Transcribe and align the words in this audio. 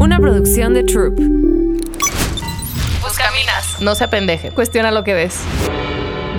Una 0.00 0.18
producción 0.18 0.72
de 0.72 0.82
Troop. 0.82 1.18
Buscaminas. 3.02 3.82
No 3.82 3.94
se 3.94 4.04
apendeje. 4.04 4.50
Cuestiona 4.50 4.90
lo 4.90 5.04
que 5.04 5.12
ves. 5.12 5.44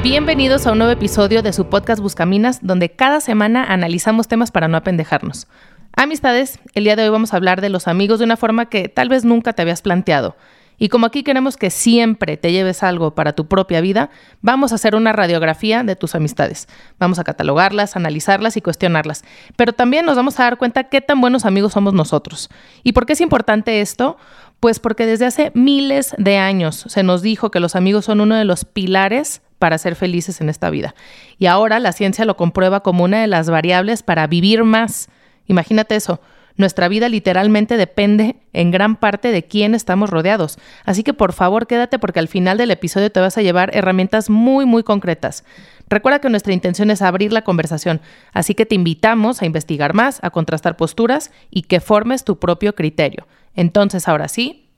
Bienvenidos 0.02 0.66
a 0.66 0.72
un 0.72 0.80
nuevo 0.80 0.92
episodio 0.92 1.44
de 1.44 1.54
su 1.54 1.70
podcast 1.70 2.02
Buscaminas, 2.02 2.62
donde 2.64 2.90
cada 2.90 3.22
semana 3.22 3.64
analizamos 3.64 4.28
temas 4.28 4.50
para 4.50 4.68
no 4.68 4.78
apendejarnos. 4.78 5.48
Amistades, 5.96 6.58
el 6.74 6.86
día 6.86 6.96
de 6.96 7.04
hoy 7.04 7.10
vamos 7.10 7.34
a 7.34 7.38
hablar 7.38 7.62
de 7.62 7.70
los 7.70 7.88
amigos 7.88 8.18
de 8.18 8.26
una 8.26 8.36
forma 8.36 8.66
que 8.66 8.90
tal 8.90 9.10
vez 9.10 9.26
nunca 9.26 9.54
te 9.54 9.62
habías 9.62 9.84
planteado. 9.84 10.36
Y 10.82 10.90
como 10.90 11.06
aquí 11.06 11.22
queremos 11.22 11.58
que 11.58 11.70
siempre 11.70 12.38
te 12.38 12.52
lleves 12.52 12.82
algo 12.82 13.14
para 13.14 13.34
tu 13.34 13.46
propia 13.46 13.82
vida, 13.82 14.10
vamos 14.42 14.72
a 14.72 14.76
hacer 14.76 14.96
una 14.96 15.14
radiografía 15.14 15.84
de 15.84 15.96
tus 15.96 16.16
amistades. 16.16 16.68
Vamos 16.98 17.20
a 17.20 17.24
catalogarlas, 17.24 17.96
analizarlas 17.96 18.58
y 18.58 18.62
cuestionarlas. 18.62 19.24
Pero 19.56 19.74
también 19.74 20.08
nos 20.08 20.16
vamos 20.16 20.40
a 20.40 20.44
dar 20.46 20.58
cuenta 20.58 20.86
qué 20.86 21.00
tan 21.00 21.22
buenos 21.22 21.46
amigos 21.46 21.74
somos 21.74 21.94
nosotros. 21.94 22.50
¿Y 22.82 22.94
por 22.94 23.06
qué 23.06 23.14
es 23.14 23.22
importante 23.22 23.80
esto? 23.80 24.18
Pues 24.60 24.80
porque 24.80 25.06
desde 25.06 25.28
hace 25.28 25.52
miles 25.54 26.16
de 26.18 26.40
años 26.40 26.84
se 26.88 27.04
nos 27.04 27.22
dijo 27.22 27.52
que 27.52 27.60
los 27.60 27.76
amigos 27.76 28.06
son 28.06 28.20
uno 28.20 28.34
de 28.34 28.46
los 28.46 28.66
pilares 28.66 29.44
para 29.60 29.78
ser 29.78 29.96
felices 29.96 30.42
en 30.42 30.50
esta 30.50 30.72
vida. 30.72 30.96
Y 31.38 31.46
ahora 31.46 31.80
la 31.80 31.92
ciencia 31.92 32.26
lo 32.26 32.38
comprueba 32.38 32.80
como 32.80 33.04
una 33.04 33.22
de 33.22 33.28
las 33.28 33.52
variables 33.52 34.02
para 34.02 34.26
vivir 34.26 34.64
más. 34.64 35.10
Imagínate 35.46 35.96
eso 35.96 36.22
nuestra 36.62 36.88
vida 36.88 37.10
literalmente 37.10 37.76
depende 37.76 38.38
en 38.54 38.72
gran 38.72 38.96
parte 38.96 39.32
de 39.32 39.44
quién 39.44 39.76
estamos 39.76 40.10
rodeados. 40.10 40.58
Así 40.86 41.04
que 41.04 41.14
por 41.14 41.34
favor 41.34 41.68
quédate 41.68 42.00
porque 42.00 42.20
al 42.20 42.30
final 42.30 42.58
del 42.58 42.72
episodio 42.72 43.12
te 43.12 43.20
vas 43.20 43.38
a 43.38 43.42
llevar 43.42 43.76
herramientas 43.76 44.30
muy, 44.30 44.66
muy 44.66 44.84
concretas. 44.84 45.44
Recuerda 45.90 46.20
que 46.20 46.30
nuestra 46.30 46.54
intención 46.54 46.90
es 46.90 47.02
abrir 47.02 47.34
la 47.34 47.42
conversación, 47.42 48.00
así 48.32 48.56
que 48.56 48.66
te 48.66 48.76
invitamos 48.76 49.42
a 49.42 49.46
investigar 49.46 49.94
más, 49.94 50.24
a 50.24 50.30
contrastar 50.30 50.78
posturas 50.78 51.32
y 51.50 51.64
que 51.64 51.82
formes 51.82 52.24
tu 52.24 52.40
propio 52.40 52.76
criterio. 52.76 53.28
Entonces, 53.56 54.08
ahora 54.08 54.30
sí, 54.30 54.70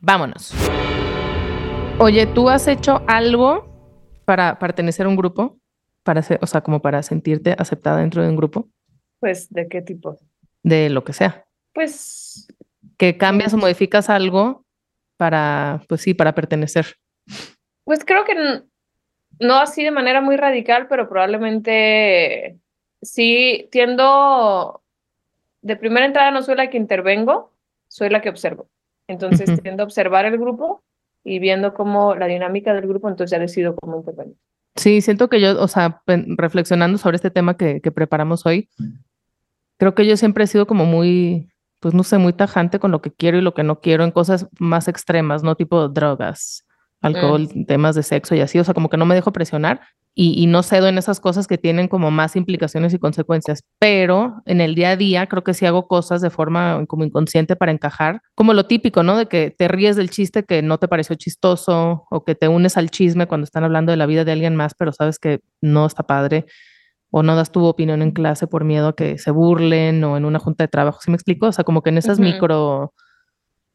vámonos. 0.00 0.54
Oye, 1.98 2.26
¿tú 2.26 2.48
has 2.48 2.66
hecho 2.66 3.02
algo 3.06 3.68
para 4.24 4.58
pertenecer 4.58 5.04
a 5.04 5.10
un 5.10 5.16
grupo? 5.16 5.58
Para 6.02 6.22
o 6.40 6.46
sea, 6.46 6.62
como 6.62 6.80
para 6.80 7.02
sentirte 7.02 7.54
aceptada 7.58 7.98
dentro 7.98 8.22
de 8.22 8.30
un 8.30 8.36
grupo. 8.36 8.68
Pues, 9.20 9.48
¿de 9.50 9.66
qué 9.68 9.82
tipo? 9.82 10.16
De 10.62 10.90
lo 10.90 11.04
que 11.04 11.12
sea. 11.12 11.44
Pues. 11.72 12.48
Que 12.96 13.18
cambias 13.18 13.52
o 13.54 13.58
modificas 13.58 14.08
algo 14.08 14.64
para, 15.16 15.82
pues 15.88 16.00
sí, 16.00 16.14
para 16.14 16.34
pertenecer. 16.34 16.96
Pues 17.84 18.04
creo 18.04 18.24
que 18.24 18.62
no, 19.40 19.58
así 19.58 19.84
de 19.84 19.90
manera 19.90 20.20
muy 20.20 20.36
radical, 20.36 20.88
pero 20.88 21.08
probablemente 21.08 22.58
sí 23.02 23.68
tiendo, 23.70 24.82
de 25.62 25.76
primera 25.76 26.06
entrada 26.06 26.30
no 26.30 26.42
soy 26.42 26.56
la 26.56 26.70
que 26.70 26.78
intervengo, 26.78 27.52
soy 27.88 28.08
la 28.08 28.20
que 28.20 28.30
observo. 28.30 28.68
Entonces 29.08 29.62
tiendo 29.62 29.82
a 29.82 29.86
observar 29.86 30.24
el 30.26 30.38
grupo 30.38 30.82
y 31.22 31.38
viendo 31.38 31.74
cómo 31.74 32.14
la 32.14 32.26
dinámica 32.26 32.74
del 32.74 32.86
grupo, 32.86 33.08
entonces 33.08 33.30
ya 33.30 33.38
decido 33.38 33.76
cómo 33.76 33.98
intervenir. 33.98 34.36
Sí, 34.76 35.00
siento 35.00 35.28
que 35.28 35.40
yo, 35.40 35.60
o 35.60 35.68
sea, 35.68 36.02
reflexionando 36.06 36.98
sobre 36.98 37.16
este 37.16 37.30
tema 37.30 37.56
que, 37.56 37.80
que 37.80 37.92
preparamos 37.92 38.44
hoy, 38.44 38.68
creo 39.78 39.94
que 39.94 40.06
yo 40.06 40.16
siempre 40.16 40.44
he 40.44 40.46
sido 40.46 40.66
como 40.66 40.84
muy, 40.84 41.48
pues 41.80 41.94
no 41.94 42.02
sé, 42.02 42.18
muy 42.18 42.32
tajante 42.32 42.78
con 42.78 42.90
lo 42.90 43.02
que 43.02 43.12
quiero 43.12 43.38
y 43.38 43.42
lo 43.42 43.54
que 43.54 43.62
no 43.62 43.80
quiero 43.80 44.04
en 44.04 44.10
cosas 44.10 44.46
más 44.58 44.88
extremas, 44.88 45.42
¿no? 45.42 45.54
Tipo 45.54 45.88
drogas, 45.88 46.64
alcohol, 47.00 47.48
mm. 47.54 47.66
temas 47.66 47.94
de 47.94 48.02
sexo 48.02 48.34
y 48.34 48.40
así, 48.40 48.58
o 48.58 48.64
sea, 48.64 48.74
como 48.74 48.88
que 48.88 48.96
no 48.96 49.06
me 49.06 49.14
dejo 49.14 49.32
presionar 49.32 49.80
y, 50.18 50.46
no 50.46 50.62
cedo 50.62 50.88
en 50.88 50.96
esas 50.96 51.20
cosas 51.20 51.46
que 51.46 51.58
tienen 51.58 51.88
como 51.88 52.10
más 52.10 52.36
implicaciones 52.36 52.94
y 52.94 52.98
consecuencias, 52.98 53.64
pero 53.78 54.42
en 54.46 54.62
el 54.62 54.74
día 54.74 54.92
a 54.92 54.96
día 54.96 55.26
creo 55.26 55.44
que 55.44 55.52
sí 55.52 55.66
hago 55.66 55.86
cosas 55.88 56.22
de 56.22 56.30
forma 56.30 56.82
como 56.86 57.04
inconsciente 57.04 57.54
para 57.54 57.70
encajar, 57.70 58.22
como 58.34 58.54
lo 58.54 58.64
típico, 58.64 59.02
¿no? 59.02 59.18
De 59.18 59.26
que 59.26 59.50
te 59.50 59.68
ríes 59.68 59.94
del 59.94 60.08
chiste 60.08 60.44
que 60.44 60.62
no 60.62 60.78
te 60.78 60.88
pareció 60.88 61.16
chistoso 61.16 62.06
o 62.10 62.24
que 62.24 62.34
te 62.34 62.48
unes 62.48 62.78
al 62.78 62.90
chisme 62.90 63.26
cuando 63.26 63.44
están 63.44 63.64
hablando 63.64 63.92
de 63.92 63.98
la 63.98 64.06
vida 64.06 64.24
de 64.24 64.32
alguien 64.32 64.56
más, 64.56 64.72
pero 64.74 64.90
sabes 64.90 65.18
que 65.18 65.40
no 65.60 65.84
está 65.84 66.04
padre 66.04 66.46
o 67.18 67.22
no 67.22 67.34
das 67.34 67.50
tu 67.50 67.64
opinión 67.64 68.02
en 68.02 68.10
clase 68.10 68.46
por 68.46 68.64
miedo 68.64 68.88
a 68.88 68.94
que 68.94 69.16
se 69.16 69.30
burlen 69.30 70.04
o 70.04 70.18
en 70.18 70.26
una 70.26 70.38
junta 70.38 70.64
de 70.64 70.68
trabajo, 70.68 71.00
¿sí 71.00 71.10
me 71.10 71.14
explico? 71.14 71.46
O 71.46 71.52
sea, 71.52 71.64
como 71.64 71.80
que 71.80 71.88
en 71.88 71.96
esas 71.96 72.20
micro 72.20 72.92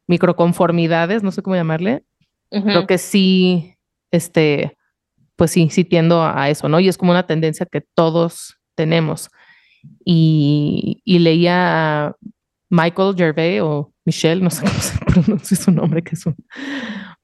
microconformidades, 0.06 1.24
no 1.24 1.32
sé 1.32 1.42
cómo 1.42 1.56
llamarle, 1.56 2.04
creo 2.50 2.86
que 2.86 2.98
sí, 2.98 3.74
este, 4.12 4.78
pues 5.34 5.50
sí, 5.50 5.70
sí 5.70 5.84
tiendo 5.84 6.22
a 6.22 6.50
eso, 6.50 6.68
¿no? 6.68 6.78
Y 6.78 6.86
es 6.86 6.96
como 6.96 7.10
una 7.10 7.26
tendencia 7.26 7.66
que 7.66 7.80
todos 7.80 8.58
tenemos. 8.76 9.28
Y, 10.04 11.02
y 11.04 11.18
leía 11.18 12.06
a 12.06 12.16
Michael 12.70 13.16
Gervais 13.16 13.60
o 13.60 13.92
Michelle, 14.04 14.40
no 14.40 14.50
sé 14.50 14.64
cómo 14.64 14.80
se 14.80 14.98
pronuncia 15.04 15.56
su 15.56 15.72
nombre, 15.72 16.04
que 16.04 16.14
es 16.14 16.24
un, 16.26 16.36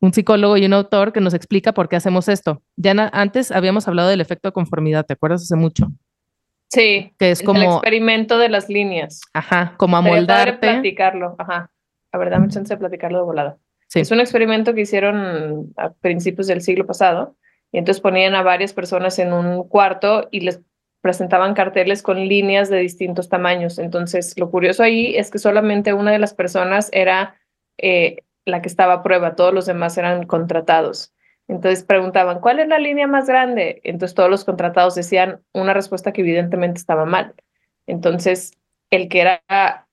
un 0.01 0.13
psicólogo 0.13 0.57
y 0.57 0.67
un 0.67 0.73
autor 0.73 1.13
que 1.13 1.21
nos 1.21 1.35
explica 1.35 1.73
por 1.73 1.89
qué 1.89 1.95
hacemos 1.95 2.27
esto. 2.27 2.61
Ya 2.75 2.91
antes 3.13 3.53
habíamos 3.53 3.87
hablado 3.87 4.09
del 4.09 4.21
efecto 4.21 4.49
de 4.49 4.53
conformidad, 4.53 5.07
¿te 5.07 5.13
acuerdas 5.13 5.43
hace 5.43 5.55
mucho? 5.55 5.93
Sí, 6.69 7.15
que 7.19 7.31
es 7.31 7.43
como 7.43 7.61
el 7.61 7.67
experimento 7.67 8.39
de 8.39 8.49
las 8.49 8.69
líneas. 8.69 9.23
Ajá, 9.33 9.75
como 9.79 9.97
amoldarte. 9.97 10.59
platicarlo, 10.59 11.35
ajá. 11.39 11.71
La 12.13 12.19
verdad, 12.19 12.39
me 12.39 12.49
chance 12.49 12.73
de 12.73 12.79
platicarlo 12.79 13.19
de 13.19 13.25
volada. 13.25 13.59
Sí. 13.89 14.01
Es 14.01 14.11
un 14.11 14.21
experimento 14.21 14.75
que 14.75 14.83
hicieron 14.83 15.73
a 15.77 15.91
principios 15.91 16.47
del 16.47 16.61
siglo 16.61 16.87
pasado 16.87 17.37
y 17.73 17.79
entonces 17.79 18.03
ponían 18.03 18.35
a 18.35 18.43
varias 18.43 18.75
personas 18.75 19.19
en 19.19 19.33
un 19.33 19.67
cuarto 19.67 20.29
y 20.31 20.41
les 20.41 20.61
presentaban 21.01 21.55
carteles 21.55 22.03
con 22.03 22.17
líneas 22.17 22.69
de 22.69 22.79
distintos 22.79 23.29
tamaños. 23.29 23.79
Entonces, 23.79 24.35
lo 24.39 24.51
curioso 24.51 24.83
ahí 24.83 25.17
es 25.17 25.31
que 25.31 25.39
solamente 25.39 25.93
una 25.93 26.13
de 26.13 26.19
las 26.19 26.35
personas 26.35 26.91
era 26.93 27.37
eh, 27.79 28.25
la 28.45 28.61
que 28.63 28.69
estaba 28.69 28.95
a 28.95 29.03
prueba, 29.03 29.37
todos 29.37 29.55
los 29.55 29.67
demás 29.67 29.97
eran 29.97 30.27
contratados. 30.27 31.15
Entonces 31.49 31.83
preguntaban, 31.83 32.41
¿cuál 32.41 32.61
es 32.61 32.69
la 32.69 32.79
línea 32.79 33.07
más 33.07 33.27
grande? 33.27 33.81
Entonces 33.83 34.15
todos 34.15 34.31
los 34.31 34.45
contratados 34.45 34.95
decían 34.95 35.41
una 35.53 35.75
respuesta 35.75 36.13
que 36.13 36.21
evidentemente 36.21 36.79
estaba 36.79 37.07
mal. 37.07 37.35
Entonces 37.87 38.53
el 38.91 39.09
que 39.09 39.23
era 39.23 39.43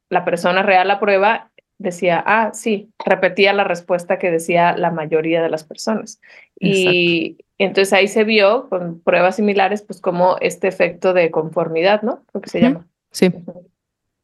la 0.09 0.25
persona 0.25 0.63
real 0.63 0.91
a 0.91 0.99
prueba 0.99 1.51
decía, 1.77 2.23
ah, 2.25 2.51
sí, 2.53 2.89
repetía 3.03 3.53
la 3.53 3.63
respuesta 3.63 4.17
que 4.19 4.31
decía 4.31 4.77
la 4.77 4.91
mayoría 4.91 5.41
de 5.41 5.49
las 5.49 5.63
personas. 5.63 6.21
Y 6.59 7.37
entonces 7.57 7.93
ahí 7.93 8.07
se 8.07 8.23
vio 8.23 8.69
con 8.69 8.99
pruebas 8.99 9.37
similares, 9.37 9.81
pues 9.81 10.01
como 10.01 10.37
este 10.39 10.67
efecto 10.67 11.13
de 11.13 11.31
conformidad, 11.31 12.01
¿no? 12.01 12.23
Lo 12.33 12.41
que 12.41 12.49
se 12.49 12.61
llama. 12.61 12.85
Sí. 13.11 13.31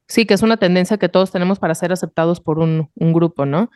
Sí, 0.07 0.25
que 0.25 0.33
es 0.33 0.41
una 0.41 0.57
tendencia 0.57 0.97
que 0.97 1.07
todos 1.07 1.31
tenemos 1.31 1.59
para 1.59 1.75
ser 1.75 1.93
aceptados 1.93 2.41
por 2.41 2.59
un, 2.59 2.89
un 2.95 3.13
grupo, 3.13 3.45
¿no? 3.45 3.69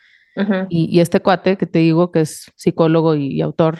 Y, 0.70 1.00
este 1.00 1.22
cuate 1.22 1.58
que 1.58 1.66
te 1.66 1.80
digo 1.80 2.12
que 2.12 2.22
es 2.22 2.52
psicólogo 2.56 3.16
y, 3.16 3.42
autor, 3.42 3.80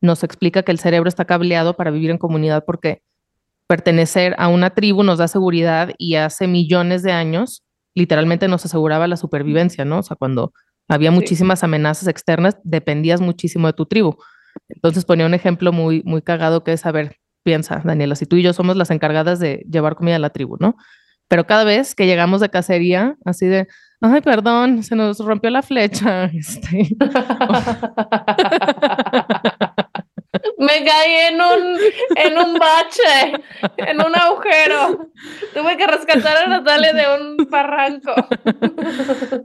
nos 0.00 0.24
explica 0.24 0.62
que 0.62 0.72
el 0.72 0.78
cerebro 0.78 1.08
está 1.08 1.24
cableado 1.24 1.76
para 1.76 1.90
vivir 1.90 2.10
en 2.10 2.18
comunidad 2.18 2.64
porque 2.66 3.02
pertenecer 3.66 4.34
a 4.38 4.48
una 4.48 4.70
tribu 4.70 5.02
nos 5.02 5.18
da 5.18 5.28
seguridad 5.28 5.90
y 5.98 6.16
hace 6.16 6.46
millones 6.46 7.02
de 7.02 7.12
años 7.12 7.64
literalmente 7.94 8.48
nos 8.48 8.64
aseguraba 8.64 9.06
la 9.06 9.16
supervivencia, 9.16 9.84
¿no? 9.84 9.98
O 9.98 10.02
sea, 10.02 10.16
cuando 10.16 10.52
había 10.88 11.10
muchísimas 11.10 11.62
amenazas 11.64 12.08
externas, 12.08 12.58
dependías 12.64 13.20
muchísimo 13.20 13.66
de 13.66 13.72
tu 13.72 13.86
tribu. 13.86 14.16
Entonces 14.68 15.04
ponía 15.04 15.26
un 15.26 15.34
ejemplo 15.34 15.72
muy, 15.72 16.02
muy 16.04 16.22
cagado 16.22 16.64
que 16.64 16.72
es, 16.72 16.84
a 16.86 16.92
ver, 16.92 17.16
piensa, 17.42 17.80
Daniela, 17.84 18.16
si 18.16 18.26
tú 18.26 18.36
y 18.36 18.42
yo 18.42 18.52
somos 18.52 18.76
las 18.76 18.90
encargadas 18.90 19.38
de 19.38 19.64
llevar 19.70 19.94
comida 19.94 20.16
a 20.16 20.18
la 20.18 20.30
tribu, 20.30 20.56
¿no? 20.58 20.76
Pero 21.28 21.46
cada 21.46 21.64
vez 21.64 21.94
que 21.94 22.06
llegamos 22.06 22.40
de 22.40 22.50
cacería, 22.50 23.16
así 23.24 23.46
de, 23.46 23.66
Ay, 24.06 24.20
perdón, 24.20 24.82
se 24.82 24.94
nos 24.94 25.18
rompió 25.18 25.48
la 25.48 25.62
flecha. 25.62 26.24
Este. 26.34 26.94
Me 30.58 30.84
caí 30.84 31.14
en 31.30 31.40
un, 31.40 31.78
en 32.16 32.38
un 32.38 32.58
bache, 32.58 33.32
en 33.78 33.96
un 34.04 34.14
agujero. 34.14 35.08
Tuve 35.54 35.76
que 35.78 35.86
rescatar 35.86 36.36
a 36.36 36.46
Natalia 36.46 36.92
de 36.92 37.04
un 37.18 37.36
barranco. 37.48 38.12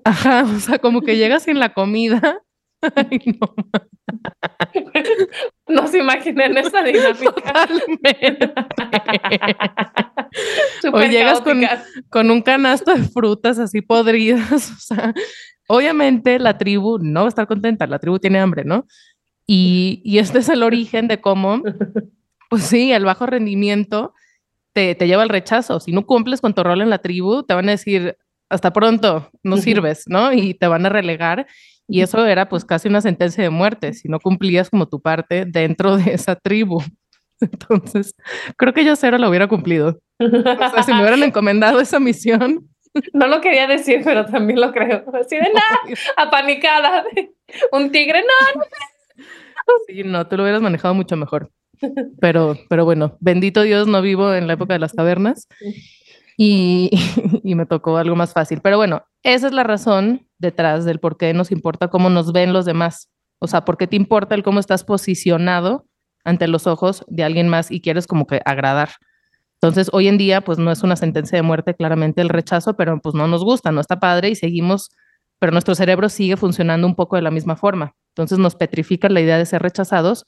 Ajá, 0.03 0.43
o 0.43 0.59
sea, 0.59 0.79
como 0.79 1.01
que 1.01 1.15
llegas 1.15 1.43
sin 1.43 1.59
la 1.59 1.73
comida. 1.73 2.41
Ay, 2.95 3.37
no. 3.39 3.55
No 5.67 5.87
se 5.87 5.99
imaginen 5.99 6.57
esa 6.57 6.81
dinámica. 6.81 7.31
Totalmente. 7.31 8.53
o 10.91 11.01
llegas 11.01 11.41
con, 11.41 11.61
con, 12.09 12.31
un 12.31 12.41
canasto 12.41 12.95
de 12.95 13.03
frutas 13.03 13.59
así 13.59 13.81
podridas. 13.81 14.71
O 14.71 14.79
sea, 14.79 15.13
obviamente 15.67 16.39
la 16.39 16.57
tribu 16.57 16.97
no 16.99 17.21
va 17.21 17.25
a 17.27 17.29
estar 17.29 17.45
contenta, 17.45 17.85
la 17.85 17.99
tribu 17.99 18.17
tiene 18.17 18.39
hambre, 18.39 18.63
¿no? 18.65 18.87
Y, 19.45 20.01
y 20.03 20.17
este 20.17 20.39
es 20.39 20.49
el 20.49 20.63
origen 20.63 21.07
de 21.07 21.21
cómo, 21.21 21.61
pues 22.49 22.63
sí, 22.63 22.91
el 22.91 23.05
bajo 23.05 23.27
rendimiento 23.27 24.13
te, 24.73 24.95
te 24.95 25.07
lleva 25.07 25.21
al 25.21 25.29
rechazo. 25.29 25.79
Si 25.79 25.91
no 25.91 26.05
cumples 26.05 26.41
con 26.41 26.55
tu 26.55 26.63
rol 26.63 26.81
en 26.81 26.89
la 26.89 26.99
tribu, 26.99 27.43
te 27.43 27.53
van 27.53 27.69
a 27.69 27.73
decir, 27.73 28.17
hasta 28.49 28.73
pronto, 28.73 29.29
no 29.43 29.57
sirves, 29.57 30.05
¿no? 30.07 30.33
Y 30.33 30.55
te 30.55 30.67
van 30.67 30.87
a 30.87 30.89
relegar 30.89 31.45
y 31.89 32.01
eso 32.01 32.25
era 32.25 32.47
pues 32.47 32.63
casi 32.63 32.87
una 32.87 33.01
sentencia 33.01 33.43
de 33.43 33.49
muerte 33.49 33.93
si 33.93 34.07
no 34.07 34.19
cumplías 34.19 34.69
como 34.69 34.87
tu 34.87 35.01
parte 35.01 35.45
dentro 35.45 35.97
de 35.97 36.13
esa 36.13 36.35
tribu. 36.35 36.81
Entonces, 37.41 38.13
creo 38.57 38.73
que 38.73 38.85
yo 38.85 38.95
cero 38.95 39.17
lo 39.17 39.29
hubiera 39.29 39.47
cumplido. 39.47 39.99
O 40.19 40.43
sea, 40.43 40.83
si 40.83 40.93
me 40.93 41.01
hubieran 41.01 41.23
encomendado 41.23 41.79
esa 41.79 41.99
misión, 41.99 42.69
No 43.13 43.27
lo 43.27 43.41
quería 43.41 43.67
decir, 43.67 44.01
pero 44.03 44.25
también 44.25 44.59
lo 44.59 44.71
creo. 44.71 45.03
Así 45.13 45.35
de 45.35 45.51
nada, 45.53 45.79
apanicada. 46.17 47.03
Un 47.71 47.91
tigre, 47.91 48.21
no, 48.21 48.61
no. 48.61 48.65
Sí, 49.87 50.03
no, 50.03 50.27
tú 50.27 50.37
lo 50.37 50.43
hubieras 50.43 50.61
manejado 50.61 50.93
mucho 50.93 51.15
mejor. 51.15 51.51
Pero, 52.19 52.57
pero 52.67 52.83
bueno, 52.83 53.17
bendito 53.21 53.61
Dios, 53.61 53.87
no 53.87 54.01
vivo 54.01 54.33
en 54.33 54.47
la 54.47 54.53
época 54.53 54.73
de 54.73 54.79
las 54.79 54.91
cavernas 54.91 55.47
y, 56.37 56.89
y 57.43 57.55
me 57.55 57.65
tocó 57.65 57.97
algo 57.97 58.15
más 58.15 58.33
fácil. 58.33 58.59
Pero 58.61 58.77
bueno, 58.77 59.05
esa 59.23 59.47
es 59.47 59.53
la 59.53 59.63
razón 59.63 60.27
detrás 60.39 60.85
del 60.85 60.99
por 60.99 61.17
qué 61.17 61.33
nos 61.33 61.51
importa 61.51 61.89
cómo 61.89 62.09
nos 62.09 62.31
ven 62.31 62.53
los 62.53 62.65
demás. 62.65 63.09
O 63.39 63.47
sea, 63.47 63.65
¿por 63.65 63.77
qué 63.77 63.87
te 63.87 63.95
importa 63.95 64.35
el 64.35 64.43
cómo 64.43 64.59
estás 64.59 64.83
posicionado 64.83 65.85
ante 66.23 66.47
los 66.47 66.67
ojos 66.67 67.05
de 67.07 67.23
alguien 67.23 67.47
más 67.47 67.71
y 67.71 67.81
quieres 67.81 68.07
como 68.07 68.25
que 68.25 68.41
agradar? 68.45 68.89
Entonces, 69.61 69.89
hoy 69.91 70.07
en 70.07 70.17
día, 70.17 70.41
pues 70.41 70.57
no 70.57 70.71
es 70.71 70.83
una 70.83 70.95
sentencia 70.95 71.37
de 71.37 71.41
muerte 71.41 71.75
claramente 71.75 72.21
el 72.21 72.29
rechazo, 72.29 72.75
pero 72.75 72.99
pues 73.01 73.13
no 73.13 73.27
nos 73.27 73.43
gusta, 73.43 73.71
no 73.71 73.81
está 73.81 73.99
padre 73.99 74.29
y 74.29 74.35
seguimos, 74.35 74.89
pero 75.37 75.51
nuestro 75.51 75.75
cerebro 75.75 76.07
sigue 76.07 76.37
funcionando 76.37 76.87
un 76.87 76.95
poco 76.95 77.17
de 77.17 77.21
la 77.21 77.31
misma 77.31 77.57
forma. 77.57 77.93
Entonces 78.11 78.39
nos 78.39 78.55
petrifica 78.55 79.09
la 79.09 79.19
idea 79.19 79.37
de 79.37 79.45
ser 79.45 79.61
rechazados 79.61 80.25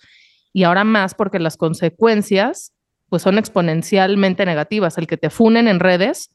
y 0.53 0.63
ahora 0.63 0.83
más 0.83 1.15
porque 1.15 1.39
las 1.39 1.55
consecuencias 1.55 2.73
pues 3.07 3.21
son 3.21 3.37
exponencialmente 3.37 4.45
negativas. 4.45 4.97
El 4.97 5.07
que 5.07 5.17
te 5.17 5.29
funen 5.29 5.67
en 5.67 5.79
redes 5.79 6.29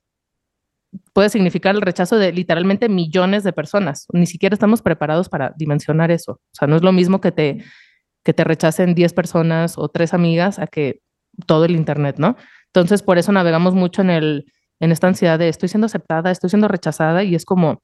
puede 1.13 1.29
significar 1.29 1.75
el 1.75 1.83
rechazo 1.83 2.17
de 2.17 2.33
literalmente 2.33 2.89
millones 2.89 3.45
de 3.45 3.53
personas. 3.53 4.07
Ni 4.13 4.27
siquiera 4.27 4.55
estamos 4.55 4.83
preparados 4.83 5.29
para 5.29 5.53
dimensionar 5.57 6.11
eso. 6.11 6.33
O 6.33 6.53
sea, 6.53 6.69
no 6.69 6.77
es 6.77 6.83
lo 6.83 6.93
mismo 6.93 7.21
que 7.21 7.33
te, 7.33 7.65
que 8.23 8.33
te 8.33 8.45
rechacen 8.45 8.95
10 8.95 9.13
personas 9.13 9.79
o 9.79 9.89
tres 9.89 10.15
amigas 10.15 10.59
a 10.59 10.67
que 10.67 11.01
todo 11.47 11.65
el 11.65 11.73
Internet, 11.77 12.17
¿no? 12.19 12.37
Entonces, 12.67 13.03
por 13.03 13.19
eso 13.19 13.33
navegamos 13.33 13.75
mucho 13.75 14.03
en, 14.03 14.11
el, 14.11 14.53
en 14.81 14.93
esta 14.93 15.07
ansiedad 15.07 15.39
de 15.39 15.49
estoy 15.49 15.69
siendo 15.69 15.87
aceptada, 15.87 16.31
estoy 16.31 16.51
siendo 16.51 16.69
rechazada 16.69 17.23
y 17.25 17.35
es 17.35 17.45
como 17.45 17.83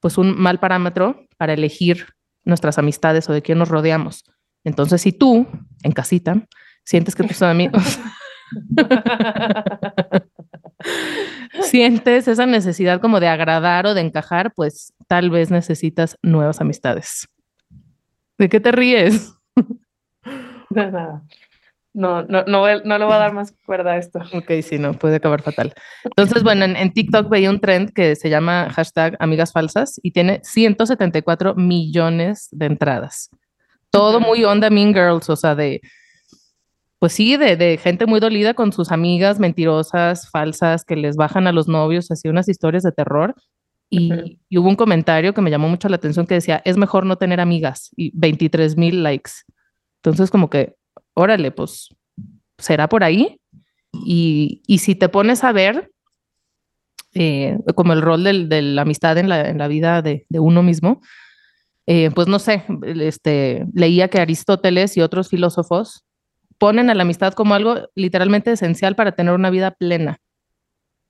pues 0.00 0.18
un 0.18 0.38
mal 0.38 0.60
parámetro 0.60 1.26
para 1.38 1.54
elegir 1.54 2.06
nuestras 2.44 2.78
amistades 2.78 3.28
o 3.28 3.32
de 3.32 3.42
quién 3.42 3.58
nos 3.58 3.68
rodeamos. 3.68 4.24
Entonces, 4.64 5.02
si 5.02 5.12
tú, 5.12 5.46
en 5.82 5.92
casita, 5.92 6.46
sientes 6.84 7.14
que 7.14 7.24
tus 7.24 7.42
amigos... 7.42 7.98
sientes 11.62 12.28
esa 12.28 12.46
necesidad 12.46 13.00
como 13.00 13.20
de 13.20 13.28
agradar 13.28 13.86
o 13.86 13.94
de 13.94 14.00
encajar, 14.00 14.52
pues 14.54 14.92
tal 15.06 15.30
vez 15.30 15.50
necesitas 15.50 16.18
nuevas 16.22 16.60
amistades. 16.60 17.28
¿De 18.38 18.48
qué 18.48 18.60
te 18.60 18.72
ríes? 18.72 19.34
De 20.70 20.90
nada. 20.90 21.22
No, 21.94 22.22
no, 22.24 22.42
no, 22.44 22.66
no 22.84 22.98
le 22.98 23.04
voy 23.04 23.14
a 23.14 23.18
dar 23.18 23.32
más 23.32 23.54
cuerda 23.64 23.92
a 23.92 23.98
esto. 23.98 24.18
Ok, 24.32 24.50
sí, 24.62 24.80
no, 24.80 24.94
puede 24.94 25.16
acabar 25.16 25.42
fatal. 25.42 25.72
Entonces, 26.02 26.42
bueno, 26.42 26.64
en, 26.64 26.92
TikTok 26.92 27.28
veía 27.28 27.48
un 27.48 27.60
trend 27.60 27.92
que 27.92 28.16
se 28.16 28.28
llama 28.28 28.68
hashtag 28.70 29.16
amigas 29.20 29.52
falsas 29.52 30.00
y 30.02 30.10
tiene 30.10 30.40
174 30.42 31.54
millones 31.54 32.48
de 32.50 32.66
entradas. 32.66 33.30
Todo 33.90 34.18
muy 34.18 34.44
onda 34.44 34.70
Mean 34.70 34.92
Girls, 34.92 35.30
o 35.30 35.36
sea, 35.36 35.54
de, 35.54 35.80
pues 37.04 37.12
sí, 37.12 37.36
de, 37.36 37.58
de, 37.58 37.76
gente 37.76 38.06
muy 38.06 38.18
dolida 38.18 38.54
con 38.54 38.72
sus 38.72 38.90
amigas 38.90 39.38
mentirosas, 39.38 40.30
falsas, 40.30 40.86
que 40.86 40.96
les 40.96 41.16
bajan 41.16 41.46
a 41.46 41.52
los 41.52 41.68
novios, 41.68 42.10
así 42.10 42.30
unas 42.30 42.48
historias 42.48 42.82
de 42.82 42.92
terror. 42.92 43.34
Y, 43.90 44.38
y, 44.48 44.56
hubo 44.56 44.70
un 44.70 44.74
comentario 44.74 45.34
que 45.34 45.42
me 45.42 45.50
llamó 45.50 45.68
mucho 45.68 45.90
la 45.90 45.96
atención 45.96 46.26
que 46.26 46.32
decía, 46.32 46.62
es 46.64 46.78
mejor 46.78 47.04
no 47.04 47.16
tener 47.16 47.40
amigas 47.40 47.90
y 47.94 48.10
23 48.14 48.78
mil 48.78 49.02
likes. 49.02 49.32
Entonces, 49.96 50.30
como 50.30 50.48
que 50.48 50.76
órale, 51.12 51.50
pues 51.50 51.90
será 52.56 52.88
por 52.88 53.04
ahí. 53.04 53.38
Y, 53.92 54.62
y 54.66 54.78
si 54.78 54.94
te 54.94 55.10
pones 55.10 55.44
a 55.44 55.52
ver, 55.52 55.90
eh, 57.12 57.58
como 57.74 57.92
el 57.92 58.00
rol 58.00 58.24
del, 58.24 58.48
de 58.48 58.62
la 58.62 58.80
amistad 58.80 59.18
en 59.18 59.28
la, 59.28 59.50
en 59.50 59.58
la 59.58 59.68
vida 59.68 60.00
de, 60.00 60.24
de 60.30 60.40
uno 60.40 60.62
mismo, 60.62 61.02
eh, 61.86 62.10
pues 62.14 62.28
no 62.28 62.38
sé, 62.38 62.64
este, 62.96 63.66
leía 63.74 64.08
que 64.08 64.20
Aristóteles 64.22 64.96
y 64.96 65.02
otros 65.02 65.28
filósofos 65.28 66.06
ponen 66.58 66.90
a 66.90 66.94
la 66.94 67.02
amistad 67.02 67.34
como 67.34 67.54
algo 67.54 67.88
literalmente 67.94 68.52
esencial 68.52 68.96
para 68.96 69.12
tener 69.12 69.34
una 69.34 69.50
vida 69.50 69.72
plena. 69.72 70.18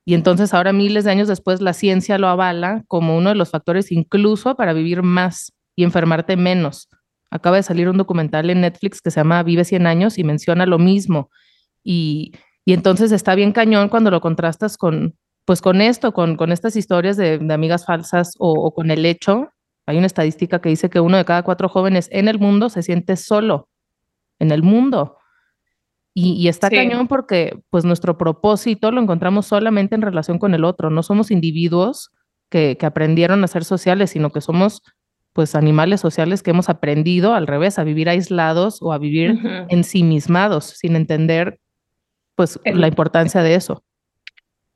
Y 0.04 0.14
entonces 0.14 0.52
ahora, 0.52 0.72
miles 0.72 1.04
de 1.04 1.10
años 1.10 1.28
después, 1.28 1.60
la 1.60 1.72
ciencia 1.72 2.18
lo 2.18 2.28
avala 2.28 2.84
como 2.88 3.16
uno 3.16 3.30
de 3.30 3.36
los 3.36 3.50
factores 3.50 3.90
incluso 3.90 4.54
para 4.54 4.72
vivir 4.72 5.02
más 5.02 5.52
y 5.76 5.84
enfermarte 5.84 6.36
menos. 6.36 6.88
Acaba 7.30 7.56
de 7.56 7.62
salir 7.62 7.88
un 7.88 7.96
documental 7.96 8.50
en 8.50 8.60
Netflix 8.60 9.00
que 9.00 9.10
se 9.10 9.20
llama 9.20 9.42
Vive 9.42 9.64
100 9.64 9.86
años 9.86 10.18
y 10.18 10.24
menciona 10.24 10.66
lo 10.66 10.78
mismo. 10.78 11.30
Y, 11.82 12.32
y 12.64 12.72
entonces 12.74 13.12
está 13.12 13.34
bien 13.34 13.52
cañón 13.52 13.88
cuando 13.88 14.10
lo 14.10 14.20
contrastas 14.20 14.76
con, 14.76 15.16
pues 15.44 15.60
con 15.60 15.80
esto, 15.80 16.12
con, 16.12 16.36
con 16.36 16.52
estas 16.52 16.76
historias 16.76 17.16
de, 17.16 17.40
amigas 17.50 17.84
falsas 17.84 18.32
o, 18.38 18.72
con 18.74 18.90
el 18.90 19.04
hecho. 19.04 19.50
Hay 19.86 19.98
una 19.98 20.06
estadística 20.06 20.60
que 20.60 20.70
dice 20.70 20.88
que 20.88 21.00
uno 21.00 21.16
de 21.16 21.24
cada 21.24 21.42
cuatro 21.42 21.68
jóvenes 21.68 22.08
en 22.10 22.28
el 22.28 22.38
mundo 22.38 22.70
se 22.70 22.82
siente 22.82 23.16
solo, 23.16 23.68
en 24.38 24.50
el 24.50 24.62
mundo. 24.62 25.18
Y, 26.14 26.34
y 26.34 26.48
está 26.48 26.68
sí. 26.68 26.76
cañón 26.76 27.08
porque 27.08 27.58
pues 27.70 27.84
nuestro 27.84 28.16
propósito 28.16 28.92
lo 28.92 29.00
encontramos 29.00 29.46
solamente 29.46 29.96
en 29.96 30.02
relación 30.02 30.38
con 30.38 30.54
el 30.54 30.64
otro. 30.64 30.88
No 30.88 31.02
somos 31.02 31.32
individuos 31.32 32.12
que, 32.50 32.76
que 32.78 32.86
aprendieron 32.86 33.42
a 33.42 33.48
ser 33.48 33.64
sociales, 33.64 34.10
sino 34.10 34.30
que 34.30 34.40
somos 34.40 34.82
pues 35.32 35.56
animales 35.56 36.00
sociales 36.00 36.44
que 36.44 36.52
hemos 36.52 36.68
aprendido 36.68 37.34
al 37.34 37.48
revés, 37.48 37.80
a 37.80 37.84
vivir 37.84 38.08
aislados 38.08 38.80
o 38.80 38.92
a 38.92 38.98
vivir 38.98 39.32
uh 39.32 39.34
-huh. 39.34 39.66
ensimismados, 39.68 40.64
sin 40.64 40.94
entender 40.94 41.58
pues 42.36 42.60
el, 42.62 42.80
la 42.80 42.86
importancia 42.86 43.42
de 43.42 43.56
eso. 43.56 43.82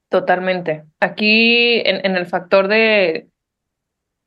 Totalmente. 0.09 0.85
Aquí 0.99 1.81
en, 1.85 2.05
en, 2.05 2.17
el 2.17 2.27
factor 2.27 2.67
de, 2.67 3.29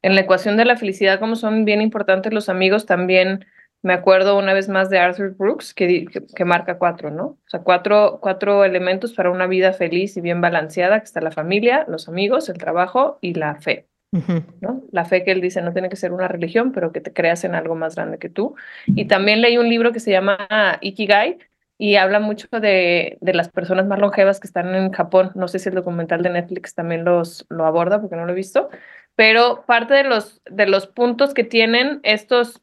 en 0.01 0.15
la 0.15 0.21
ecuación 0.21 0.55
de 0.55 0.65
la 0.65 0.77
felicidad, 0.77 1.19
como 1.19 1.35
son 1.35 1.65
bien 1.65 1.81
importantes 1.81 2.33
los 2.33 2.47
amigos, 2.47 2.85
también 2.85 3.45
me 3.83 3.93
acuerdo 3.93 4.37
una 4.37 4.53
vez 4.53 4.69
más 4.69 4.89
de 4.89 4.99
Arthur 4.99 5.35
Brooks, 5.35 5.73
que, 5.73 6.05
que, 6.05 6.25
que 6.25 6.45
marca 6.45 6.77
cuatro, 6.77 7.09
¿no? 7.09 7.23
O 7.25 7.39
sea, 7.47 7.61
cuatro, 7.61 8.19
cuatro 8.21 8.63
elementos 8.63 9.13
para 9.13 9.31
una 9.31 9.47
vida 9.47 9.73
feliz 9.73 10.15
y 10.17 10.21
bien 10.21 10.41
balanceada, 10.41 10.99
que 10.99 11.05
está 11.05 11.21
la 11.21 11.31
familia, 11.31 11.85
los 11.87 12.07
amigos, 12.07 12.49
el 12.49 12.57
trabajo 12.57 13.17
y 13.21 13.33
la 13.33 13.55
fe. 13.55 13.87
Uh 14.13 14.19
-huh. 14.19 14.45
¿no? 14.59 14.83
La 14.91 15.05
fe 15.05 15.23
que 15.23 15.31
él 15.31 15.39
dice 15.39 15.61
no 15.61 15.71
tiene 15.71 15.87
que 15.89 15.95
ser 15.95 16.11
una 16.11 16.27
religión, 16.27 16.73
pero 16.73 16.91
que 16.91 16.99
te 16.99 17.13
creas 17.13 17.43
en 17.43 17.55
algo 17.55 17.75
más 17.75 17.95
grande 17.95 18.17
que 18.17 18.29
tú. 18.29 18.55
Y 18.87 19.05
también 19.05 19.41
leí 19.41 19.57
un 19.57 19.69
libro 19.69 19.93
que 19.93 20.01
se 20.01 20.11
llama 20.11 20.37
Ikigai 20.81 21.37
y 21.77 21.95
habla 21.95 22.19
mucho 22.19 22.47
de, 22.51 23.17
de 23.21 23.33
las 23.33 23.49
personas 23.49 23.87
más 23.87 23.99
longevas 23.99 24.39
que 24.39 24.47
están 24.47 24.75
en 24.75 24.91
Japón. 24.91 25.31
No 25.33 25.47
sé 25.47 25.59
si 25.59 25.69
el 25.69 25.75
documental 25.75 26.21
de 26.23 26.29
Netflix 26.29 26.75
también 26.75 27.05
los, 27.05 27.45
lo 27.49 27.65
aborda 27.65 28.01
porque 28.01 28.17
no 28.17 28.25
lo 28.25 28.33
he 28.33 28.35
visto, 28.35 28.69
pero 29.15 29.63
parte 29.65 29.93
de 29.93 30.03
los, 30.03 30.41
de 30.45 30.67
los 30.67 30.87
puntos 30.87 31.33
que 31.33 31.43
tienen 31.43 32.01
estos 32.03 32.61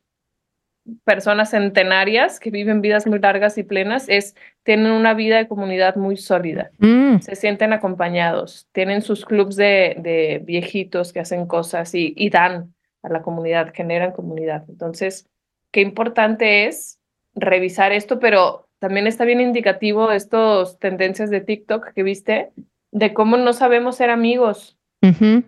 personas 1.05 1.51
centenarias 1.51 2.41
que 2.41 2.51
viven 2.51 2.81
vidas 2.81 3.07
muy 3.07 3.19
largas 3.19 3.59
y 3.59 3.63
plenas 3.63 4.09
es 4.09 4.35
tienen 4.63 4.93
una 4.93 5.15
vida 5.15 5.37
de 5.39 5.49
comunidad 5.49 5.97
muy 5.97 6.17
sólida, 6.17 6.71
mm. 6.79 7.21
se 7.21 7.37
sienten 7.37 7.73
acompañados, 7.73 8.69
tienen 8.73 9.03
sus 9.03 9.25
clubs 9.25 9.57
de, 9.57 9.97
de 9.99 10.43
viejitos 10.45 11.13
que 11.13 11.21
hacen 11.21 11.47
cosas 11.47 11.95
y, 11.95 12.13
y, 12.17 12.31
dan 12.31 12.75
a 13.03 13.09
la 13.09 13.23
comunidad, 13.23 13.73
generan 13.75 14.13
comunidad. 14.13 14.65
Entonces, 14.69 15.29
qué 15.71 15.81
importante 15.81 16.67
es 16.67 16.99
revisar 17.35 17.93
esto, 17.93 18.19
pero 18.19 18.69
también 18.79 19.07
está 19.07 19.25
bien 19.25 19.41
indicativo 19.41 20.13
estos 20.13 20.79
tendencias 20.79 21.31
de 21.31 21.41
TikTok 21.41 21.93
que 21.93 22.03
viste 22.03 22.51
de 22.91 23.15
cómo 23.15 23.37
no 23.37 23.53
sabemos 23.53 23.97
ser 23.97 24.11
amigos. 24.11 24.77
Uh 25.03 25.09
-huh. 25.09 25.45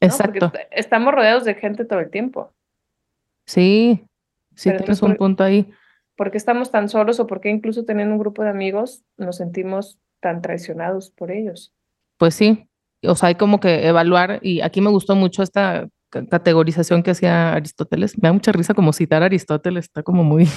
Exacto. 0.00 0.46
¿no? 0.46 0.60
estamos 0.70 1.14
rodeados 1.14 1.44
de 1.44 1.54
gente 1.54 1.84
todo 1.84 2.00
el 2.00 2.10
tiempo. 2.10 2.52
Sí, 3.46 4.04
Sí, 4.54 4.70
Pero 4.70 4.84
tienes 4.84 5.02
un 5.02 5.16
punto 5.16 5.44
ahí. 5.44 5.70
¿Por 6.16 6.30
qué 6.30 6.38
estamos 6.38 6.70
tan 6.70 6.88
solos 6.88 7.18
o 7.20 7.26
por 7.26 7.40
qué 7.40 7.50
incluso 7.50 7.84
teniendo 7.84 8.14
un 8.14 8.20
grupo 8.20 8.42
de 8.42 8.50
amigos 8.50 9.04
nos 9.16 9.36
sentimos 9.36 9.98
tan 10.20 10.42
traicionados 10.42 11.10
por 11.10 11.30
ellos? 11.30 11.74
Pues 12.18 12.34
sí, 12.34 12.68
o 13.02 13.14
sea, 13.14 13.30
hay 13.30 13.34
como 13.34 13.58
que 13.58 13.86
evaluar, 13.86 14.38
y 14.42 14.60
aquí 14.60 14.80
me 14.80 14.90
gustó 14.90 15.16
mucho 15.16 15.42
esta 15.42 15.88
categorización 16.30 17.02
que 17.02 17.10
hacía 17.10 17.54
Aristóteles. 17.54 18.16
Me 18.22 18.28
da 18.28 18.32
mucha 18.32 18.52
risa 18.52 18.74
como 18.74 18.92
citar 18.92 19.22
a 19.22 19.26
Aristóteles, 19.26 19.86
está 19.86 20.04
como 20.04 20.22
muy... 20.22 20.48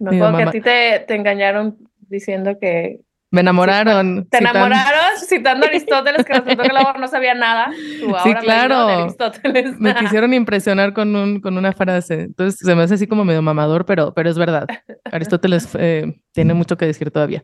no, 0.00 0.10
como 0.18 0.36
que 0.38 0.42
a 0.42 0.50
ti 0.50 0.60
te, 0.62 1.04
te 1.06 1.14
engañaron 1.14 1.76
diciendo 2.08 2.58
que 2.58 3.00
me 3.34 3.40
enamoraron. 3.40 4.28
Te 4.28 4.38
citando... 4.38 4.60
enamoraron 4.60 5.03
citando 5.28 5.66
a 5.66 5.68
Aristóteles, 5.68 6.24
que 6.24 6.32
resultó 6.32 6.62
que 6.62 6.76
amor 6.76 6.98
no 6.98 7.08
sabía 7.08 7.34
nada. 7.34 7.70
Tú 8.00 8.14
sí, 8.22 8.34
claro. 8.34 9.08
Me, 9.52 9.72
me 9.78 9.94
quisieron 10.00 10.32
impresionar 10.34 10.92
con, 10.92 11.14
un, 11.14 11.40
con 11.40 11.56
una 11.58 11.72
frase. 11.72 12.22
Entonces 12.22 12.60
se 12.60 12.74
me 12.74 12.82
hace 12.82 12.94
así 12.94 13.06
como 13.06 13.24
medio 13.24 13.42
mamador, 13.42 13.84
pero, 13.86 14.14
pero 14.14 14.30
es 14.30 14.38
verdad. 14.38 14.66
Aristóteles 15.10 15.68
eh, 15.78 16.20
tiene 16.32 16.54
mucho 16.54 16.76
que 16.76 16.86
decir 16.86 17.10
todavía. 17.10 17.42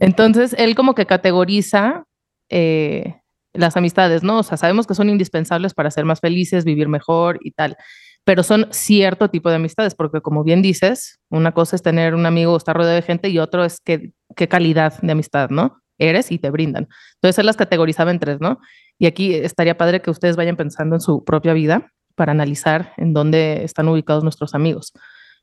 Entonces 0.00 0.54
él 0.58 0.74
como 0.74 0.94
que 0.94 1.06
categoriza 1.06 2.04
eh, 2.48 3.20
las 3.52 3.76
amistades, 3.76 4.22
¿no? 4.22 4.38
O 4.38 4.42
sea, 4.42 4.56
sabemos 4.56 4.86
que 4.86 4.94
son 4.94 5.10
indispensables 5.10 5.74
para 5.74 5.90
ser 5.90 6.04
más 6.04 6.20
felices, 6.20 6.64
vivir 6.64 6.88
mejor 6.88 7.38
y 7.42 7.52
tal 7.52 7.76
pero 8.24 8.42
son 8.42 8.68
cierto 8.70 9.28
tipo 9.28 9.50
de 9.50 9.56
amistades, 9.56 9.94
porque 9.94 10.20
como 10.20 10.42
bien 10.44 10.62
dices, 10.62 11.20
una 11.30 11.52
cosa 11.52 11.76
es 11.76 11.82
tener 11.82 12.14
un 12.14 12.26
amigo 12.26 12.54
o 12.54 12.56
estar 12.56 12.74
rodeado 12.74 12.96
de 12.96 13.02
gente 13.02 13.28
y 13.28 13.38
otro 13.38 13.64
es 13.64 13.80
que, 13.80 14.12
qué 14.34 14.48
calidad 14.48 14.98
de 15.02 15.12
amistad, 15.12 15.50
¿no? 15.50 15.82
Eres 15.98 16.32
y 16.32 16.38
te 16.38 16.50
brindan. 16.50 16.88
Entonces 17.14 17.38
él 17.38 17.46
las 17.46 17.56
categorizaba 17.56 18.10
en 18.10 18.18
tres, 18.18 18.40
¿no? 18.40 18.58
Y 18.98 19.06
aquí 19.06 19.34
estaría 19.34 19.76
padre 19.76 20.02
que 20.02 20.10
ustedes 20.10 20.36
vayan 20.36 20.56
pensando 20.56 20.96
en 20.96 21.00
su 21.00 21.24
propia 21.24 21.52
vida 21.52 21.92
para 22.14 22.32
analizar 22.32 22.92
en 22.96 23.12
dónde 23.12 23.64
están 23.64 23.88
ubicados 23.88 24.22
nuestros 24.22 24.54
amigos. 24.54 24.92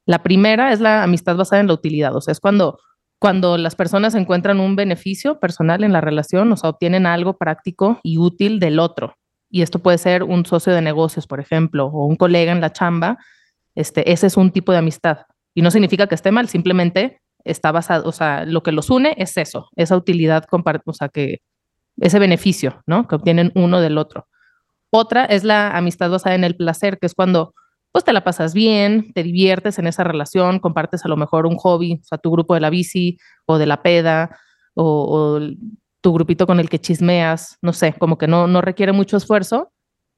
La 0.06 0.24
primera 0.24 0.72
es 0.72 0.80
la 0.80 1.04
amistad 1.04 1.36
basada 1.36 1.62
en 1.62 1.68
la 1.68 1.74
utilidad, 1.74 2.16
o 2.16 2.22
sea, 2.22 2.32
es 2.32 2.40
cuando, 2.40 2.80
cuando 3.20 3.58
las 3.58 3.76
personas 3.76 4.16
encuentran 4.16 4.60
un 4.60 4.76
beneficio 4.76 5.40
personal 5.40 5.84
en 5.84 5.94
la 5.94 6.02
relación, 6.02 6.52
o 6.52 6.58
sea, 6.58 6.72
obtienen 6.72 7.06
algo 7.06 7.38
práctico 7.38 8.00
y 8.04 8.18
útil 8.18 8.60
del 8.60 8.80
otro. 8.80 9.16
Y 9.50 9.62
esto 9.62 9.80
puede 9.80 9.98
ser 9.98 10.24
un 10.24 10.46
socio 10.46 10.74
de 10.74 10.82
negocios, 10.82 11.28
por 11.28 11.40
ejemplo, 11.40 11.88
o 11.88 12.06
un 12.06 12.16
colega 12.16 12.54
en 12.54 12.62
la 12.62 12.72
chamba. 12.72 13.18
Este, 13.76 14.12
ese 14.12 14.28
es 14.28 14.38
un 14.38 14.52
tipo 14.52 14.72
de 14.72 14.78
amistad. 14.78 15.20
Y 15.54 15.62
no 15.62 15.70
significa 15.72 16.08
que 16.08 16.16
esté 16.16 16.32
mal, 16.32 16.48
simplemente 16.48 17.20
está 17.44 17.72
basado, 17.72 18.08
o 18.08 18.12
sea, 18.12 18.46
lo 18.46 18.64
que 18.64 18.72
los 18.72 18.90
une 18.90 19.16
es 19.18 19.38
eso, 19.38 19.70
esa 19.76 19.96
utilidad, 19.96 20.46
o 20.52 20.94
sea, 20.94 21.10
que 21.10 21.40
ese 21.98 22.20
beneficio, 22.20 22.82
¿no? 22.88 23.08
Que 23.08 23.16
obtienen 23.16 23.52
uno 23.56 23.82
del 23.82 23.98
otro. 23.98 24.28
Otra 24.92 25.26
es 25.26 25.44
la 25.44 25.72
amistad 25.72 26.10
basada 26.10 26.36
en 26.36 26.44
el 26.44 26.56
placer, 26.56 26.98
que 27.00 27.08
es 27.08 27.14
cuando 27.14 27.54
pues 27.92 28.06
te 28.06 28.14
la 28.14 28.24
pasas 28.24 28.54
bien, 28.54 29.12
te 29.14 29.24
diviertes 29.24 29.78
en 29.78 29.88
esa 29.88 30.04
relación, 30.04 30.60
compartes 30.60 31.04
a 31.04 31.10
lo 31.10 31.18
mejor 31.18 31.46
un 31.46 31.58
hobby, 31.58 32.00
o 32.02 32.06
sea, 32.06 32.18
tu 32.18 32.32
grupo 32.32 32.54
de 32.54 32.62
la 32.62 32.70
bici 32.70 33.18
o 33.46 33.58
de 33.58 33.66
la 33.66 33.84
peda 33.84 34.38
o, 34.76 35.40
tu 36.02 36.14
grupito 36.14 36.48
con 36.48 36.60
el 36.60 36.70
que 36.70 36.80
chismeas, 36.80 37.58
no 37.62 37.74
sé, 37.74 37.94
como 37.94 38.18
que 38.18 38.28
no, 38.28 38.48
no 38.48 38.62
requiere 38.62 38.92
mucho 38.92 39.18
esfuerzo 39.18 39.72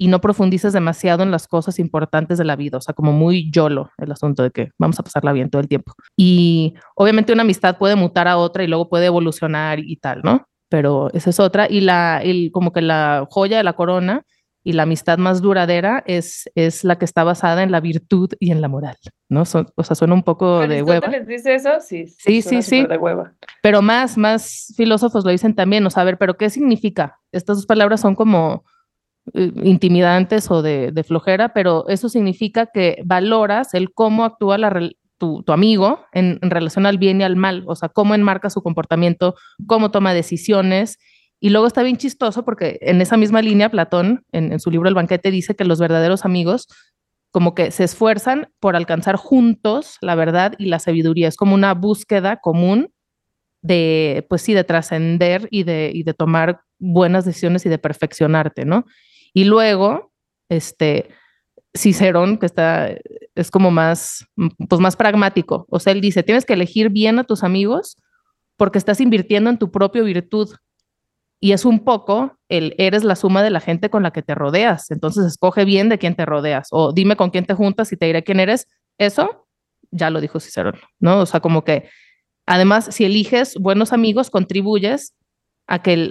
y 0.03 0.07
no 0.07 0.19
profundices 0.19 0.73
demasiado 0.73 1.23
en 1.23 1.31
las 1.31 1.47
cosas 1.47 1.79
importantes 1.79 2.37
de 2.37 2.43
la 2.43 2.57
vida, 2.57 2.77
o 2.77 2.81
sea, 2.81 2.93
como 2.93 3.13
muy 3.13 3.49
yolo 3.49 3.89
el 3.97 4.11
asunto 4.11 4.43
de 4.43 4.51
que 4.51 4.71
vamos 4.77 4.99
a 4.99 5.03
pasarla 5.03 5.31
bien 5.31 5.49
todo 5.49 5.61
el 5.61 5.69
tiempo. 5.69 5.93
Y 6.17 6.73
obviamente 6.97 7.31
una 7.31 7.43
amistad 7.43 7.77
puede 7.77 7.95
mutar 7.95 8.27
a 8.27 8.35
otra 8.35 8.65
y 8.65 8.67
luego 8.67 8.89
puede 8.89 9.05
evolucionar 9.05 9.79
y 9.79 9.95
tal, 9.95 10.19
¿no? 10.21 10.45
Pero 10.67 11.09
esa 11.13 11.29
es 11.29 11.39
otra. 11.39 11.67
Y 11.69 11.79
la, 11.79 12.21
el, 12.21 12.51
como 12.51 12.73
que 12.73 12.81
la 12.81 13.25
joya 13.29 13.55
de 13.55 13.63
la 13.63 13.77
corona 13.77 14.25
y 14.61 14.73
la 14.73 14.83
amistad 14.83 15.19
más 15.19 15.41
duradera 15.41 16.03
es, 16.05 16.51
es 16.53 16.83
la 16.83 16.97
que 16.97 17.05
está 17.05 17.23
basada 17.23 17.63
en 17.63 17.71
la 17.71 17.79
virtud 17.79 18.29
y 18.41 18.51
en 18.51 18.59
la 18.59 18.67
moral, 18.67 18.97
¿no? 19.29 19.43
o 19.43 19.83
sea, 19.83 19.95
suena 19.95 20.15
un 20.15 20.23
poco 20.23 20.67
de 20.67 20.83
hueva. 20.83 21.07
les 21.07 21.25
dice 21.25 21.55
eso? 21.55 21.79
Sí, 21.79 22.07
sí, 22.07 22.41
sí. 22.41 22.61
sí. 22.61 22.85
De 22.85 22.97
hueva. 22.97 23.35
Pero 23.61 23.81
más, 23.81 24.17
más 24.17 24.73
filósofos 24.75 25.23
lo 25.23 25.31
dicen 25.31 25.55
también, 25.55 25.85
o 25.85 25.89
sea, 25.89 26.01
a 26.01 26.05
ver, 26.05 26.17
pero 26.17 26.35
¿qué 26.35 26.49
significa? 26.49 27.21
Estas 27.31 27.55
dos 27.55 27.65
palabras 27.65 28.01
son 28.01 28.15
como 28.15 28.65
intimidantes 29.33 30.51
o 30.51 30.61
de, 30.61 31.03
flojera, 31.07 31.53
pero 31.53 31.87
eso 31.87 32.09
significa 32.09 32.67
que 32.67 33.01
valoras 33.05 33.73
el 33.73 33.93
cómo 33.93 34.25
actúa 34.25 34.57
la, 34.57 34.89
tu, 35.17 35.43
tu, 35.43 35.53
amigo 35.53 36.05
en, 36.11 36.39
en 36.41 36.49
relación 36.49 36.85
al 36.85 36.97
bien 36.97 37.21
y 37.21 37.23
al 37.23 37.35
mal, 37.35 37.63
o 37.67 37.75
sea, 37.75 37.89
cómo 37.89 38.15
enmarca 38.15 38.49
su 38.49 38.61
comportamiento, 38.61 39.35
cómo 39.65 39.91
toma 39.91 40.13
decisiones 40.13 40.97
y 41.43 41.49
luego 41.49 41.67
está 41.67 41.83
bien 41.83 41.97
chistoso 41.97 42.45
porque 42.45 42.77
en 42.79 43.01
esa 43.01 43.17
misma 43.17 43.41
línea, 43.41 43.67
Platón, 43.67 44.23
en, 44.31 44.61
su 44.61 44.71
libro 44.71 44.87
El 44.87 44.95
banquete, 44.95 45.29
dice 45.29 45.57
que 45.57 45.65
los 45.65 45.77
verdaderos 45.77 46.23
amigos 46.23 46.69
como 47.31 47.53
que 47.53 47.69
se 47.71 47.83
esfuerzan 47.83 48.47
por 48.61 48.77
alcanzar 48.77 49.17
juntos 49.17 49.97
la 49.99 50.15
verdad 50.15 50.53
y 50.57 50.67
la 50.67 50.79
sabiduría. 50.79 51.27
Es 51.27 51.35
como 51.35 51.53
una 51.53 51.73
búsqueda 51.73 52.37
común 52.37 52.93
de, 53.61 54.25
pues 54.29 54.41
sí, 54.41 54.53
de 54.53 54.63
trascender 54.63 55.49
y 55.51 55.63
de, 55.63 55.91
y 55.93 56.03
de 56.03 56.13
tomar 56.13 56.61
buenas 56.79 57.25
decisiones 57.25 57.65
y 57.65 57.69
de 57.69 57.77
perfeccionarte, 57.77 58.63
¿no? 58.63 58.85
Y 59.33 59.45
luego, 59.45 60.11
este, 60.49 61.09
Cicerón, 61.75 62.37
que 62.37 62.45
está, 62.45 62.89
es 63.35 63.49
como 63.49 63.71
más, 63.71 64.25
pues 64.69 64.79
más 64.79 64.95
pragmático. 64.95 65.65
O 65.69 65.79
sea, 65.79 65.93
él 65.93 66.01
dice, 66.01 66.23
tienes 66.23 66.45
que 66.45 66.53
elegir 66.53 66.89
bien 66.89 67.19
a 67.19 67.23
tus 67.23 67.43
amigos 67.43 67.97
porque 68.57 68.77
estás 68.77 69.01
invirtiendo 69.01 69.49
en 69.49 69.57
tu 69.57 69.71
propia 69.71 70.03
virtud. 70.03 70.49
Y 71.39 71.51
es 71.51 71.65
un 71.65 71.83
poco 71.83 72.37
el 72.47 72.73
eres 72.77 73.03
la 73.03 73.15
suma 73.15 73.43
de 73.43 73.49
la 73.49 73.59
gente 73.59 73.89
con 73.89 74.03
la 74.03 74.11
que 74.11 74.21
te 74.21 74.35
rodeas. 74.35 74.91
Entonces 74.91 75.25
escoge 75.25 75.65
bien 75.65 75.89
de 75.89 75.97
quién 75.97 76.15
te 76.15 76.25
rodeas 76.25 76.69
o 76.71 76.93
dime 76.93 77.15
con 77.17 77.31
quién 77.31 77.45
te 77.45 77.53
juntas 77.53 77.91
y 77.91 77.97
te 77.97 78.05
diré 78.05 78.23
quién 78.23 78.39
eres. 78.39 78.67
Eso 78.97 79.47
ya 79.91 80.09
lo 80.09 80.21
dijo 80.21 80.39
Cicerón, 80.39 80.79
¿no? 80.99 81.19
O 81.19 81.25
sea, 81.25 81.39
como 81.39 81.63
que 81.63 81.89
además 82.45 82.87
si 82.91 83.05
eliges 83.05 83.55
buenos 83.59 83.91
amigos 83.91 84.29
contribuyes 84.29 85.13
a 85.67 85.81
que, 85.81 86.09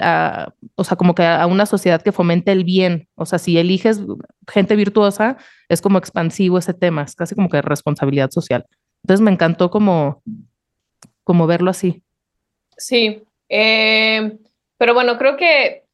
o 0.74 0.84
sea, 0.84 0.96
como 0.96 1.14
que 1.14 1.24
a 1.24 1.46
una 1.46 1.66
sociedad 1.66 2.02
que 2.02 2.12
fomente 2.12 2.52
el 2.52 2.64
bien. 2.64 3.08
O 3.14 3.26
sea, 3.26 3.38
si 3.38 3.58
eliges 3.58 4.00
gente 4.50 4.76
virtuosa, 4.76 5.36
es 5.68 5.80
como 5.80 5.98
expansivo 5.98 6.58
ese 6.58 6.74
tema, 6.74 7.02
es 7.02 7.14
casi 7.14 7.34
como 7.34 7.48
que 7.48 7.60
responsabilidad 7.62 8.30
social. 8.30 8.66
Entonces 9.02 9.22
me 9.22 9.30
encantó 9.30 9.70
como, 9.70 10.22
como 11.24 11.46
verlo 11.46 11.70
así. 11.70 12.02
Sí. 12.76 13.22
Eh, 13.48 14.38
pero 14.78 14.94
bueno, 14.94 15.18
creo 15.18 15.36
que 15.36 15.84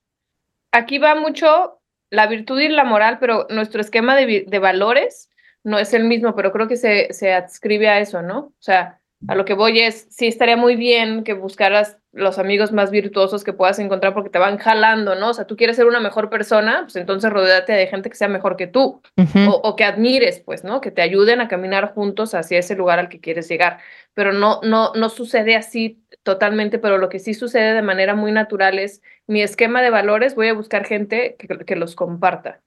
aquí 0.70 0.98
va 0.98 1.14
mucho 1.14 1.80
la 2.10 2.26
virtud 2.26 2.60
y 2.60 2.68
la 2.68 2.84
moral, 2.84 3.18
pero 3.18 3.46
nuestro 3.50 3.80
esquema 3.80 4.16
de, 4.16 4.44
de 4.46 4.58
valores 4.58 5.30
no 5.64 5.78
es 5.78 5.92
el 5.92 6.04
mismo, 6.04 6.34
pero 6.34 6.52
creo 6.52 6.68
que 6.68 6.76
se, 6.76 7.12
se 7.12 7.32
adscribe 7.32 7.88
a 7.88 8.00
eso, 8.00 8.22
¿no? 8.22 8.38
O 8.38 8.54
sea, 8.60 9.00
a 9.26 9.34
lo 9.34 9.44
que 9.44 9.54
voy 9.54 9.80
es, 9.80 10.06
sí 10.10 10.28
estaría 10.28 10.56
muy 10.56 10.76
bien 10.76 11.24
que 11.24 11.32
buscaras 11.32 11.98
los 12.12 12.38
amigos 12.38 12.70
más 12.70 12.90
virtuosos 12.90 13.42
que 13.42 13.52
puedas 13.52 13.78
encontrar 13.80 14.14
porque 14.14 14.30
te 14.30 14.38
van 14.38 14.58
jalando, 14.58 15.16
¿no? 15.16 15.30
O 15.30 15.34
sea, 15.34 15.46
tú 15.46 15.56
quieres 15.56 15.76
ser 15.76 15.86
una 15.86 15.98
mejor 15.98 16.30
persona, 16.30 16.82
pues 16.82 16.96
entonces 16.96 17.32
rodeate 17.32 17.72
de 17.72 17.86
gente 17.88 18.10
que 18.10 18.16
sea 18.16 18.28
mejor 18.28 18.56
que 18.56 18.68
tú 18.68 19.02
o, 19.16 19.60
o, 19.62 19.76
que 19.76 19.84
admires, 19.84 20.40
pues, 20.40 20.62
¿no? 20.62 20.80
Que 20.80 20.92
te 20.92 21.02
ayuden 21.02 21.40
a 21.40 21.48
caminar 21.48 21.94
juntos 21.94 22.34
hacia 22.34 22.60
ese 22.60 22.76
lugar 22.76 23.00
al 23.00 23.08
que 23.08 23.20
quieres 23.20 23.48
llegar. 23.48 23.78
Pero 24.14 24.32
no, 24.32 24.60
no, 24.62 24.92
no 24.94 25.08
sucede 25.08 25.56
así 25.56 26.00
totalmente, 26.22 26.78
pero 26.78 26.98
lo 26.98 27.08
que 27.08 27.18
sí 27.18 27.34
sucede 27.34 27.74
de 27.74 27.82
manera 27.82 28.14
muy 28.14 28.30
natural 28.30 28.78
es 28.78 29.02
mi 29.26 29.42
esquema 29.42 29.82
de 29.82 29.90
valores, 29.90 30.36
voy 30.36 30.48
a 30.48 30.54
buscar 30.54 30.84
gente 30.84 31.36
que, 31.38 31.48
que 31.64 31.76
los 31.76 31.96
comparta, 31.96 32.60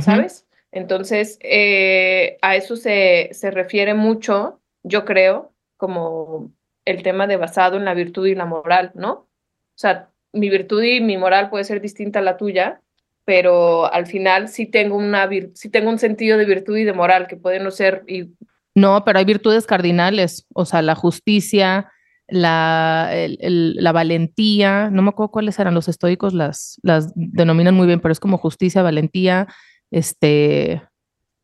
¿sabes? 0.00 0.46
Entonces, 0.72 1.38
eh, 1.42 2.38
a 2.42 2.56
eso 2.56 2.76
se, 2.76 3.28
se 3.32 3.50
refiere 3.50 3.94
mucho, 3.94 4.60
yo 4.82 5.04
creo, 5.04 5.51
como 5.82 6.52
el 6.84 7.02
tema 7.02 7.26
de 7.26 7.36
basado 7.36 7.76
en 7.76 7.84
la 7.84 7.92
virtud 7.92 8.28
y 8.28 8.36
la 8.36 8.44
moral, 8.44 8.92
¿no? 8.94 9.12
O 9.12 9.26
sea, 9.74 10.10
mi 10.32 10.48
virtud 10.48 10.80
y 10.80 11.00
mi 11.00 11.16
moral 11.16 11.50
puede 11.50 11.64
ser 11.64 11.80
distinta 11.80 12.20
a 12.20 12.22
la 12.22 12.36
tuya, 12.36 12.80
pero 13.24 13.92
al 13.92 14.06
final 14.06 14.48
sí 14.48 14.66
tengo, 14.66 14.96
una 14.96 15.28
sí 15.54 15.70
tengo 15.70 15.90
un 15.90 15.98
sentido 15.98 16.38
de 16.38 16.44
virtud 16.44 16.76
y 16.76 16.84
de 16.84 16.92
moral 16.92 17.26
que 17.26 17.36
puede 17.36 17.58
no 17.58 17.72
ser... 17.72 18.04
Y... 18.06 18.30
No, 18.76 19.04
pero 19.04 19.18
hay 19.18 19.24
virtudes 19.24 19.66
cardinales, 19.66 20.46
o 20.54 20.66
sea, 20.66 20.82
la 20.82 20.94
justicia, 20.94 21.90
la, 22.28 23.10
la 23.40 23.92
valentía, 23.92 24.88
no 24.88 25.02
me 25.02 25.08
acuerdo 25.08 25.32
cuáles 25.32 25.58
eran 25.58 25.74
los 25.74 25.88
estoicos, 25.88 26.32
las, 26.32 26.78
las 26.84 27.12
denominan 27.16 27.74
muy 27.74 27.88
bien, 27.88 27.98
pero 27.98 28.12
es 28.12 28.20
como 28.20 28.38
justicia, 28.38 28.82
valentía, 28.82 29.48
este, 29.90 30.80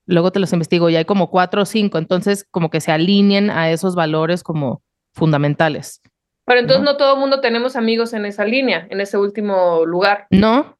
luego 0.08 0.32
te 0.32 0.40
los 0.40 0.52
investigo 0.52 0.90
y 0.90 0.96
hay 0.96 1.04
como 1.04 1.30
cuatro 1.30 1.62
o 1.62 1.66
cinco, 1.66 1.98
entonces 1.98 2.46
como 2.50 2.70
que 2.70 2.80
se 2.80 2.90
alineen 2.90 3.50
a 3.50 3.70
esos 3.70 3.94
valores 3.94 4.42
como 4.42 4.82
fundamentales. 5.14 6.00
Pero 6.46 6.60
entonces 6.60 6.82
no, 6.82 6.96
todo 6.96 7.14
el 7.14 7.20
mundo 7.20 7.40
tenemos 7.40 7.76
amigos 7.76 8.14
en 8.14 8.24
esa 8.24 8.44
línea, 8.44 8.86
en 8.90 9.02
ese 9.02 9.18
último 9.18 9.84
lugar. 9.84 10.26
No. 10.30 10.76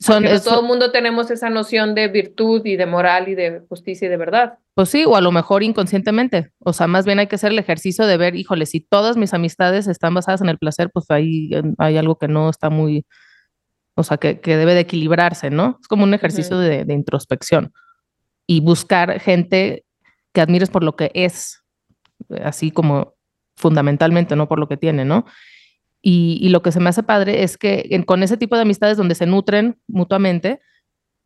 Son, 0.00 0.24
todo 0.42 0.62
el 0.62 0.66
mundo 0.66 0.90
tenemos 0.90 1.30
esa 1.30 1.48
noción 1.48 1.94
de 1.94 2.08
virtud 2.08 2.62
y 2.64 2.74
de 2.74 2.86
moral 2.86 3.28
y 3.28 3.36
de 3.36 3.62
justicia 3.68 4.06
y 4.06 4.08
de 4.08 4.16
verdad. 4.16 4.58
Pues 4.74 4.88
sí, 4.88 5.04
o 5.04 5.14
a 5.14 5.20
lo 5.20 5.30
mejor 5.30 5.62
inconscientemente. 5.62 6.50
O 6.58 6.72
sea, 6.72 6.88
más 6.88 7.06
bien 7.06 7.20
hay 7.20 7.28
que 7.28 7.36
hacer 7.36 7.52
el 7.52 7.60
ejercicio 7.60 8.04
de 8.06 8.16
ver, 8.16 8.34
híjole, 8.34 8.66
si 8.66 8.80
todas 8.80 9.16
mis 9.16 9.32
amistades 9.32 9.86
están 9.86 10.12
basadas 10.12 10.40
en 10.40 10.48
el 10.48 10.58
placer, 10.58 10.90
pues 10.92 11.08
ahí 11.08 11.50
hay 11.78 11.98
algo 11.98 12.18
que 12.18 12.26
no 12.26 12.50
está 12.50 12.68
muy, 12.68 13.06
o 13.94 14.02
sea, 14.02 14.16
que, 14.16 14.40
que 14.40 14.56
debe 14.56 14.74
de 14.74 14.80
equilibrarse, 14.80 15.50
¿no? 15.50 15.78
Es 15.80 15.86
como 15.86 16.02
un 16.02 16.14
ejercicio 16.14 16.58
de, 16.58 16.84
de 16.84 16.94
introspección 16.94 17.72
y 18.46 18.60
buscar 18.60 19.20
gente 19.20 19.84
que 20.32 20.40
admires 20.40 20.70
por 20.70 20.82
lo 20.82 20.96
que 20.96 21.10
es, 21.14 21.62
así 22.42 22.70
como 22.70 23.14
fundamentalmente, 23.56 24.36
no 24.36 24.48
por 24.48 24.58
lo 24.58 24.68
que 24.68 24.76
tiene, 24.76 25.04
¿no? 25.04 25.24
Y, 26.04 26.48
lo 26.48 26.62
que 26.62 26.72
se 26.72 26.80
me 26.80 26.88
hace 26.88 27.04
padre 27.04 27.44
es 27.44 27.56
que 27.56 28.02
con 28.06 28.24
ese 28.24 28.36
tipo 28.36 28.56
de 28.56 28.62
amistades 28.62 28.96
donde 28.96 29.14
se 29.14 29.24
nutren 29.24 29.80
mutuamente, 29.86 30.60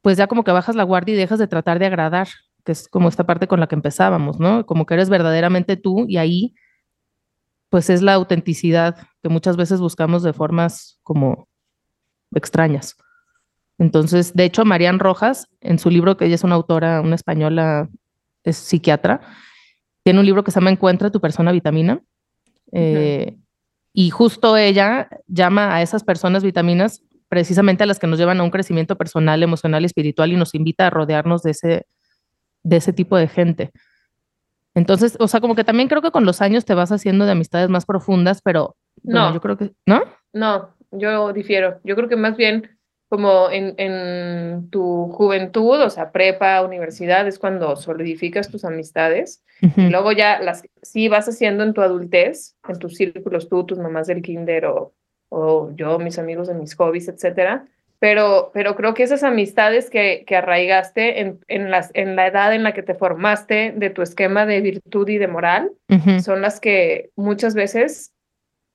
pues 0.02 0.18
ya 0.18 0.26
como 0.26 0.44
que 0.44 0.52
bajas 0.52 0.76
la 0.76 0.82
guardia 0.82 1.14
y 1.14 1.18
dejas 1.18 1.38
de 1.38 1.46
tratar 1.46 1.78
de 1.78 1.86
agradar, 1.86 2.28
que 2.62 2.72
es 2.72 2.86
como 2.86 3.08
esta 3.08 3.24
parte 3.24 3.48
con 3.48 3.58
la 3.58 3.68
que 3.68 3.74
empezábamos, 3.74 4.38
¿no? 4.38 4.66
Como 4.66 4.84
que 4.84 4.94
eres 4.94 5.08
verdaderamente 5.08 5.78
tú 5.78 6.04
y 6.06 6.18
ahí, 6.18 6.54
pues 7.70 7.88
es 7.88 8.02
la 8.02 8.14
autenticidad 8.14 8.96
que 9.22 9.30
muchas 9.30 9.56
veces 9.56 9.80
buscamos 9.80 10.22
de 10.22 10.34
formas 10.34 11.00
como 11.02 11.48
extrañas. 12.34 12.96
Entonces, 13.78 14.34
de 14.34 14.44
hecho, 14.44 14.64
Marian 14.64 14.98
Rojas, 14.98 15.48
en 15.60 15.78
su 15.78 15.90
libro, 15.90 16.16
que 16.16 16.26
ella 16.26 16.34
es 16.34 16.44
una 16.44 16.54
autora, 16.54 17.00
una 17.00 17.14
española, 17.14 17.88
es 18.44 18.56
psiquiatra, 18.56 19.20
tiene 20.02 20.20
un 20.20 20.26
libro 20.26 20.44
que 20.44 20.50
se 20.50 20.60
llama 20.60 20.70
Encuentra 20.70 21.10
tu 21.10 21.20
persona 21.20 21.52
vitamina, 21.52 22.00
eh, 22.72 23.36
y 23.92 24.10
justo 24.10 24.56
ella 24.56 25.08
llama 25.26 25.74
a 25.74 25.82
esas 25.82 26.04
personas 26.04 26.42
vitaminas 26.42 27.02
precisamente 27.28 27.82
a 27.82 27.86
las 27.86 27.98
que 27.98 28.06
nos 28.06 28.18
llevan 28.18 28.40
a 28.40 28.42
un 28.42 28.50
crecimiento 28.50 28.96
personal, 28.96 29.42
emocional 29.42 29.82
y 29.82 29.86
espiritual 29.86 30.32
y 30.32 30.36
nos 30.36 30.54
invita 30.54 30.86
a 30.86 30.90
rodearnos 30.90 31.42
de 31.42 31.50
ese, 31.50 31.86
de 32.62 32.76
ese 32.76 32.92
tipo 32.92 33.16
de 33.16 33.28
gente. 33.28 33.72
Entonces, 34.74 35.16
o 35.18 35.26
sea, 35.26 35.40
como 35.40 35.54
que 35.54 35.64
también 35.64 35.88
creo 35.88 36.02
que 36.02 36.10
con 36.10 36.26
los 36.26 36.42
años 36.42 36.64
te 36.64 36.74
vas 36.74 36.92
haciendo 36.92 37.24
de 37.24 37.32
amistades 37.32 37.70
más 37.70 37.86
profundas, 37.86 38.42
pero 38.42 38.76
no, 39.02 39.32
yo 39.32 39.40
creo 39.40 39.56
que, 39.56 39.72
¿no? 39.86 40.02
No, 40.32 40.74
yo 40.90 41.32
difiero. 41.32 41.80
Yo 41.82 41.96
creo 41.96 42.08
que 42.08 42.16
más 42.16 42.36
bien 42.36 42.75
como 43.08 43.50
en, 43.50 43.74
en 43.78 44.68
tu 44.70 45.08
juventud, 45.12 45.80
o 45.80 45.90
sea, 45.90 46.10
prepa, 46.10 46.62
universidad, 46.62 47.26
es 47.28 47.38
cuando 47.38 47.76
solidificas 47.76 48.50
tus 48.50 48.64
amistades. 48.64 49.44
Y 49.76 49.88
luego 49.88 50.12
ya 50.12 50.40
las 50.40 50.64
sí 50.82 51.08
vas 51.08 51.28
haciendo 51.28 51.64
en 51.64 51.72
tu 51.72 51.80
adultez, 51.80 52.56
en 52.68 52.78
tus 52.78 52.96
círculos, 52.96 53.48
tú, 53.48 53.64
tus 53.64 53.78
mamás 53.78 54.06
del 54.06 54.22
kinder 54.22 54.66
o, 54.66 54.92
o 55.30 55.70
yo, 55.74 55.98
mis 55.98 56.18
amigos 56.18 56.48
de 56.48 56.54
mis 56.54 56.74
hobbies, 56.74 57.08
etcétera. 57.08 57.66
Pero, 57.98 58.50
pero 58.52 58.76
creo 58.76 58.92
que 58.92 59.04
esas 59.04 59.22
amistades 59.22 59.88
que, 59.88 60.24
que 60.26 60.36
arraigaste 60.36 61.20
en, 61.20 61.40
en, 61.48 61.70
las, 61.70 61.90
en 61.94 62.14
la 62.14 62.26
edad 62.26 62.54
en 62.54 62.62
la 62.62 62.74
que 62.74 62.82
te 62.82 62.94
formaste 62.94 63.72
de 63.74 63.88
tu 63.88 64.02
esquema 64.02 64.44
de 64.44 64.60
virtud 64.60 65.08
y 65.08 65.16
de 65.16 65.28
moral 65.28 65.72
son 66.22 66.42
las 66.42 66.60
que 66.60 67.10
muchas 67.16 67.54
veces 67.54 68.12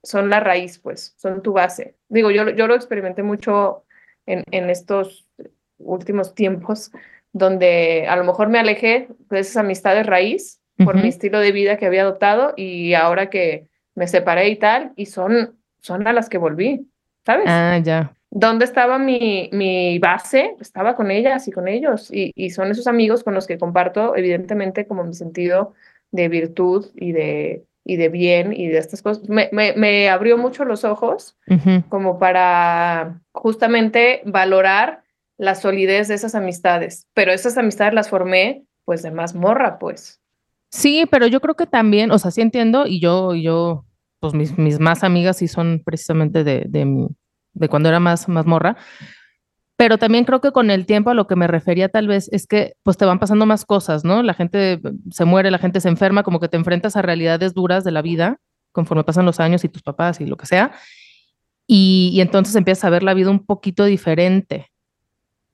son 0.03 0.29
la 0.29 0.39
raíz, 0.39 0.79
pues, 0.79 1.13
son 1.17 1.43
tu 1.43 1.53
base. 1.53 1.95
Digo, 2.09 2.31
yo, 2.31 2.50
yo 2.50 2.65
lo 2.65 2.73
experimenté 2.73 3.21
mucho 3.21 3.83
en, 4.25 4.44
en 4.51 4.70
estos 4.70 5.28
últimos 5.78 6.36
tiempos, 6.36 6.92
donde 7.34 8.06
a 8.08 8.16
lo 8.16 8.24
mejor 8.24 8.50
me 8.50 8.60
alejé 8.60 9.08
de 9.30 9.40
esas 9.40 9.58
amistades 9.58 10.06
raíz 10.06 10.60
por 10.84 10.96
mi 10.96 11.10
estilo 11.10 11.40
de 11.40 11.51
vida 11.51 11.78
que 11.78 11.86
había 11.86 12.01
adoptado 12.01 12.54
y 12.58 12.96
ahora 12.96 13.30
que 13.30 13.68
me 13.94 14.08
separé 14.08 14.50
y 14.50 14.56
tal, 14.56 14.94
y 14.96 15.06
son, 15.06 15.60
son 15.80 16.08
a 16.08 16.13
las 16.13 16.28
que 16.28 16.40
volví, 16.40 16.90
¿sabes? 17.25 17.46
Ah, 17.48 17.78
ya. 17.84 18.16
¿Dónde 18.32 18.66
estaba 18.66 18.98
mi, 18.98 19.50
mi 19.54 20.00
base? 20.00 20.56
Estaba 20.60 20.96
con 20.96 21.12
ellas 21.12 21.48
y 21.48 21.51
con 21.51 21.68
ellos, 21.68 22.10
y, 22.12 22.32
y 22.34 22.50
son 22.50 22.72
esos 22.72 22.88
amigos 22.88 23.24
con 23.24 23.36
los 23.36 23.46
que 23.46 23.60
comparto, 23.60 24.16
evidentemente, 24.16 24.88
como 24.88 25.04
mi 25.04 25.13
sentido 25.13 25.74
de 26.12 26.30
virtud 26.30 26.88
y 26.96 27.12
de, 27.12 27.63
y 27.83 27.95
de 27.95 28.09
bien 28.09 28.53
y 28.53 28.67
de 28.67 28.77
estas 28.77 29.01
cosas, 29.01 29.27
me, 29.27 29.50
me, 29.51 29.73
me 29.73 30.09
abrió 30.09 30.38
mucho 30.38 30.65
los 30.65 30.83
ojos 30.83 31.38
como 31.89 32.19
para 32.19 33.21
justamente 33.31 34.21
valorar 34.25 35.03
la 35.38 35.55
solidez 35.55 36.07
de 36.07 36.15
esas 36.15 36.35
amistades, 36.35 37.07
pero 37.13 37.31
esas 37.31 37.57
amistades 37.57 37.93
las 37.93 38.09
formé 38.09 38.63
pues 38.85 39.01
de 39.01 39.11
más 39.11 39.33
morra, 39.35 39.79
pues. 39.79 40.19
Sí, 40.69 41.05
pero 41.09 41.27
yo 41.27 41.41
creo 41.41 41.55
que 41.55 41.65
también, 41.65 42.11
o 42.11 42.19
sea, 42.19 42.31
sí 42.31 42.41
entiendo 42.41 42.85
y 42.88 43.00
yo, 43.00 43.35
yo, 43.35 43.85
pues 44.19 44.33
mis, 44.33 44.57
mis 44.57 44.79
más 44.79 45.03
amigas 45.03 45.38
sí 45.38 45.47
son 45.47 45.81
precisamente 45.83 46.43
de, 46.43 46.65
de, 46.67 47.07
de 47.53 47.69
cuando 47.69 47.89
era 47.89 48.00
más, 48.00 48.29
más 48.29 48.45
morra, 48.45 48.77
pero 49.81 49.97
también 49.97 50.25
creo 50.25 50.41
que 50.41 50.51
con 50.51 50.69
el 50.69 50.85
tiempo 50.85 51.09
a 51.09 51.15
lo 51.15 51.25
que 51.25 51.35
me 51.35 51.47
refería 51.47 51.89
tal 51.89 52.07
vez 52.07 52.29
es 52.31 52.45
que 52.45 52.75
pues 52.83 52.97
te 52.97 53.05
van 53.05 53.17
pasando 53.17 53.47
más 53.47 53.65
cosas, 53.65 54.05
¿no? 54.05 54.21
La 54.21 54.35
gente 54.35 54.79
se 55.09 55.25
muere, 55.25 55.50
la 55.50 55.57
gente 55.57 55.81
se 55.81 55.89
enferma, 55.89 56.21
como 56.21 56.39
que 56.39 56.47
te 56.47 56.55
enfrentas 56.55 56.95
a 56.95 57.01
realidades 57.01 57.55
duras 57.55 57.83
de 57.83 57.89
la 57.89 58.03
vida 58.03 58.38
conforme 58.71 59.03
pasan 59.03 59.25
los 59.25 59.39
años 59.39 59.63
y 59.63 59.69
tus 59.69 59.81
papás 59.81 60.21
y 60.21 60.27
lo 60.27 60.38
que 60.38 60.45
sea. 60.45 60.71
Y, 61.65 62.11
y 62.13 62.21
entonces 62.21 62.55
empiezas 62.55 62.83
a 62.83 62.91
ver 62.91 63.01
la 63.01 63.15
vida 63.15 63.31
un 63.31 63.43
poquito 63.43 63.83
diferente. 63.85 64.67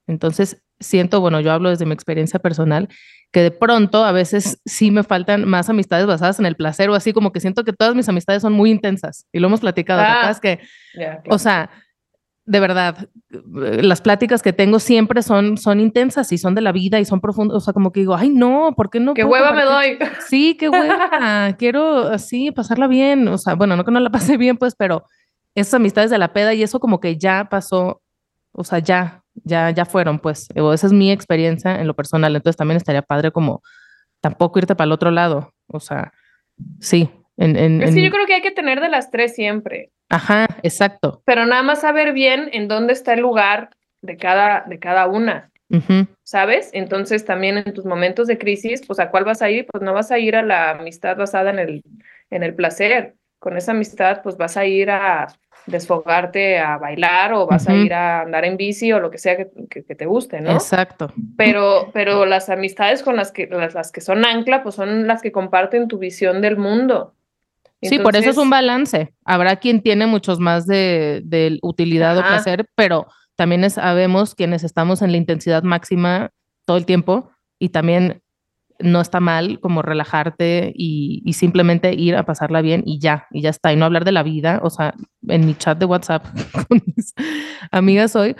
Entonces 0.07 0.61
siento, 0.77 1.21
bueno, 1.21 1.39
yo 1.39 1.53
hablo 1.53 1.69
desde 1.69 1.85
mi 1.85 1.93
experiencia 1.93 2.37
personal, 2.37 2.89
que 3.31 3.43
de 3.43 3.51
pronto 3.51 4.03
a 4.03 4.11
veces 4.11 4.59
sí 4.65 4.91
me 4.91 5.03
faltan 5.03 5.47
más 5.47 5.69
amistades 5.69 6.05
basadas 6.05 6.37
en 6.39 6.47
el 6.47 6.57
placer 6.57 6.89
o 6.89 6.95
así, 6.95 7.13
como 7.13 7.31
que 7.31 7.39
siento 7.39 7.63
que 7.63 7.71
todas 7.71 7.95
mis 7.95 8.09
amistades 8.09 8.41
son 8.41 8.51
muy 8.51 8.71
intensas 8.71 9.25
y 9.31 9.39
lo 9.39 9.47
hemos 9.47 9.61
platicado, 9.61 10.01
ah, 10.01 10.29
es 10.29 10.41
que, 10.41 10.59
yeah, 10.95 11.21
claro. 11.21 11.33
o 11.33 11.39
sea, 11.39 11.69
de 12.47 12.61
verdad, 12.61 13.09
las 13.29 13.99
pláticas 13.99 14.41
que 14.41 14.53
tengo 14.53 14.79
siempre 14.79 15.21
son, 15.21 15.57
son 15.57 15.81
intensas 15.81 16.31
y 16.31 16.37
son 16.37 16.55
de 16.55 16.61
la 16.61 16.71
vida 16.71 16.97
y 16.97 17.03
son 17.03 17.19
profundas. 17.19 17.57
O 17.57 17.59
sea, 17.59 17.73
como 17.73 17.91
que 17.91 17.99
digo, 17.99 18.15
ay, 18.15 18.29
no, 18.29 18.73
¿por 18.75 18.89
qué 18.89 19.01
no? 19.01 19.13
¿Qué 19.13 19.25
hueva 19.25 19.51
me 19.51 19.63
doy? 19.63 19.97
Sí, 20.29 20.55
qué 20.57 20.69
hueva. 20.69 21.53
Quiero 21.59 22.07
así 22.07 22.51
pasarla 22.51 22.87
bien. 22.87 23.27
O 23.27 23.37
sea, 23.37 23.55
bueno, 23.55 23.75
no 23.75 23.83
que 23.83 23.91
no 23.91 23.99
la 23.99 24.09
pase 24.09 24.37
bien, 24.37 24.55
pues, 24.55 24.75
pero 24.75 25.03
esas 25.55 25.73
amistades 25.73 26.09
de 26.09 26.17
la 26.17 26.31
peda 26.31 26.53
y 26.53 26.63
eso 26.63 26.79
como 26.79 27.01
que 27.01 27.17
ya 27.17 27.49
pasó. 27.49 28.01
O 28.53 28.63
sea, 28.63 28.79
ya, 28.79 29.23
ya, 29.43 29.69
ya 29.71 29.83
fueron, 29.83 30.17
pues. 30.17 30.47
Esa 30.55 30.87
es 30.87 30.93
mi 30.93 31.11
experiencia 31.11 31.81
en 31.81 31.85
lo 31.85 31.95
personal. 31.95 32.33
Entonces 32.33 32.55
también 32.55 32.77
estaría 32.77 33.01
padre 33.01 33.31
como 33.31 33.61
tampoco 34.21 34.59
irte 34.59 34.73
para 34.73 34.85
el 34.85 34.93
otro 34.93 35.11
lado. 35.11 35.53
O 35.67 35.81
sea, 35.81 36.13
sí. 36.79 37.09
En, 37.35 37.57
en, 37.57 37.81
es 37.83 37.93
que 37.93 38.03
yo 38.03 38.09
creo 38.09 38.25
que 38.25 38.35
hay 38.35 38.41
que 38.41 38.51
tener 38.51 38.79
de 38.79 38.87
las 38.87 39.11
tres 39.11 39.35
siempre. 39.35 39.91
Ajá, 40.09 40.47
exacto. 40.63 41.21
Pero 41.25 41.45
nada 41.45 41.63
más 41.63 41.81
saber 41.81 42.13
bien 42.13 42.49
en 42.53 42.67
dónde 42.67 42.93
está 42.93 43.13
el 43.13 43.21
lugar 43.21 43.69
de 44.01 44.17
cada, 44.17 44.63
de 44.67 44.79
cada 44.79 45.07
una. 45.07 45.51
¿Sabes? 46.23 46.69
Entonces 46.71 47.25
también 47.25 47.57
en 47.57 47.73
tus 47.73 47.83
momentos 47.83 48.27
de 48.27 48.37
crisis, 48.37 48.81
pues 48.87 48.99
a 48.99 49.09
cuál 49.09 49.25
vas 49.25 49.41
a 49.41 49.49
ir, 49.49 49.65
pues 49.65 49.83
no 49.83 49.93
vas 49.93 50.11
a 50.11 50.19
ir 50.19 50.37
a 50.37 50.41
la 50.41 50.71
amistad 50.71 51.17
basada 51.17 51.49
en 51.49 51.59
el, 51.59 51.83
en 52.29 52.43
el 52.43 52.55
placer. 52.55 53.15
Con 53.39 53.57
esa 53.57 53.71
amistad, 53.71 54.21
pues 54.23 54.37
vas 54.37 54.55
a 54.55 54.65
ir 54.65 54.89
a 54.89 55.27
desfogarte, 55.65 56.57
a 56.57 56.77
bailar 56.77 57.33
o 57.33 57.45
vas 57.45 57.67
a 57.67 57.75
ir 57.75 57.93
a 57.93 58.21
andar 58.21 58.45
en 58.45 58.55
bici 58.55 58.93
o 58.93 59.01
lo 59.01 59.11
que 59.11 59.17
sea 59.17 59.35
que, 59.35 59.49
que, 59.69 59.95
te 59.95 60.05
guste, 60.05 60.39
¿no? 60.39 60.53
Exacto. 60.53 61.11
Pero, 61.35 61.91
pero 61.93 62.25
las 62.25 62.49
amistades 62.49 63.03
con 63.03 63.17
las 63.17 63.33
que, 63.33 63.47
las, 63.47 63.73
las 63.73 63.91
que 63.91 63.99
son 63.99 64.25
ancla, 64.25 64.63
pues 64.63 64.75
son 64.75 65.05
las 65.05 65.21
que 65.21 65.33
comparten 65.33 65.89
tu 65.89 65.97
visión 65.97 66.41
del 66.41 66.55
mundo 66.55 67.16
sí, 67.81 67.99
por 67.99 68.15
eso 68.15 68.29
es 68.29 68.37
un 68.37 68.49
balance. 68.49 69.13
Habrá 69.25 69.57
quien 69.57 69.81
tiene 69.81 70.07
muchos 70.07 70.39
más 70.39 70.65
de, 70.65 71.21
de 71.25 71.59
utilidad 71.61 72.17
o 72.17 72.21
placer, 72.21 72.67
pero 72.75 73.07
también 73.35 73.69
sabemos 73.69 74.35
quienes 74.35 74.63
estamos 74.63 75.01
en 75.01 75.11
la 75.11 75.17
intensidad 75.17 75.63
máxima 75.63 76.31
todo 76.65 76.77
el 76.77 76.85
tiempo 76.85 77.29
y 77.59 77.69
también 77.69 78.21
no 78.79 79.01
está 79.01 79.19
mal 79.19 79.59
como 79.59 79.81
relajarte 79.81 80.71
y, 80.75 81.23
y, 81.25 81.33
simplemente 81.33 81.93
ir 81.93 82.15
a 82.15 82.25
pasarla 82.25 82.61
bien 82.61 82.83
y 82.85 82.99
ya, 82.99 83.25
y 83.31 83.41
ya 83.41 83.49
está, 83.49 83.73
y 83.73 83.75
no 83.75 83.85
hablar 83.85 84.05
de 84.05 84.11
la 84.11 84.21
vida. 84.21 84.59
O 84.63 84.69
sea, 84.69 84.93
en 85.27 85.45
mi 85.45 85.55
chat 85.55 85.79
de 85.79 85.85
WhatsApp 85.85 86.25
con 86.67 86.81
mis 86.95 87.13
amigas 87.71 88.15
hoy, 88.15 88.35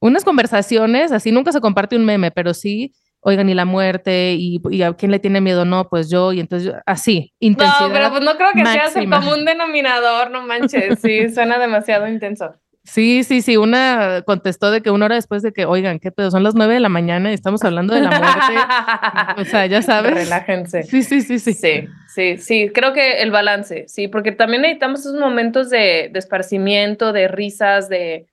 unas 0.00 0.24
conversaciones, 0.24 1.12
así 1.12 1.32
nunca 1.32 1.52
se 1.52 1.60
comparte 1.60 1.96
un 1.96 2.04
meme, 2.04 2.30
pero 2.30 2.54
sí 2.54 2.92
oigan, 3.20 3.48
y 3.48 3.54
la 3.54 3.64
muerte, 3.64 4.34
y, 4.38 4.60
y, 4.70 4.82
a 4.82 4.92
quién 4.94 5.10
le 5.10 5.18
tiene 5.18 5.40
miedo, 5.40 5.64
no, 5.64 5.88
pues 5.88 6.10
yo, 6.10 6.32
y 6.32 6.40
entonces 6.40 6.72
así, 6.86 7.32
intensidad. 7.40 7.88
No, 7.88 7.92
pero 7.92 8.10
pues 8.10 8.22
no 8.22 8.36
creo 8.36 8.50
que 8.54 8.62
máxima. 8.62 8.88
sea 8.90 9.02
el 9.02 9.10
común 9.10 9.44
denominador, 9.44 10.30
no 10.30 10.46
manches, 10.46 11.00
sí, 11.00 11.28
suena 11.34 11.58
demasiado 11.58 12.08
intenso. 12.08 12.54
Sí, 12.88 13.22
sí, 13.22 13.42
sí, 13.42 13.58
una 13.58 14.22
contestó 14.24 14.70
de 14.70 14.80
que 14.80 14.90
una 14.90 15.04
hora 15.04 15.16
después 15.16 15.42
de 15.42 15.52
que, 15.52 15.66
oigan, 15.66 15.98
qué 15.98 16.10
pedo, 16.10 16.30
son 16.30 16.42
las 16.42 16.54
nueve 16.54 16.72
de 16.72 16.80
la 16.80 16.88
mañana 16.88 17.30
y 17.30 17.34
estamos 17.34 17.62
hablando 17.62 17.94
de 17.94 18.00
la 18.00 18.08
muerte. 18.08 19.42
o 19.42 19.44
sea, 19.44 19.66
ya 19.66 19.82
sabes. 19.82 20.14
Relájense. 20.14 20.84
Sí, 20.84 21.02
sí, 21.02 21.20
sí, 21.20 21.38
sí. 21.38 21.52
Sí, 21.52 21.88
sí, 22.08 22.38
sí, 22.38 22.70
creo 22.72 22.94
que 22.94 23.20
el 23.20 23.30
balance, 23.30 23.84
sí, 23.88 24.08
porque 24.08 24.32
también 24.32 24.62
necesitamos 24.62 25.00
esos 25.00 25.20
momentos 25.20 25.68
de, 25.68 26.08
de 26.10 26.18
esparcimiento, 26.18 27.12
de 27.12 27.28
risas, 27.28 27.90
de, 27.90 28.26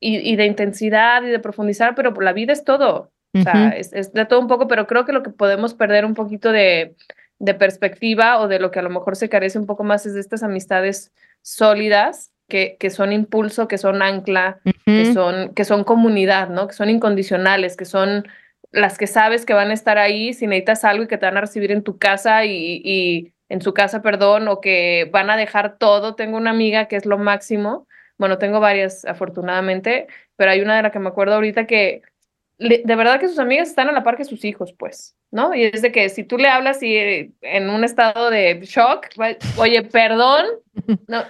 y, 0.00 0.16
y, 0.16 0.36
de 0.36 0.44
intensidad 0.44 1.22
y 1.22 1.30
de 1.30 1.38
profundizar, 1.38 1.94
pero 1.94 2.12
la 2.20 2.34
vida 2.34 2.52
es 2.52 2.62
todo. 2.62 3.13
O 3.34 3.42
sea, 3.42 3.70
es, 3.70 3.92
es, 3.92 4.12
de 4.12 4.24
todo 4.26 4.40
un 4.40 4.46
poco, 4.46 4.68
pero 4.68 4.86
creo 4.86 5.04
que 5.04 5.12
lo 5.12 5.22
que 5.22 5.30
podemos 5.30 5.74
perder 5.74 6.04
un 6.04 6.14
poquito 6.14 6.52
de, 6.52 6.94
de, 7.38 7.54
perspectiva 7.54 8.40
o 8.40 8.48
de 8.48 8.60
lo 8.60 8.70
que 8.70 8.78
a 8.78 8.82
lo 8.82 8.90
mejor 8.90 9.16
se 9.16 9.28
carece 9.28 9.58
un 9.58 9.66
poco 9.66 9.82
más 9.82 10.06
es 10.06 10.14
de 10.14 10.20
estas 10.20 10.42
amistades 10.42 11.12
sólidas 11.42 12.30
que, 12.48 12.76
que 12.78 12.90
son 12.90 13.12
impulso, 13.12 13.66
que 13.68 13.78
son 13.78 14.02
ancla, 14.02 14.60
uh 14.64 14.70
-huh. 14.70 14.84
que, 14.84 15.12
son, 15.12 15.54
que 15.54 15.64
son 15.64 15.84
comunidad, 15.84 16.48
¿no? 16.48 16.68
Que 16.68 16.74
son 16.74 16.90
incondicionales, 16.90 17.76
que 17.76 17.84
son 17.84 18.24
las 18.70 18.98
que 18.98 19.06
sabes 19.06 19.46
que 19.46 19.54
van 19.54 19.70
a 19.70 19.74
estar 19.74 19.98
ahí 19.98 20.32
si 20.32 20.46
necesitas 20.46 20.84
algo 20.84 21.04
y 21.04 21.06
que 21.06 21.18
te 21.18 21.26
van 21.26 21.36
a 21.36 21.42
recibir 21.42 21.72
en 21.72 21.82
tu 21.82 21.98
casa 21.98 22.44
y, 22.44 22.82
y 22.84 23.32
en 23.48 23.62
su 23.62 23.72
casa, 23.72 24.02
perdón, 24.02 24.48
o 24.48 24.60
que 24.60 25.08
van 25.12 25.30
a 25.30 25.36
dejar 25.36 25.78
todo. 25.78 26.14
Tengo 26.14 26.36
una 26.36 26.50
amiga 26.50 26.86
que 26.86 26.96
es 26.96 27.06
lo 27.06 27.18
máximo. 27.18 27.86
Bueno, 28.18 28.38
tengo 28.38 28.60
varias 28.60 29.04
afortunadamente, 29.04 30.06
pero 30.36 30.50
hay 30.50 30.60
una 30.60 30.76
de 30.76 30.82
la 30.82 30.90
que 30.90 30.98
me 30.98 31.08
acuerdo 31.08 31.34
ahorita 31.34 31.66
que 31.66 32.02
de 32.58 32.96
verdad 32.96 33.20
que 33.20 33.28
sus 33.28 33.38
amigas 33.38 33.68
están 33.68 33.88
a 33.88 33.92
la 33.92 34.02
par 34.02 34.16
que 34.16 34.24
sus 34.24 34.44
hijos, 34.44 34.72
pues, 34.78 35.16
¿no? 35.30 35.54
Y 35.54 35.64
es 35.64 35.82
de 35.82 35.90
que 35.90 36.08
si 36.08 36.24
tú 36.24 36.38
le 36.38 36.48
hablas 36.48 36.82
y 36.82 36.96
eh, 36.96 37.32
en 37.42 37.68
un 37.68 37.84
estado 37.84 38.30
de 38.30 38.60
shock, 38.62 39.08
oye, 39.56 39.82
perdón, 39.82 40.46
no, 41.08 41.24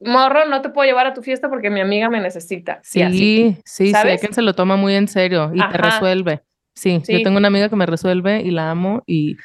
morro, 0.00 0.46
no 0.46 0.62
te 0.62 0.70
puedo 0.70 0.88
llevar 0.88 1.06
a 1.06 1.14
tu 1.14 1.22
fiesta 1.22 1.48
porque 1.48 1.70
mi 1.70 1.80
amiga 1.80 2.10
me 2.10 2.20
necesita. 2.20 2.80
Sí, 2.82 3.02
así, 3.02 3.56
sí, 3.64 3.92
¿sabes? 3.92 4.02
sí, 4.02 4.08
hay 4.12 4.18
quien 4.18 4.34
se 4.34 4.42
lo 4.42 4.54
toma 4.54 4.76
muy 4.76 4.94
en 4.94 5.08
serio 5.08 5.52
y 5.54 5.60
Ajá. 5.60 5.70
te 5.70 5.78
resuelve. 5.78 6.42
Sí, 6.74 7.00
sí, 7.04 7.12
yo 7.12 7.22
tengo 7.22 7.36
una 7.38 7.48
amiga 7.48 7.68
que 7.68 7.76
me 7.76 7.86
resuelve 7.86 8.40
y 8.40 8.50
la 8.50 8.70
amo 8.70 9.02
y, 9.06 9.36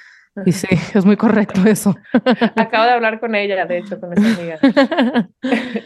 y 0.45 0.51
sí, 0.51 0.67
es 0.95 1.05
muy 1.05 1.17
correcto 1.17 1.61
eso. 1.65 1.95
Acabo 2.55 2.85
de 2.85 2.91
hablar 2.91 3.19
con 3.19 3.35
ella, 3.35 3.65
de 3.65 3.79
hecho, 3.79 3.99
con 3.99 4.13
esa 4.13 4.39
amiga. 4.39 4.59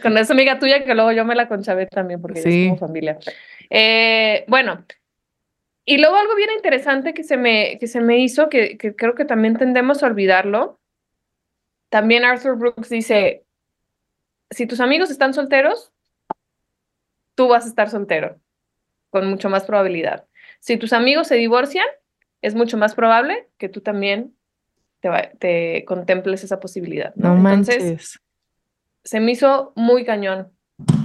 con 0.02 0.16
esa 0.16 0.32
amiga 0.32 0.58
tuya 0.58 0.84
que 0.84 0.94
luego 0.94 1.12
yo 1.12 1.24
me 1.24 1.34
la 1.34 1.48
conchavé 1.48 1.86
también 1.86 2.20
porque 2.20 2.40
sí. 2.40 2.62
es 2.62 2.68
como 2.68 2.78
familia. 2.78 3.18
Eh, 3.68 4.44
bueno, 4.48 4.84
y 5.84 5.98
luego 5.98 6.16
algo 6.16 6.34
bien 6.36 6.50
interesante 6.54 7.14
que 7.14 7.24
se 7.24 7.36
me, 7.36 7.78
que 7.78 7.86
se 7.86 8.00
me 8.00 8.18
hizo, 8.18 8.48
que, 8.48 8.76
que 8.76 8.94
creo 8.94 9.14
que 9.14 9.24
también 9.24 9.56
tendemos 9.56 10.02
a 10.02 10.06
olvidarlo, 10.06 10.78
también 11.88 12.24
Arthur 12.24 12.56
Brooks 12.56 12.88
dice, 12.88 13.44
si 14.50 14.66
tus 14.66 14.80
amigos 14.80 15.10
están 15.10 15.34
solteros, 15.34 15.92
tú 17.34 17.48
vas 17.48 17.64
a 17.64 17.68
estar 17.68 17.90
soltero, 17.90 18.38
con 19.10 19.28
mucho 19.28 19.48
más 19.48 19.64
probabilidad. 19.64 20.26
Si 20.60 20.76
tus 20.76 20.92
amigos 20.92 21.26
se 21.26 21.36
divorcian, 21.36 21.86
es 22.42 22.54
mucho 22.54 22.76
más 22.76 22.94
probable 22.94 23.48
que 23.58 23.68
tú 23.68 23.80
también 23.80 24.34
te, 25.00 25.08
va, 25.08 25.30
te 25.38 25.84
contemples 25.84 26.44
esa 26.44 26.60
posibilidad. 26.60 27.14
¿no? 27.16 27.34
no 27.34 27.50
Entonces, 27.50 27.82
manches. 27.82 28.20
se 29.04 29.20
me 29.20 29.32
hizo 29.32 29.72
muy 29.74 30.04
cañón, 30.04 30.52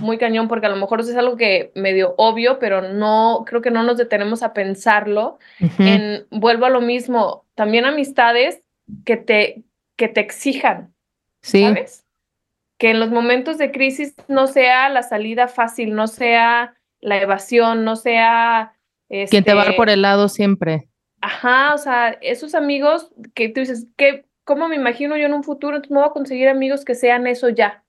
muy 0.02 0.18
cañón 0.18 0.48
porque 0.48 0.68
a 0.68 0.70
lo 0.70 0.76
mejor 0.76 1.02
es 1.02 1.16
algo 1.16 1.36
que 1.36 1.72
medio 1.76 2.16
obvio, 2.18 2.60
pero 2.60 2.82
no, 2.82 3.44
creo 3.46 3.62
que 3.62 3.72
no 3.72 3.84
nos 3.84 3.98
detenemos 3.98 4.44
a 4.44 4.54
pensarlo. 4.54 5.40
En, 5.80 6.26
vuelvo 6.30 6.66
a 6.66 6.70
lo 6.70 6.82
mismo, 6.82 7.46
también 7.56 7.86
amistades 7.86 8.62
que 9.04 9.18
te, 9.18 9.64
que 9.96 10.08
te 10.08 10.22
exijan, 10.22 10.94
sí. 11.42 11.64
¿sabes? 11.64 12.06
Que 12.78 12.92
en 12.92 13.00
los 13.00 13.10
momentos 13.10 13.58
de 13.58 13.72
crisis 13.72 14.16
no 14.28 14.48
sea 14.48 14.90
la 14.90 15.04
salida 15.04 15.48
fácil, 15.48 15.96
no 15.96 16.08
sea 16.08 16.76
la 17.00 17.22
evasión, 17.22 17.84
no 17.84 17.96
sea... 17.96 18.74
Este, 19.10 19.32
Quien 19.32 19.44
te 19.44 19.54
va 19.54 19.66
por 19.76 19.90
el 19.90 20.02
lado 20.02 20.30
siempre. 20.30 20.90
Ajá, 21.22 21.74
o 21.74 21.78
sea, 21.78 22.18
esos 22.22 22.54
amigos 22.54 23.12
que 23.34 23.50
tú 23.50 23.62
dices, 23.62 23.88
¿qué, 23.96 24.26
¿cómo 24.44 24.68
me 24.68 24.76
imagino 24.76 25.16
yo 25.16 25.26
en 25.26 25.34
un 25.34 25.44
futuro? 25.44 25.78
Entonces 25.78 25.92
me 25.92 26.02
voy 26.02 26.10
a 26.10 26.14
conseguir 26.14 26.50
amigos 26.50 26.84
que 26.84 26.96
sean 26.96 27.28
eso 27.28 27.50
ya 27.50 27.85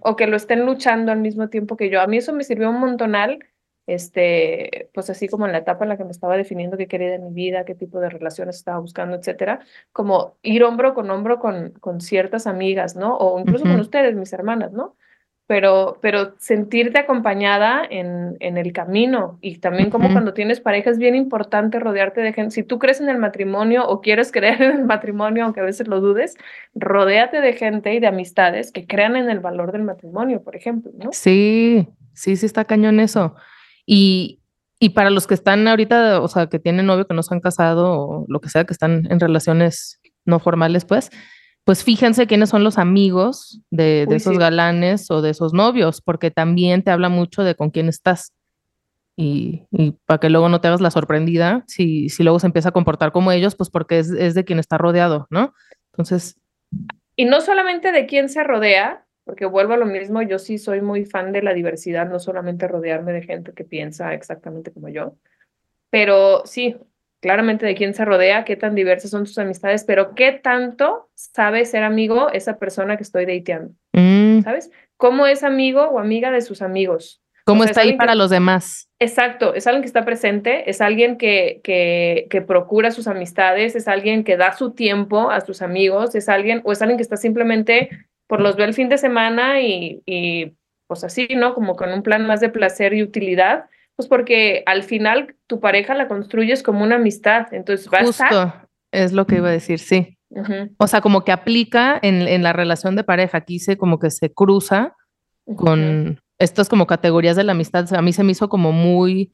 o 0.00 0.16
que 0.16 0.26
lo 0.26 0.36
estén 0.36 0.66
luchando 0.66 1.12
al 1.12 1.20
mismo 1.20 1.48
tiempo 1.48 1.76
que 1.76 1.90
yo. 1.90 2.00
A 2.00 2.06
mí 2.06 2.16
eso 2.16 2.32
me 2.32 2.44
sirvió 2.44 2.70
un 2.70 2.80
montonal, 2.80 3.38
este, 3.86 4.90
pues 4.94 5.10
así 5.10 5.28
como 5.28 5.46
en 5.46 5.52
la 5.52 5.58
etapa 5.58 5.84
en 5.84 5.90
la 5.90 5.96
que 5.96 6.04
me 6.04 6.10
estaba 6.10 6.36
definiendo 6.36 6.76
qué 6.76 6.88
quería 6.88 7.10
de 7.10 7.18
mi 7.18 7.32
vida, 7.32 7.64
qué 7.64 7.74
tipo 7.74 8.00
de 8.00 8.08
relaciones 8.08 8.56
estaba 8.56 8.78
buscando, 8.78 9.16
etcétera, 9.16 9.60
como 9.92 10.36
ir 10.42 10.64
hombro 10.64 10.94
con 10.94 11.10
hombro 11.10 11.38
con, 11.38 11.70
con 11.80 12.00
ciertas 12.00 12.46
amigas, 12.46 12.96
¿no? 12.96 13.16
O 13.16 13.38
incluso 13.38 13.64
con 13.64 13.78
ustedes, 13.80 14.16
mis 14.16 14.32
hermanas, 14.32 14.72
¿no? 14.72 14.96
Pero, 15.46 15.98
pero 16.00 16.34
sentirte 16.38 16.98
acompañada 16.98 17.82
en, 17.88 18.36
en 18.40 18.56
el 18.56 18.72
camino 18.72 19.38
y 19.42 19.58
también 19.58 19.90
como 19.90 20.10
cuando 20.10 20.32
tienes 20.32 20.60
pareja 20.60 20.90
es 20.90 20.96
bien 20.96 21.14
importante 21.14 21.78
rodearte 21.78 22.22
de 22.22 22.32
gente. 22.32 22.54
Si 22.54 22.62
tú 22.62 22.78
crees 22.78 23.00
en 23.00 23.10
el 23.10 23.18
matrimonio 23.18 23.86
o 23.86 24.00
quieres 24.00 24.32
creer 24.32 24.62
en 24.62 24.72
el 24.72 24.84
matrimonio, 24.84 25.44
aunque 25.44 25.60
a 25.60 25.64
veces 25.64 25.86
lo 25.86 26.00
dudes, 26.00 26.36
rodéate 26.74 27.42
de 27.42 27.52
gente 27.52 27.92
y 27.92 28.00
de 28.00 28.06
amistades 28.06 28.72
que 28.72 28.86
crean 28.86 29.16
en 29.16 29.28
el 29.28 29.40
valor 29.40 29.72
del 29.72 29.82
matrimonio, 29.82 30.42
por 30.42 30.56
ejemplo, 30.56 30.92
¿no? 30.96 31.10
Sí, 31.12 31.88
sí, 32.14 32.36
sí 32.36 32.46
está 32.46 32.64
cañón 32.64 32.98
eso. 32.98 33.34
Y, 33.84 34.40
y 34.78 34.90
para 34.90 35.10
los 35.10 35.26
que 35.26 35.34
están 35.34 35.68
ahorita, 35.68 36.22
o 36.22 36.28
sea, 36.28 36.46
que 36.46 36.58
tienen 36.58 36.86
novio, 36.86 37.06
que 37.06 37.14
no 37.14 37.22
se 37.22 37.34
han 37.34 37.40
casado 37.40 38.00
o 38.00 38.24
lo 38.28 38.40
que 38.40 38.48
sea, 38.48 38.64
que 38.64 38.72
están 38.72 39.06
en 39.10 39.20
relaciones 39.20 40.00
no 40.24 40.38
formales, 40.38 40.86
pues, 40.86 41.10
pues 41.64 41.82
fíjense 41.82 42.26
quiénes 42.26 42.50
son 42.50 42.62
los 42.62 42.78
amigos 42.78 43.60
de, 43.70 44.06
esos 44.10 44.38
galanes 44.38 45.10
o 45.10 45.22
de 45.22 45.30
esos 45.30 45.54
novios, 45.54 46.02
porque 46.02 46.30
también 46.30 46.82
te 46.82 46.90
habla 46.90 47.08
mucho 47.08 47.42
de 47.42 47.54
con 47.54 47.70
quién 47.70 47.88
estás. 47.88 48.32
Y, 49.16 49.66
para 50.06 50.18
que 50.18 50.28
luego 50.28 50.48
no 50.48 50.60
te 50.60 50.68
hagas 50.68 50.80
la 50.80 50.90
sorprendida, 50.90 51.64
si, 51.66 52.08
si 52.08 52.22
luego 52.22 52.38
se 52.38 52.46
empieza 52.46 52.70
a 52.70 52.72
comportar 52.72 53.12
como 53.12 53.32
ellos, 53.32 53.54
pues 53.54 53.70
porque 53.70 53.98
es, 53.98 54.10
es 54.10 54.34
de 54.34 54.44
quien 54.44 54.58
está 54.58 54.76
rodeado, 54.76 55.26
¿no? 55.30 55.54
Entonces... 55.92 56.36
Y 57.16 57.24
no 57.24 57.40
solamente 57.40 57.92
de 57.92 58.06
quién 58.06 58.28
se 58.28 58.42
rodea, 58.42 59.06
porque 59.24 59.46
vuelvo 59.46 59.72
a 59.72 59.78
lo 59.78 59.86
mismo, 59.86 60.20
yo 60.20 60.38
sí 60.38 60.58
soy 60.58 60.82
muy 60.82 61.06
fan 61.06 61.32
de 61.32 61.42
la 61.42 61.54
diversidad, 61.54 62.08
no 62.08 62.18
solamente 62.18 62.68
rodearme 62.68 63.12
de 63.12 63.22
gente 63.22 63.52
que 63.52 63.64
piensa 63.64 64.12
exactamente 64.12 64.70
como 64.70 64.88
yo, 64.88 65.16
pero 65.90 66.42
sí, 66.44 66.76
claramente 67.24 67.64
de 67.64 67.74
quién 67.74 67.94
se 67.94 68.04
rodea, 68.04 68.44
qué 68.44 68.54
tan 68.54 68.74
diversas 68.74 69.10
son 69.10 69.26
sus 69.26 69.38
amistades, 69.38 69.84
pero 69.84 70.14
qué 70.14 70.32
tanto 70.32 71.08
sabe 71.14 71.64
ser 71.64 71.82
amigo 71.82 72.30
esa 72.30 72.58
persona 72.58 72.98
que 72.98 73.02
estoy 73.02 73.24
dateando. 73.24 73.72
Mm. 73.94 74.42
¿Sabes? 74.42 74.70
¿Cómo 74.98 75.26
es 75.26 75.42
amigo 75.42 75.84
o 75.84 75.98
amiga 75.98 76.30
de 76.30 76.42
sus 76.42 76.60
amigos? 76.60 77.22
¿Cómo 77.46 77.64
está 77.64 77.80
ahí 77.80 77.94
para 77.94 78.14
los 78.14 78.28
demás? 78.28 78.90
Exacto, 78.98 79.54
es 79.54 79.66
alguien 79.66 79.80
que 79.80 79.86
está 79.86 80.04
presente, 80.04 80.68
es 80.68 80.82
alguien 80.82 81.16
que, 81.16 81.62
que, 81.64 82.26
que, 82.28 82.42
procura 82.42 82.90
sus 82.90 83.06
amistades, 83.06 83.74
es 83.74 83.88
alguien 83.88 84.22
que 84.22 84.36
da 84.36 84.52
su 84.52 84.72
tiempo 84.72 85.30
a 85.30 85.40
sus 85.40 85.62
amigos, 85.62 86.14
es 86.14 86.28
alguien, 86.28 86.60
o 86.64 86.72
es 86.72 86.82
alguien 86.82 86.98
que 86.98 87.02
está 87.02 87.16
simplemente 87.16 87.88
por 88.26 88.42
los 88.42 88.56
ve 88.56 88.64
el 88.64 88.74
fin 88.74 88.90
de 88.90 88.98
semana 88.98 89.62
y, 89.62 90.02
y 90.04 90.52
pues 90.86 91.04
así, 91.04 91.26
¿no? 91.36 91.54
Como 91.54 91.74
con 91.74 91.90
un 91.90 92.02
plan 92.02 92.26
más 92.26 92.40
de 92.40 92.50
placer 92.50 92.92
y 92.92 93.02
utilidad, 93.02 93.64
pues 93.96 94.08
porque 94.08 94.62
al 94.66 94.82
final 94.82 95.36
tu 95.46 95.60
pareja 95.60 95.94
la 95.94 96.08
construyes 96.08 96.62
como 96.62 96.82
una 96.82 96.96
amistad, 96.96 97.52
entonces 97.52 97.88
va 97.92 98.04
Justo, 98.04 98.24
a 98.24 98.68
es 98.92 99.12
lo 99.12 99.26
que 99.26 99.36
iba 99.36 99.48
a 99.48 99.52
decir, 99.52 99.78
sí. 99.78 100.18
O 100.78 100.86
sea, 100.88 101.00
como 101.00 101.24
que 101.24 101.30
aplica 101.30 101.98
en, 102.02 102.22
en, 102.22 102.42
la 102.42 102.52
relación 102.52 102.96
de 102.96 103.04
pareja, 103.04 103.38
aquí 103.38 103.60
se 103.60 103.76
como 103.76 104.00
que 104.00 104.10
se 104.10 104.32
cruza 104.32 104.96
con 105.56 106.20
estas 106.38 106.68
como 106.68 106.86
categorías 106.86 107.36
de 107.36 107.44
la 107.44 107.52
amistad. 107.52 107.92
a 107.94 108.02
mí 108.02 108.12
se 108.12 108.24
me 108.24 108.32
hizo 108.32 108.48
como 108.48 108.72
muy, 108.72 109.32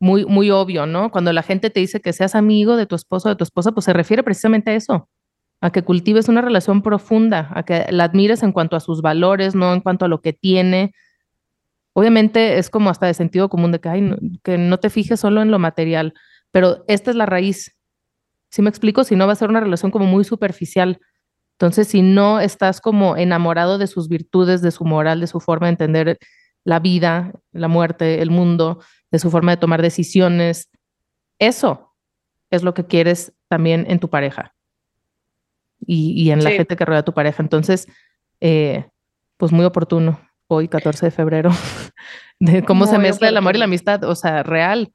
muy, 0.00 0.24
muy 0.24 0.50
obvio, 0.50 0.86
¿no? 0.86 1.10
Cuando 1.10 1.32
la 1.32 1.42
gente 1.42 1.70
te 1.70 1.80
dice 1.80 2.00
que 2.00 2.12
seas 2.12 2.34
amigo 2.34 2.76
de 2.76 2.86
tu 2.86 2.94
esposo 2.94 3.28
o 3.28 3.32
de 3.32 3.36
tu 3.36 3.44
esposa, 3.44 3.72
pues 3.72 3.84
se 3.84 3.92
refiere 3.92 4.22
precisamente 4.22 4.70
a 4.70 4.74
eso, 4.74 5.08
a 5.60 5.70
que 5.70 5.82
cultives 5.82 6.28
una 6.28 6.40
relación 6.40 6.82
profunda, 6.82 7.50
a 7.54 7.64
que 7.64 7.86
la 7.90 8.04
admires 8.04 8.42
en 8.42 8.52
cuanto 8.52 8.76
a 8.76 8.80
sus 8.80 9.02
valores, 9.02 9.54
no 9.54 9.72
en 9.74 9.80
cuanto 9.80 10.04
a 10.04 10.08
lo 10.08 10.20
que 10.20 10.32
tiene, 10.32 10.92
Obviamente 11.94 12.58
es 12.58 12.70
como 12.70 12.90
hasta 12.90 13.06
de 13.06 13.14
sentido 13.14 13.48
común 13.48 13.72
de 13.72 13.80
que, 13.80 13.88
no, 14.00 14.16
que 14.42 14.58
no 14.58 14.78
te 14.78 14.90
fijes 14.90 15.20
solo 15.20 15.40
en 15.42 15.50
lo 15.50 15.60
material, 15.60 16.12
pero 16.50 16.84
esta 16.88 17.10
es 17.10 17.16
la 17.16 17.24
raíz. 17.24 17.76
Si 18.50 18.62
me 18.62 18.68
explico? 18.68 19.04
Si 19.04 19.16
no 19.16 19.26
va 19.26 19.32
a 19.32 19.36
ser 19.36 19.48
una 19.48 19.60
relación 19.60 19.90
como 19.90 20.04
muy 20.04 20.24
superficial. 20.24 21.00
Entonces, 21.52 21.86
si 21.86 22.02
no 22.02 22.40
estás 22.40 22.80
como 22.80 23.16
enamorado 23.16 23.78
de 23.78 23.86
sus 23.86 24.08
virtudes, 24.08 24.60
de 24.60 24.72
su 24.72 24.84
moral, 24.84 25.20
de 25.20 25.28
su 25.28 25.38
forma 25.38 25.68
de 25.68 25.72
entender 25.72 26.18
la 26.64 26.80
vida, 26.80 27.32
la 27.52 27.68
muerte, 27.68 28.20
el 28.20 28.30
mundo, 28.30 28.82
de 29.12 29.20
su 29.20 29.30
forma 29.30 29.52
de 29.52 29.58
tomar 29.58 29.80
decisiones, 29.80 30.70
eso 31.38 31.94
es 32.50 32.64
lo 32.64 32.74
que 32.74 32.86
quieres 32.86 33.32
también 33.48 33.86
en 33.88 34.00
tu 34.00 34.10
pareja 34.10 34.54
y, 35.86 36.30
en 36.30 36.42
la 36.42 36.50
gente 36.50 36.76
que 36.76 36.84
rodea 36.84 37.00
a 37.00 37.04
tu 37.04 37.14
pareja. 37.14 37.42
Entonces, 37.42 37.86
eh, 38.40 38.88
pues 39.36 39.52
muy 39.52 39.64
oportuno 39.64 40.20
hoy, 40.48 40.68
14 40.68 41.06
de 41.06 41.10
febrero, 41.10 41.50
de 42.40 42.64
cómo 42.64 42.86
se 42.86 42.98
mezcla 42.98 43.28
el 43.28 43.36
amor 43.36 43.56
y 43.56 43.58
la 43.58 43.64
amistad, 43.64 44.04
o 44.04 44.14
sea, 44.14 44.42
real. 44.42 44.92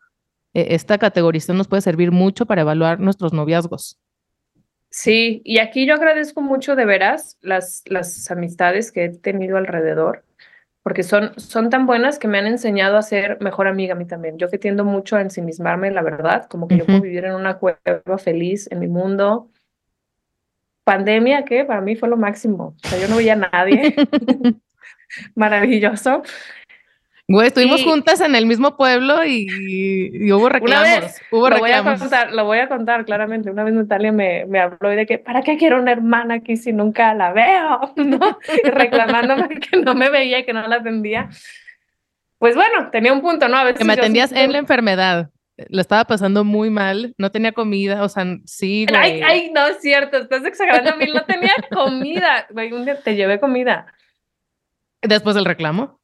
E, 0.54 0.76
esta 0.76 0.98
categorización 0.98 1.58
nos 1.58 1.68
puede 1.68 1.82
servir 1.82 2.12
mucho 2.12 2.46
para 2.46 2.62
evaluar 2.62 3.00
nuestros 3.00 3.34
noviazgos. 3.34 4.00
Sí, 4.92 5.42
y 5.46 5.60
aquí 5.60 5.86
yo 5.86 5.94
agradezco 5.94 6.42
mucho 6.42 6.76
de 6.76 6.86
veras 6.86 7.38
las, 7.42 7.84
las 7.86 8.32
amistades 8.32 8.92
que 8.92 9.06
he 9.06 9.10
tenido 9.10 9.58
alrededor, 9.58 10.26
porque 10.82 11.04
son, 11.04 11.40
son 11.40 11.70
tan 11.70 11.86
buenas 11.86 12.18
que 12.18 12.28
me 12.28 12.40
han 12.40 12.48
enseñado 12.48 12.98
a 12.98 13.04
ser 13.04 13.38
mejor 13.40 13.68
amiga 13.68 13.94
a 13.94 13.98
mí 13.98 14.08
también. 14.08 14.40
Yo 14.40 14.50
que 14.50 14.58
tiendo 14.58 14.86
mucho 14.86 15.16
a 15.16 15.22
ensimismarme, 15.22 15.92
la 15.92 16.02
verdad, 16.02 16.48
como 16.48 16.68
que 16.68 16.78
yo 16.78 16.86
puedo 16.86 17.02
vivir 17.02 17.26
en 17.26 17.36
una 17.36 17.60
cueva 17.60 18.18
feliz 18.18 18.68
en 18.72 18.80
mi 18.80 18.88
mundo. 18.88 19.52
Pandemia, 20.86 21.46
que 21.46 21.66
para 21.66 21.82
mí 21.82 21.96
fue 21.96 22.10
lo 22.10 22.18
máximo. 22.18 22.76
O 22.84 22.88
sea, 22.88 23.00
yo 23.00 23.08
no 23.08 23.18
veía 23.18 23.34
a 23.34 23.50
nadie. 23.52 23.96
maravilloso. 25.36 26.24
Güey, 27.30 27.50
estuvimos 27.50 27.84
juntas 27.84 28.22
en 28.22 28.34
el 28.34 28.48
mismo 28.48 28.76
pueblo 28.76 29.24
y, 29.24 30.32
hubo 30.32 30.50
reclamos. 30.50 31.16
hubo 31.30 31.48
lo 31.48 31.60
Voy 31.60 31.72
a 31.72 31.84
contar, 31.84 32.32
lo 32.34 32.46
voy 32.46 32.58
a 32.58 32.68
contar 32.68 33.06
claramente. 33.06 33.52
Una 33.52 33.64
vez 33.64 33.76
Natalia 33.76 34.12
me, 34.12 34.46
me 34.48 34.60
habló 34.60 34.90
de 34.90 35.06
que, 35.06 35.20
¿para 35.20 35.44
qué 35.44 35.56
quiero 35.56 35.80
una 35.80 35.92
hermana 35.92 36.36
aquí 36.36 36.58
si 36.58 36.74
nunca 36.74 37.14
la 37.14 37.32
veo? 37.32 37.94
¿No? 37.98 38.40
Y 38.64 38.70
reclamándome 38.70 39.60
que 39.60 39.78
no 39.78 39.94
me 39.94 40.10
veía 40.10 40.40
y 40.40 40.44
que 40.44 40.54
no 40.54 40.68
la 40.68 40.78
atendía. 40.78 41.30
Pues 42.40 42.56
bueno, 42.56 42.90
tenía 42.90 43.14
un 43.14 43.22
punto, 43.22 43.48
¿no? 43.48 43.58
A 43.58 43.64
veces 43.64 43.78
que 43.78 43.86
me 43.86 43.94
atendías 43.94 44.32
en 44.32 44.52
la 44.52 44.58
enfermedad. 44.58 45.30
Lo 45.68 45.82
estaba 45.82 46.06
pasando 46.06 46.44
muy 46.44 46.72
mal, 46.72 47.14
no 47.20 47.32
tenía 47.32 47.52
comida, 47.52 48.02
o 48.04 48.10
sea, 48.10 48.26
sí, 48.46 48.88
güey. 48.90 49.00
Ay, 49.00 49.22
ay, 49.22 49.52
no 49.54 49.68
es 49.68 49.82
cierto, 49.82 50.18
estás 50.18 50.46
exagerando 50.46 50.92
a 50.92 50.96
mí, 50.96 51.06
no 51.14 51.22
tenía 51.26 51.54
comida. 51.70 52.48
Güey, 52.50 52.72
un 52.72 52.86
día 52.86 53.00
te 53.00 53.14
llevé 53.16 53.40
comida. 53.40 53.86
Después 55.02 55.36
del 55.36 55.46
reclamo. 55.46 56.00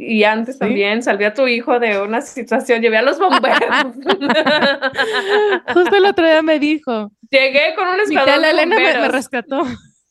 Y 0.00 0.22
antes 0.22 0.60
también 0.60 1.02
salvé 1.02 1.26
a 1.26 1.34
tu 1.34 1.48
hijo 1.48 1.80
de 1.80 2.00
una 2.00 2.20
situación, 2.20 2.80
llevé 2.80 2.98
a 2.98 3.02
los 3.02 3.18
bomberos. 3.18 3.58
Justo 5.74 5.96
el 5.96 6.04
otro 6.04 6.24
día 6.24 6.40
me 6.40 6.60
dijo. 6.60 7.10
Llegué 7.28 7.74
con 7.74 7.88
un 7.88 8.00
escuadrón 8.00 8.44
Elena 8.44 8.76
me, 8.76 9.08
rescató. 9.08 9.62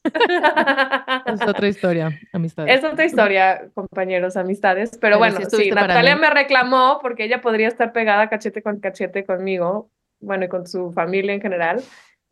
es 1.25 1.41
otra 1.41 1.67
historia, 1.69 2.19
amistades. 2.33 2.77
Es 2.77 2.83
otra 2.83 3.05
historia, 3.05 3.69
compañeros, 3.73 4.35
amistades. 4.35 4.91
Pero, 4.99 5.19
bueno, 5.19 5.39
sí, 5.49 5.71
Natalia 5.71 6.17
me 6.17 6.31
reclamó 6.31 6.99
porque 7.01 7.23
ella 7.23 7.39
podría 7.39 7.69
estar 7.69 7.93
pegada 7.93 8.27
cachete 8.27 8.61
con 8.61 8.81
cachete 8.81 9.25
conmigo, 9.25 9.89
bueno, 10.19 10.45
y 10.45 10.49
con 10.49 10.67
su 10.67 10.91
familia 10.91 11.33
en 11.33 11.41
general 11.41 11.81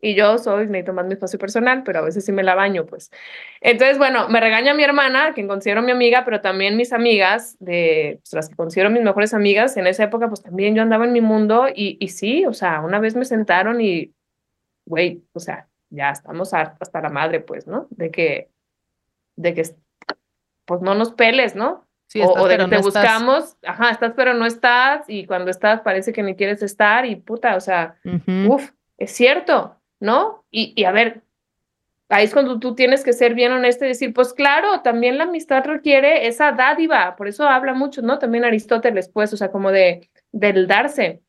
y 0.00 0.14
yo 0.14 0.38
soy, 0.38 0.66
necesito 0.66 0.92
más 0.92 1.06
mi 1.06 1.14
espacio 1.14 1.38
personal, 1.38 1.82
pero 1.82 2.00
a 2.00 2.02
veces 2.02 2.24
sí 2.24 2.32
me 2.32 2.42
la 2.42 2.54
baño, 2.54 2.84
pues. 2.84 3.10
Entonces, 3.60 3.98
bueno, 3.98 4.28
me 4.28 4.40
regaña 4.40 4.74
mi 4.74 4.84
hermana, 4.84 5.32
quien 5.34 5.48
considero 5.48 5.82
mi 5.82 5.90
amiga, 5.90 6.24
pero 6.24 6.40
también 6.40 6.76
mis 6.76 6.92
amigas, 6.92 7.56
de 7.60 8.20
pues, 8.22 8.32
las 8.34 8.48
que 8.48 8.56
considero 8.56 8.90
mis 8.90 9.02
mejores 9.02 9.32
amigas, 9.32 9.76
en 9.76 9.86
esa 9.86 10.04
época, 10.04 10.28
pues 10.28 10.42
también 10.42 10.74
yo 10.74 10.82
andaba 10.82 11.06
en 11.06 11.12
mi 11.12 11.20
mundo 11.20 11.66
y, 11.74 11.96
y 11.98 12.08
sí, 12.08 12.44
o 12.44 12.52
sea, 12.52 12.80
una 12.80 12.98
vez 12.98 13.16
me 13.16 13.24
sentaron 13.24 13.80
y, 13.80 14.12
güey, 14.84 15.24
o 15.32 15.40
sea, 15.40 15.68
ya 15.90 16.10
estamos 16.10 16.52
hasta 16.52 17.00
la 17.00 17.08
madre, 17.08 17.40
pues, 17.40 17.66
¿no? 17.66 17.86
De 17.90 18.10
que, 18.10 18.50
de 19.36 19.54
que, 19.54 19.62
pues 20.66 20.82
no 20.82 20.94
nos 20.94 21.12
peles, 21.12 21.54
¿no? 21.56 21.86
Sí, 22.08 22.20
o, 22.22 22.46
de 22.46 22.58
que 22.58 22.66
te 22.66 22.78
buscamos, 22.78 23.56
ajá, 23.64 23.90
estás 23.90 24.12
pero 24.14 24.34
no 24.34 24.46
estás, 24.46 25.04
y 25.08 25.26
cuando 25.26 25.50
estás 25.50 25.80
parece 25.80 26.12
que 26.12 26.22
ni 26.22 26.36
quieres 26.36 26.62
estar, 26.62 27.04
y 27.04 27.16
puta, 27.16 27.56
o 27.56 27.60
sea, 27.60 27.96
uff, 28.46 28.70
es 28.96 29.10
cierto, 29.10 29.76
¿no? 30.06 30.44
Y, 30.50 30.72
y 30.76 30.84
a 30.84 30.92
ver, 30.92 31.22
ahí 32.08 32.24
es 32.24 32.32
cuando 32.32 32.58
tú 32.58 32.74
tienes 32.74 33.02
que 33.02 33.12
ser 33.12 33.34
bien 33.34 33.52
honesto 33.52 33.84
y 33.84 33.88
decir, 33.88 34.14
pues 34.14 34.32
claro, 34.32 34.80
también 34.82 35.18
la 35.18 35.24
amistad 35.24 35.64
requiere 35.64 36.28
esa 36.28 36.52
dádiva, 36.52 37.16
por 37.16 37.28
eso 37.28 37.48
habla 37.48 37.74
mucho, 37.74 38.02
¿no? 38.02 38.18
También 38.18 38.44
Aristóteles, 38.44 39.08
pues, 39.08 39.32
o 39.32 39.36
sea, 39.36 39.50
como 39.50 39.72
de 39.72 40.08
del 40.32 40.66
darse. 40.68 41.22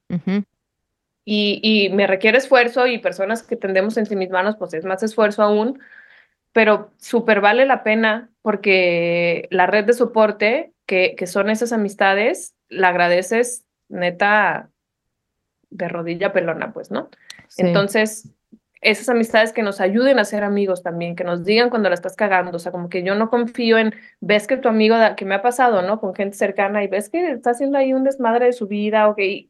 y, 1.26 1.60
y, 1.64 1.90
me 1.90 2.08
requiere 2.08 2.38
esfuerzo 2.38 2.88
y 2.88 3.00
personas 3.00 3.44
que 3.44 3.56
tendemos 3.56 3.98
en 3.98 4.06
sí 4.06 4.16
mis 4.16 4.30
manos, 4.30 4.56
pues 4.58 4.74
es 4.74 4.86
más 4.86 5.02
esfuerzo 5.02 5.42
aún, 5.42 5.80
pero 6.54 6.92
súper 6.98 7.42
vale 7.42 7.66
la 7.66 7.84
pena 7.84 8.30
porque 8.42 9.48
la 9.52 9.66
red 9.66 9.86
de 9.86 9.94
soporte, 9.94 10.74
que, 10.86 11.16
que 11.18 11.28
son 11.28 11.50
esas 11.50 11.74
amistades, 11.74 12.56
la 12.70 12.90
agradeces 12.90 13.66
neta 13.90 14.70
de 15.70 15.90
rodilla 15.90 16.32
pelona, 16.32 16.72
pues, 16.72 16.92
¿no? 16.92 17.10
Entonces, 17.58 18.30
esas 18.82 19.10
amistades 19.10 19.54
que 19.54 19.64
nos 19.64 19.82
ayuden 19.82 20.20
a 20.20 20.26
ser 20.26 20.44
amigos 20.44 20.84
también, 20.84 21.16
que 21.16 21.24
nos 21.24 21.44
digan 21.44 21.70
cuando 21.70 21.90
la 21.90 21.96
estás 21.96 22.16
cagando, 22.16 22.56
o 22.56 22.60
sea, 22.60 22.72
como 22.72 22.90
que 22.90 23.04
yo 23.04 23.16
no 23.16 23.30
confío 23.30 23.78
en, 23.78 23.94
ves 24.20 24.48
que 24.48 24.58
tu 24.58 24.70
amigo, 24.70 24.96
que 25.16 25.26
me 25.26 25.36
ha 25.36 25.42
pasado, 25.42 25.82
¿no? 25.82 26.00
Con 26.00 26.14
gente 26.14 26.38
cercana 26.38 26.84
y 26.84 26.88
ves 26.88 27.10
que 27.10 27.32
está 27.32 27.52
haciendo 27.52 27.78
ahí 27.78 27.94
un 27.94 28.04
desmadre 28.04 28.46
de 28.46 28.54
su 28.54 28.68
vida, 28.68 29.10
ok, 29.10 29.20
y, 29.20 29.50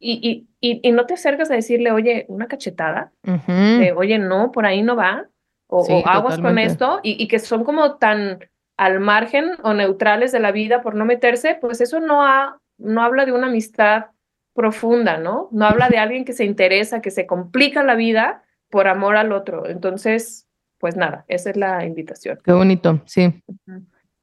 y, 0.00 0.46
y, 0.60 0.80
y 0.82 0.92
no 0.92 1.06
te 1.06 1.14
acercas 1.14 1.50
a 1.50 1.54
decirle, 1.54 1.90
oye, 1.90 2.26
una 2.28 2.46
cachetada, 2.46 3.12
de, 3.22 3.92
oye, 3.96 4.18
no, 4.18 4.52
por 4.52 4.66
ahí 4.66 4.82
no 4.82 4.96
va, 4.96 5.28
o, 5.66 6.02
aguas 6.06 6.38
con 6.38 6.58
esto, 6.58 7.00
y, 7.02 7.22
y 7.22 7.28
que 7.28 7.38
son 7.38 7.64
como 7.64 7.96
tan 7.96 8.38
al 8.76 9.00
margen 9.00 9.50
o 9.64 9.74
neutrales 9.74 10.30
de 10.30 10.38
la 10.38 10.52
vida 10.52 10.82
por 10.82 10.94
no 10.94 11.04
meterse, 11.04 11.56
pues 11.60 11.80
eso 11.80 11.98
no, 11.98 12.24
ha, 12.24 12.60
no 12.78 13.02
habla 13.02 13.24
de 13.26 13.32
una 13.32 13.48
amistad 13.48 14.06
profunda, 14.54 15.18
¿no? 15.18 15.48
No 15.50 15.66
habla 15.66 15.88
de 15.88 15.98
alguien 15.98 16.24
que 16.24 16.32
se 16.32 16.44
interesa, 16.44 17.00
que 17.00 17.10
se 17.10 17.26
complica 17.26 17.82
la 17.82 17.96
vida 17.96 18.44
por 18.70 18.88
amor 18.88 19.16
al 19.16 19.32
otro. 19.32 19.66
Entonces, 19.66 20.46
pues 20.78 20.96
nada, 20.96 21.24
esa 21.28 21.50
es 21.50 21.56
la 21.56 21.84
invitación. 21.84 22.38
Qué 22.44 22.52
bonito, 22.52 23.02
sí. 23.06 23.42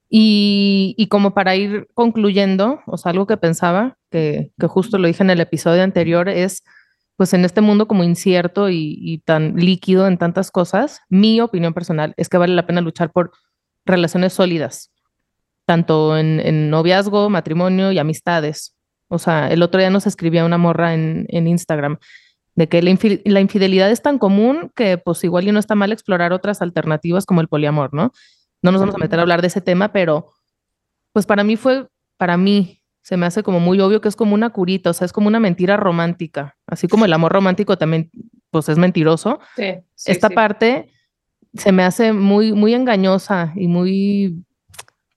y, 0.09 1.07
como 1.09 1.33
para 1.33 1.55
ir 1.55 1.87
concluyendo, 1.93 2.81
o 2.85 2.97
sea, 2.97 3.11
algo 3.11 3.27
que 3.27 3.37
pensaba, 3.37 3.97
que, 4.09 4.51
que, 4.59 4.67
justo 4.67 4.97
lo 4.97 5.07
dije 5.07 5.23
en 5.23 5.29
el 5.29 5.41
episodio 5.41 5.83
anterior, 5.83 6.29
es, 6.29 6.63
pues 7.17 7.33
en 7.33 7.45
este 7.45 7.61
mundo 7.61 7.87
como 7.87 8.03
incierto 8.03 8.69
y, 8.69 9.21
tan 9.25 9.55
líquido 9.55 10.07
en 10.07 10.17
tantas 10.17 10.51
cosas, 10.51 11.01
mi 11.09 11.41
opinión 11.41 11.73
personal 11.73 12.13
es 12.17 12.29
que 12.29 12.37
vale 12.37 12.53
la 12.53 12.67
pena 12.67 12.81
luchar 12.81 13.11
por 13.11 13.31
relaciones 13.85 14.33
sólidas, 14.33 14.91
tanto 15.65 16.17
en, 16.17 16.39
en 16.39 16.69
noviazgo, 16.69 17.29
matrimonio 17.29 17.91
y 17.91 17.99
amistades. 17.99 18.75
O 19.07 19.19
sea, 19.19 19.51
el 19.51 19.61
otro 19.61 19.79
día 19.79 19.89
nos 19.89 20.07
escribía 20.07 20.45
una 20.45 20.57
morra 20.57 20.93
en, 20.93 21.25
en 21.29 21.47
Instagram 21.47 21.99
de 22.55 22.69
que 22.69 22.81
la, 22.81 23.39
infidelidad 23.41 23.91
es 23.91 24.01
tan 24.01 24.17
común 24.17 24.71
que 24.75 24.97
pues 24.97 25.23
igual 25.23 25.47
y 25.47 25.51
no 25.51 25.59
está 25.59 25.75
mal 25.75 25.91
explorar 25.91 26.31
otras 26.31 26.61
alternativas 26.61 27.25
como 27.25 27.41
el 27.41 27.49
poliamor, 27.49 27.93
¿no? 27.93 28.11
No 28.61 28.71
nos 28.71 28.79
vamos 28.79 28.95
a 28.95 28.97
meter 28.97 29.19
a 29.19 29.23
hablar 29.23 29.41
de 29.41 29.47
ese 29.47 29.61
tema, 29.61 29.91
pero 29.91 30.31
pues 31.11 31.25
para 31.25 31.43
mí 31.43 31.57
fue, 31.57 31.87
para 32.17 32.37
mí 32.37 32.81
se 33.03 33.17
me 33.17 33.25
hace 33.25 33.43
como 33.43 33.59
muy 33.59 33.79
obvio 33.81 34.01
que 34.01 34.07
es 34.07 34.15
como 34.15 34.33
una 34.33 34.49
curita, 34.51 34.89
o 34.89 34.93
sea, 34.93 35.05
es 35.05 35.13
como 35.13 35.27
una 35.27 35.39
mentira 35.39 35.77
romántica, 35.77 36.57
así 36.65 36.87
como 36.87 37.05
el 37.05 37.13
amor 37.13 37.33
romántico 37.33 37.77
también 37.77 38.09
pues 38.49 38.69
es 38.69 38.77
mentiroso. 38.77 39.39
Sí, 39.57 39.73
Esta 40.05 40.29
parte 40.29 40.91
se 41.53 41.71
me 41.73 41.83
hace 41.83 42.13
muy, 42.13 42.53
muy 42.53 42.73
engañosa 42.73 43.51
y 43.55 43.67
muy 43.67 44.45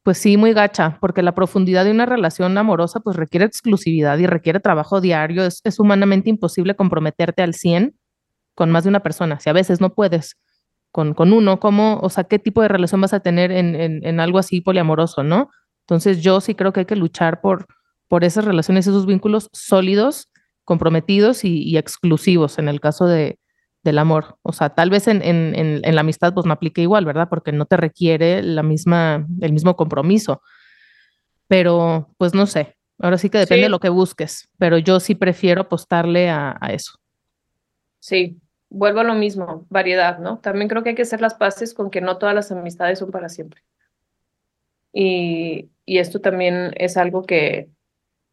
pues 0.08 0.16
sí, 0.16 0.38
muy 0.38 0.54
gacha, 0.54 0.96
porque 1.02 1.20
la 1.22 1.34
profundidad 1.34 1.84
de 1.84 1.90
una 1.90 2.06
relación 2.06 2.56
amorosa 2.56 2.98
pues 2.98 3.14
requiere 3.14 3.44
exclusividad 3.44 4.16
y 4.16 4.26
requiere 4.26 4.58
trabajo 4.58 5.02
diario. 5.02 5.44
Es, 5.44 5.78
humanamente 5.78 6.30
imposible 6.30 6.74
comprometerte 6.74 7.42
al 7.42 7.52
100 7.52 7.94
con 8.54 8.70
más 8.70 8.84
de 8.84 8.88
una 8.88 9.00
persona. 9.00 9.38
Si 9.38 9.50
a 9.50 9.52
veces 9.52 9.82
no 9.82 9.92
puedes 9.92 10.38
con, 10.92 11.12
con 11.12 11.34
uno, 11.34 11.60
¿cómo, 11.60 11.98
o 12.00 12.08
sea, 12.08 12.24
qué 12.24 12.38
tipo 12.38 12.62
de 12.62 12.68
relación 12.68 13.02
vas 13.02 13.12
a 13.12 13.20
tener 13.20 13.52
en, 13.52 13.76
en, 13.76 14.18
algo 14.18 14.38
así 14.38 14.62
poliamoroso, 14.62 15.24
no? 15.24 15.50
Entonces 15.80 16.22
yo 16.22 16.40
sí 16.40 16.54
creo 16.54 16.72
que 16.72 16.80
hay 16.80 16.86
que 16.86 16.96
luchar 16.96 17.42
por, 17.42 17.66
por 18.08 18.24
esas 18.24 18.46
relaciones, 18.46 18.86
esos 18.86 19.04
vínculos 19.04 19.50
sólidos, 19.52 20.30
comprometidos 20.64 21.44
y 21.44 21.76
exclusivos 21.76 22.58
en 22.58 22.68
el 22.68 22.80
caso 22.80 23.04
de, 23.04 23.38
del 23.82 23.98
amor. 23.98 24.38
O 24.42 24.52
sea, 24.52 24.70
tal 24.70 24.90
vez 24.90 25.08
en, 25.08 25.22
en, 25.22 25.54
en, 25.54 25.94
la 25.94 26.00
amistad 26.00 26.34
pues 26.34 26.46
no 26.46 26.52
aplique 26.52 26.82
igual, 26.82 27.04
¿verdad? 27.04 27.28
Porque 27.28 27.52
no 27.52 27.66
te 27.66 27.76
requiere 27.76 28.42
la 28.42 28.62
misma, 28.62 29.26
el 29.40 29.52
mismo 29.52 29.76
compromiso. 29.76 30.42
Pero 31.46 32.08
pues 32.18 32.34
no 32.34 32.46
sé, 32.46 32.76
ahora 32.98 33.18
sí 33.18 33.30
que 33.30 33.38
depende 33.38 33.64
de 33.64 33.70
lo 33.70 33.80
que 33.80 33.88
busques, 33.88 34.48
pero 34.58 34.78
yo 34.78 35.00
sí 35.00 35.14
prefiero 35.14 35.62
apostarle 35.62 36.28
a, 36.28 36.56
a, 36.60 36.72
eso. 36.72 36.98
Sí, 38.00 38.38
vuelvo 38.68 39.00
a 39.00 39.04
lo 39.04 39.14
mismo, 39.14 39.66
variedad, 39.70 40.18
¿no? 40.18 40.38
También 40.38 40.68
creo 40.68 40.82
que 40.82 40.90
hay 40.90 40.94
que 40.94 41.02
hacer 41.02 41.20
las 41.20 41.34
paces 41.34 41.72
con 41.72 41.90
que 41.90 42.00
no 42.00 42.18
todas 42.18 42.34
las 42.34 42.52
amistades 42.52 42.98
son 42.98 43.10
para 43.10 43.28
siempre. 43.28 43.62
Y, 44.92 45.70
y 45.86 45.98
esto 45.98 46.20
también 46.20 46.72
es 46.76 46.96
algo 46.96 47.24
que, 47.24 47.68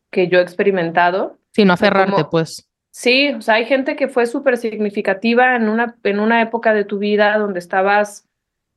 que 0.09 0.27
yo 0.27 0.39
he 0.39 0.41
experimentado. 0.41 1.37
Sí, 1.53 1.63
no 1.63 1.73
aferrarte, 1.73 2.25
pues. 2.25 2.67
Sí, 2.97 3.29
o 3.33 3.41
sea, 3.41 3.55
hay 3.55 3.65
gente 3.65 3.97
que 3.97 4.07
fue 4.07 4.25
súper 4.25 4.55
significativa 4.55 5.57
en 5.57 5.67
una, 5.67 5.97
en 6.03 6.21
una 6.21 6.41
época 6.41 6.73
de 6.73 6.85
tu 6.85 6.97
vida 6.97 7.37
donde 7.37 7.59
estabas, 7.59 8.25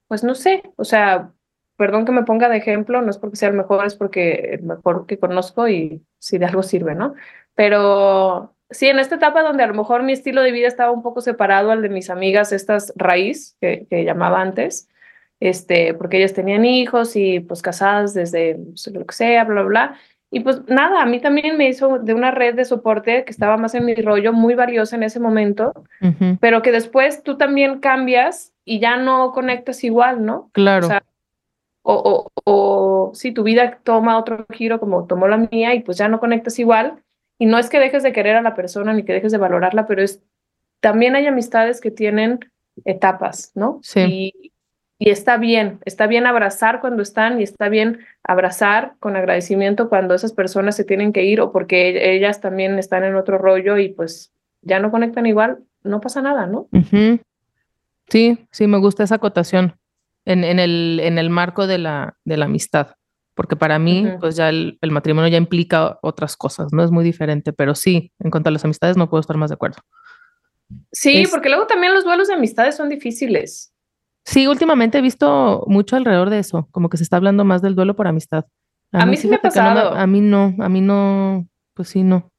pues 0.09 0.25
no 0.25 0.35
sé, 0.35 0.65
o 0.75 0.83
sea, 0.83 1.33
perdón 1.77 2.05
que 2.05 2.11
me 2.11 2.25
ponga 2.25 2.49
de 2.49 2.57
ejemplo, 2.57 3.01
no 3.01 3.11
es 3.11 3.19
porque 3.19 3.37
sea 3.37 3.51
el 3.51 3.55
mejor, 3.55 3.87
es 3.87 3.95
porque 3.95 4.55
el 4.55 4.65
mejor 4.65 5.07
que 5.07 5.21
conozco 5.21 5.69
y 5.69 6.03
si 6.19 6.37
de 6.39 6.47
algo 6.47 6.65
sirve, 6.65 6.97
¿no? 6.97 7.15
Pero 7.55 8.57
sí, 8.71 8.89
en 8.89 8.99
esta 8.99 9.15
etapa 9.15 9.43
donde 9.43 9.63
a 9.63 9.69
lo 9.69 9.75
mejor 9.75 10.03
mi 10.03 10.15
estilo 10.15 10.43
de 10.43 10.51
vida 10.51 10.67
estaba 10.67 10.91
un 10.91 11.03
poco 11.03 11.21
separado 11.21 11.71
al 11.71 11.81
de 11.81 11.89
mis 11.89 12.11
amigas, 12.11 12.51
estas 12.51 12.93
raíz 12.97 13.57
que, 13.61 13.87
que 13.89 14.05
llamaba 14.05 14.41
antes, 14.43 14.89
este, 15.39 15.95
porque 15.95 16.19
ellas 16.19 16.35
tenían 16.35 16.65
hijos 16.65 17.15
y 17.15 17.39
pues 17.39 17.63
casadas 17.63 18.15
desde 18.15 18.59
lo 18.93 19.07
que 19.07 19.15
sea, 19.15 19.45
bla, 19.45 19.63
bla. 19.63 19.97
Y 20.31 20.41
pues 20.41 20.61
nada, 20.69 21.03
a 21.03 21.07
mí 21.07 21.21
también 21.21 21.57
me 21.57 21.69
hizo 21.69 21.99
de 21.99 22.13
una 22.13 22.31
red 22.31 22.55
de 22.55 22.67
soporte 22.67 23.25
que 23.25 23.31
estaba 23.31 23.57
más 23.57 23.75
en 23.75 23.87
mi 23.87 23.95
rollo, 23.95 24.33
muy 24.33 24.55
valiosa 24.55 24.97
en 24.97 25.03
ese 25.03 25.21
momento, 25.21 25.73
pero 26.41 26.61
que 26.61 26.71
después 26.71 27.23
tú 27.23 27.39
también 27.39 27.81
cambias 27.81 28.53
y 28.65 28.79
ya 28.79 28.99
no 28.99 29.33
conectas 29.33 29.83
igual, 29.85 30.27
¿no? 30.27 30.51
Claro. 30.53 30.87
O, 30.87 30.89
sea, 30.89 31.03
o, 31.83 32.31
o, 32.45 33.11
si 33.15 33.33
tu 33.33 33.43
vida 33.43 33.79
toma 33.83 34.19
otro 34.19 34.45
giro 34.53 34.79
como 34.79 35.07
tomó 35.07 35.29
la 35.29 35.39
mía 35.39 35.75
y 35.75 35.81
pues 35.81 35.97
ya 35.97 36.09
no 36.09 36.21
conectas 36.21 36.59
igual. 36.59 37.03
Y 37.39 37.47
no 37.47 37.57
es 37.59 37.71
que 37.71 37.79
dejes 37.79 38.03
de 38.03 38.13
querer 38.13 38.37
a 38.37 38.43
la 38.43 38.55
persona 38.55 38.93
ni 38.93 39.05
que 39.05 39.15
dejes 39.15 39.33
de 39.33 39.39
valorarla, 39.39 39.87
pero 39.87 40.03
es 40.03 40.21
también 40.81 41.17
hay 41.17 41.27
amistades 41.27 41.81
que 41.81 41.91
tienen 41.91 42.41
etapas, 42.85 43.53
¿no? 43.55 43.81
Sí. 43.83 44.33
Y, 44.35 44.48
y 44.99 45.11
está 45.11 45.37
bien, 45.37 45.79
está 45.85 46.09
bien 46.09 46.27
abrazar 46.27 46.81
cuando 46.81 47.03
están 47.03 47.41
y 47.41 47.45
está 47.45 47.69
bien 47.69 48.01
abrazar 48.25 48.95
con 48.99 49.17
agradecimiento 49.17 49.89
cuando 49.89 50.15
esas 50.15 50.33
personas 50.33 50.75
se 50.75 50.85
tienen 50.85 51.13
que 51.13 51.25
ir 51.25 51.41
o 51.41 51.53
porque 51.53 52.15
ellas 52.15 52.41
también 52.41 52.79
están 52.79 53.05
en 53.05 53.15
otro 53.15 53.39
rollo 53.39 53.79
y 53.79 53.91
pues 53.91 54.33
ya 54.63 54.81
no 54.81 54.91
conectan 54.91 55.27
igual, 55.27 55.59
no 55.85 56.01
pasa 56.01 56.21
nada, 56.21 56.47
¿no? 56.47 56.69
Sí, 58.09 58.47
sí, 58.51 58.67
me 58.67 58.79
gusta 58.79 59.05
esa 59.05 59.17
acotación 59.17 59.77
en, 60.25 60.43
en, 60.43 60.59
el, 60.59 61.01
en 61.03 61.19
el 61.19 61.31
marco 61.31 61.69
de 61.69 61.79
la, 61.79 62.17
de 62.25 62.37
la 62.37 62.47
amistad, 62.47 62.97
porque 63.35 63.55
para 63.55 63.79
mí, 63.79 64.05
pues 64.19 64.35
ya 64.35 64.49
el, 64.49 64.79
el, 64.81 64.91
matrimonio 64.91 65.31
ya 65.31 65.39
implica 65.39 66.01
otras 66.03 66.37
cosas, 66.37 66.73
¿no? 66.73 66.83
Es 66.83 66.91
muy 66.91 67.05
diferente, 67.05 67.53
pero 67.53 67.77
sí, 67.77 68.13
en 68.19 68.33
cuanto 68.33 68.49
a 68.49 68.53
las 68.53 68.65
amistades 68.65 68.97
no 68.97 69.09
puedo 69.09 69.21
estar 69.21 69.37
más 69.37 69.51
de 69.51 69.55
acuerdo. 69.55 69.79
Sí, 70.91 71.25
porque 71.31 71.49
luego 71.49 71.67
también 71.67 71.95
los 71.95 72.05
duelos 72.05 72.29
de 72.29 72.35
amistades 72.35 72.77
son 72.77 72.89
difíciles. 72.89 73.73
Sí, 74.29 74.47
últimamente 74.47 74.99
he 74.99 75.01
visto 75.01 75.65
mucho 75.69 75.97
alrededor 75.97 76.29
de 76.29 76.39
eso, 76.39 76.69
como 76.71 76.91
que 76.91 76.99
se 76.99 77.03
está 77.03 77.17
hablando 77.17 77.47
más 77.47 77.63
del 77.63 77.75
duelo 77.75 77.97
por 77.97 78.07
amistad. 78.09 78.45
A, 78.93 79.07
mí, 79.07 79.17
sí 79.17 79.27
me 79.27 79.37
ha 79.37 79.41
pasado. 79.41 79.95
a 79.95 80.07
mí 80.07 80.21
no, 80.21 80.55
a 80.59 80.69
mí 80.69 80.83
no, 80.83 81.49
pues 81.73 81.89
sí, 81.89 82.03
no. 82.03 82.31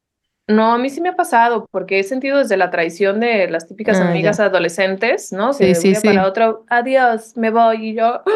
No, 0.47 0.71
a 0.71 0.77
mí 0.77 0.91
sí 0.91 1.01
me 1.01 1.09
ha 1.09 1.15
pasado, 1.15 1.67
porque 1.71 1.97
he 1.97 2.03
sentido 2.03 2.37
desde 2.37 2.57
la 2.57 2.69
traición 2.69 3.19
de 3.19 3.49
las 3.49 3.67
típicas 3.67 3.99
ah, 3.99 4.07
amigas 4.07 4.39
adolescentes, 4.39 5.31
¿no? 5.31 5.51
sí, 5.53 5.73
sí, 5.73 5.95
sí. 5.95 6.07
para 6.07 6.27
otro, 6.27 6.63
adiós, 6.69 7.35
me 7.35 7.49
voy, 7.49 7.89
y 7.89 7.95
yo... 7.95 8.21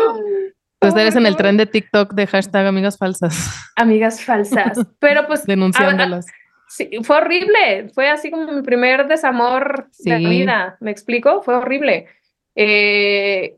Pues 0.79 0.95
eres 0.97 1.15
en 1.15 1.25
el 1.25 1.37
tren 1.37 1.55
de 1.55 1.65
TikTok 1.65 2.13
de 2.13 2.27
hashtag 2.27 2.65
amigas 2.65 2.97
falsas. 2.97 3.71
Amigas 3.77 4.21
falsas. 4.21 4.77
Pero 4.99 5.25
pues... 5.27 5.45
Denunciándolas. 5.45 6.25
sí, 6.67 6.89
fue 7.03 7.19
horrible. 7.19 7.89
Fue 7.93 8.09
así 8.09 8.29
como 8.29 8.51
mi 8.51 8.63
primer 8.63 9.07
desamor 9.07 9.89
de 9.99 10.19
la 10.19 10.29
vida. 10.29 10.77
¿Me 10.81 10.91
explico? 10.91 11.41
Fue 11.41 11.55
horrible. 11.55 12.07
Eh, 12.55 13.57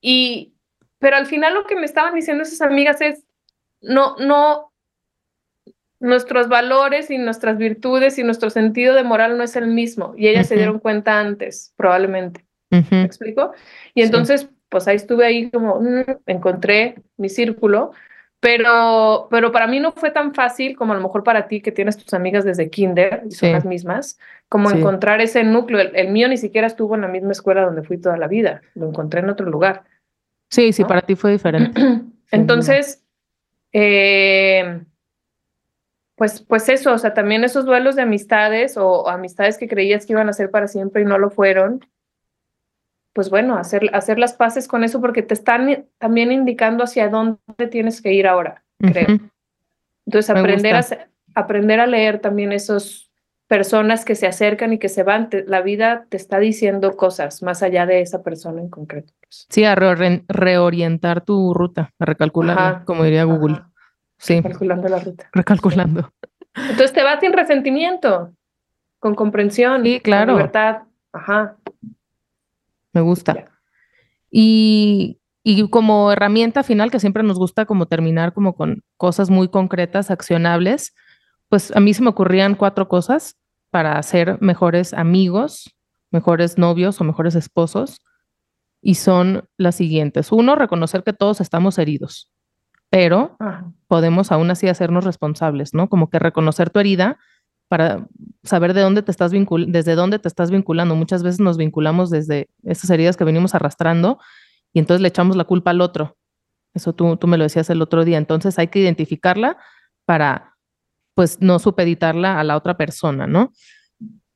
y, 0.00 0.54
pero 0.98 1.16
al 1.16 1.26
final 1.26 1.54
lo 1.54 1.66
que 1.66 1.76
me 1.76 1.84
estaban 1.84 2.14
diciendo 2.14 2.42
esas 2.42 2.60
amigas 2.60 3.00
es, 3.00 3.24
no, 3.80 4.16
no, 4.16 4.72
nuestros 6.00 6.48
valores 6.48 7.10
y 7.10 7.18
nuestras 7.18 7.58
virtudes 7.58 8.18
y 8.18 8.24
nuestro 8.24 8.50
sentido 8.50 8.94
de 8.94 9.02
moral 9.02 9.36
no 9.36 9.44
es 9.44 9.56
el 9.56 9.66
mismo. 9.66 10.14
Y 10.16 10.28
ellas 10.28 10.48
se 10.48 10.56
dieron 10.56 10.78
cuenta 10.78 11.18
antes, 11.18 11.72
probablemente. 11.76 12.44
¿Me 12.70 13.02
explico? 13.02 13.52
Y 13.94 14.02
entonces, 14.02 14.48
pues 14.68 14.86
ahí 14.86 14.96
estuve 14.96 15.26
ahí 15.26 15.50
como, 15.50 15.80
mm, 15.80 16.04
encontré 16.26 17.02
mi 17.16 17.28
círculo, 17.28 17.92
Pero, 18.40 19.26
pero 19.30 19.50
para 19.50 19.66
mí 19.66 19.80
no 19.80 19.90
fue 19.92 20.12
tan 20.12 20.32
fácil 20.32 20.76
como 20.76 20.92
a 20.92 20.96
lo 20.96 21.02
mejor 21.02 21.24
para 21.24 21.48
ti 21.48 21.60
que 21.60 21.72
tienes 21.72 21.96
tus 21.96 22.14
amigas 22.14 22.44
desde 22.44 22.70
kinder 22.70 23.22
y 23.28 23.32
son 23.32 23.52
las 23.52 23.64
mismas, 23.64 24.18
como 24.48 24.70
encontrar 24.70 25.20
ese 25.20 25.42
núcleo. 25.42 25.80
El, 25.80 26.10
mío 26.10 26.28
ni 26.28 26.36
siquiera 26.36 26.68
estuvo 26.68 26.94
en 26.94 27.00
la 27.00 27.08
misma 27.08 27.32
escuela 27.32 27.62
donde 27.62 27.82
fui 27.82 27.98
toda 27.98 28.16
la 28.16 28.28
vida, 28.28 28.62
lo 28.74 28.88
encontré 28.88 29.20
en 29.20 29.30
otro 29.30 29.50
lugar. 29.50 29.82
Sí, 30.50 30.72
sí, 30.72 30.84
para 30.84 31.02
ti 31.02 31.16
fue 31.16 31.32
diferente. 31.32 31.80
Entonces, 32.30 33.04
eh, 33.72 34.82
pues, 36.18 36.40
pues 36.40 36.68
eso, 36.68 36.92
o 36.92 36.98
sea, 36.98 37.14
también 37.14 37.44
esos 37.44 37.64
duelos 37.64 37.96
de 37.96 38.02
amistades 38.02 38.76
o, 38.76 39.08
amistades 39.08 39.56
que 39.56 39.68
creías 39.68 40.04
que 40.04 40.12
iban 40.12 40.28
a 40.28 40.32
ser 40.32 40.50
para 40.50 40.66
siempre 40.66 41.02
y 41.02 41.04
no 41.04 41.16
lo 41.16 41.30
fueron, 41.30 41.86
pues 43.18 43.30
bueno, 43.30 43.58
hacer, 43.58 43.90
hacer 43.94 44.16
las 44.16 44.34
paces 44.34 44.68
con 44.68 44.84
eso 44.84 45.00
porque 45.00 45.22
te 45.22 45.34
están 45.34 45.86
también 45.98 46.30
indicando 46.30 46.84
hacia 46.84 47.08
dónde 47.08 47.66
tienes 47.68 48.00
que 48.00 48.12
ir 48.12 48.28
ahora, 48.28 48.62
creo. 48.78 49.18
Entonces, 50.06 50.30
aprender 50.30 50.76
a, 50.76 50.86
aprender 51.34 51.80
a 51.80 51.88
leer 51.88 52.20
también 52.20 52.52
esos 52.52 53.10
personas 53.48 54.04
que 54.04 54.14
se 54.14 54.28
acercan 54.28 54.72
y 54.72 54.78
que 54.78 54.88
se 54.88 55.02
van, 55.02 55.30
la 55.48 55.62
vida 55.62 56.06
te 56.08 56.16
está 56.16 56.38
diciendo 56.38 56.96
cosas 56.96 57.42
más 57.42 57.64
allá 57.64 57.86
de 57.86 58.02
esa 58.02 58.22
persona 58.22 58.60
en 58.60 58.68
concreto. 58.70 59.12
Pues. 59.20 59.48
Sí, 59.50 59.64
a 59.64 59.74
reorientar 59.74 61.22
tu 61.22 61.54
ruta, 61.54 61.90
a 61.98 62.04
recalcular, 62.04 62.84
como 62.84 63.02
diría 63.02 63.24
Google. 63.24 63.62
Sí. 64.16 64.36
Recalculando 64.36 64.88
la 64.88 65.00
ruta. 65.00 65.28
Recalculando. 65.32 66.12
Entonces 66.54 66.92
te 66.92 67.02
vas 67.02 67.18
sin 67.18 67.32
resentimiento, 67.32 68.32
con 69.00 69.16
comprensión, 69.16 69.82
sí, 69.82 69.98
claro. 69.98 70.34
con 70.34 70.36
libertad. 70.36 70.82
Ajá. 71.12 71.56
Me 72.92 73.00
gusta. 73.00 73.50
Y, 74.30 75.20
y 75.42 75.68
como 75.70 76.12
herramienta 76.12 76.62
final, 76.62 76.90
que 76.90 77.00
siempre 77.00 77.22
nos 77.22 77.38
gusta 77.38 77.64
como 77.66 77.86
terminar 77.86 78.32
como 78.34 78.54
con 78.54 78.82
cosas 78.96 79.30
muy 79.30 79.48
concretas, 79.48 80.10
accionables, 80.10 80.94
pues 81.48 81.74
a 81.74 81.80
mí 81.80 81.94
se 81.94 82.02
me 82.02 82.10
ocurrían 82.10 82.54
cuatro 82.54 82.88
cosas 82.88 83.36
para 83.70 84.02
ser 84.02 84.38
mejores 84.40 84.94
amigos, 84.94 85.74
mejores 86.10 86.58
novios 86.58 87.00
o 87.00 87.04
mejores 87.04 87.34
esposos. 87.34 88.00
Y 88.80 88.94
son 88.94 89.48
las 89.56 89.74
siguientes. 89.74 90.30
Uno, 90.30 90.54
reconocer 90.54 91.02
que 91.02 91.12
todos 91.12 91.40
estamos 91.40 91.78
heridos, 91.78 92.30
pero 92.90 93.36
podemos 93.88 94.30
aún 94.30 94.50
así 94.50 94.68
hacernos 94.68 95.04
responsables, 95.04 95.74
¿no? 95.74 95.88
Como 95.88 96.10
que 96.10 96.18
reconocer 96.18 96.70
tu 96.70 96.78
herida 96.78 97.18
para 97.68 98.06
saber 98.42 98.74
de 98.74 98.80
dónde 98.80 99.02
te 99.02 99.10
estás 99.10 99.30
desde 99.30 99.94
dónde 99.94 100.18
te 100.18 100.28
estás 100.28 100.50
vinculando. 100.50 100.96
Muchas 100.96 101.22
veces 101.22 101.38
nos 101.38 101.56
vinculamos 101.56 102.10
desde 102.10 102.48
esas 102.64 102.90
heridas 102.90 103.16
que 103.16 103.24
venimos 103.24 103.54
arrastrando 103.54 104.18
y 104.72 104.78
entonces 104.78 105.02
le 105.02 105.08
echamos 105.08 105.36
la 105.36 105.44
culpa 105.44 105.70
al 105.70 105.80
otro. 105.80 106.16
Eso 106.74 106.94
tú, 106.94 107.16
tú 107.16 107.26
me 107.26 107.36
lo 107.36 107.44
decías 107.44 107.68
el 107.70 107.82
otro 107.82 108.04
día. 108.04 108.18
Entonces 108.18 108.58
hay 108.58 108.68
que 108.68 108.80
identificarla 108.80 109.58
para, 110.04 110.56
pues, 111.14 111.40
no 111.40 111.58
supeditarla 111.58 112.40
a 112.40 112.44
la 112.44 112.56
otra 112.56 112.76
persona, 112.76 113.26
¿no? 113.26 113.52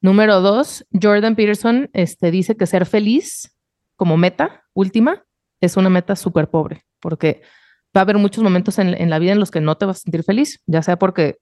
Número 0.01 0.40
dos, 0.40 0.85
Jordan 1.01 1.37
Peterson 1.37 1.88
este, 1.92 2.31
dice 2.31 2.57
que 2.57 2.66
ser 2.66 2.87
feliz 2.87 3.57
como 3.97 4.16
meta 4.16 4.64
última 4.75 5.25
es 5.61 5.77
una 5.77 5.88
meta 5.88 6.16
súper 6.16 6.51
pobre, 6.51 6.85
porque 7.01 7.40
va 7.97 8.01
a 8.01 8.03
haber 8.03 8.18
muchos 8.18 8.42
momentos 8.42 8.79
en, 8.81 8.88
en 8.88 9.11
la 9.11 9.21
vida 9.21 9.33
en 9.33 9.38
los 9.38 9.53
que 9.53 9.61
no 9.61 9.77
te 9.77 9.87
vas 9.87 9.99
a 9.99 10.01
sentir 10.01 10.25
feliz, 10.25 10.61
ya 10.66 10.83
sea 10.83 10.99
porque 10.99 11.38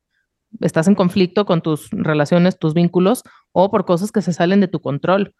estás 0.60 0.88
en 0.88 0.94
conflicto 0.94 1.44
con 1.44 1.62
tus 1.62 1.90
relaciones, 1.90 2.58
tus 2.58 2.74
vínculos 2.74 3.22
o 3.52 3.70
por 3.70 3.84
cosas 3.84 4.12
que 4.12 4.22
se 4.22 4.32
salen 4.32 4.60
de 4.60 4.68
tu 4.68 4.80
control. 4.80 5.34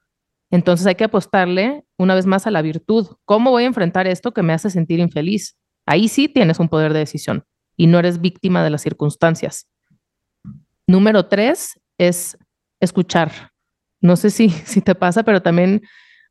Entonces 0.50 0.86
hay 0.86 0.96
que 0.96 1.04
apostarle 1.04 1.84
una 1.96 2.14
vez 2.14 2.26
más 2.26 2.46
a 2.46 2.50
la 2.50 2.62
virtud. 2.62 3.06
¿Cómo 3.24 3.50
voy 3.50 3.64
a 3.64 3.66
enfrentar 3.66 4.06
esto 4.06 4.32
que 4.32 4.42
me 4.42 4.52
hace 4.52 4.70
sentir 4.70 4.98
infeliz? 4.98 5.56
Ahí 5.86 6.08
sí 6.08 6.28
tienes 6.28 6.58
un 6.58 6.68
poder 6.68 6.92
de 6.92 7.00
decisión 7.00 7.44
y 7.76 7.86
no 7.86 7.98
eres 7.98 8.20
víctima 8.20 8.62
de 8.64 8.70
las 8.70 8.82
circunstancias. 8.82 9.68
Número 10.86 11.26
tres 11.26 11.80
es 11.98 12.36
escuchar. 12.80 13.52
No 14.00 14.16
sé 14.16 14.30
si, 14.30 14.50
si 14.64 14.80
te 14.80 14.94
pasa, 14.94 15.22
pero 15.22 15.42
también 15.42 15.82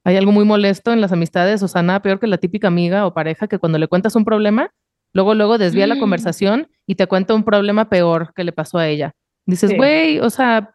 hay 0.04 0.18
algo 0.18 0.32
muy 0.32 0.46
molesto 0.46 0.92
en 0.92 1.02
las 1.02 1.12
amistades, 1.12 1.62
o 1.62 1.82
nada 1.82 2.02
peor 2.02 2.20
que 2.20 2.28
la 2.28 2.38
típica 2.38 2.68
amiga 2.68 3.06
o 3.06 3.14
pareja 3.14 3.48
que 3.48 3.60
cuando 3.60 3.78
le 3.78 3.88
cuentas 3.88 4.16
un 4.16 4.26
problema, 4.26 4.72
Luego, 5.14 5.34
luego 5.34 5.58
desvía 5.58 5.88
la 5.88 5.96
mm. 5.96 6.00
conversación 6.00 6.68
y 6.86 6.96
te 6.96 7.08
cuenta 7.08 7.34
un 7.34 7.44
problema 7.44 7.90
peor 7.90 8.34
que 8.36 8.44
le 8.44 8.52
pasó 8.52 8.78
a 8.78 8.88
ella. 8.88 9.14
Dices, 9.46 9.76
güey, 9.76 10.20
o 10.20 10.30
sea, 10.30 10.72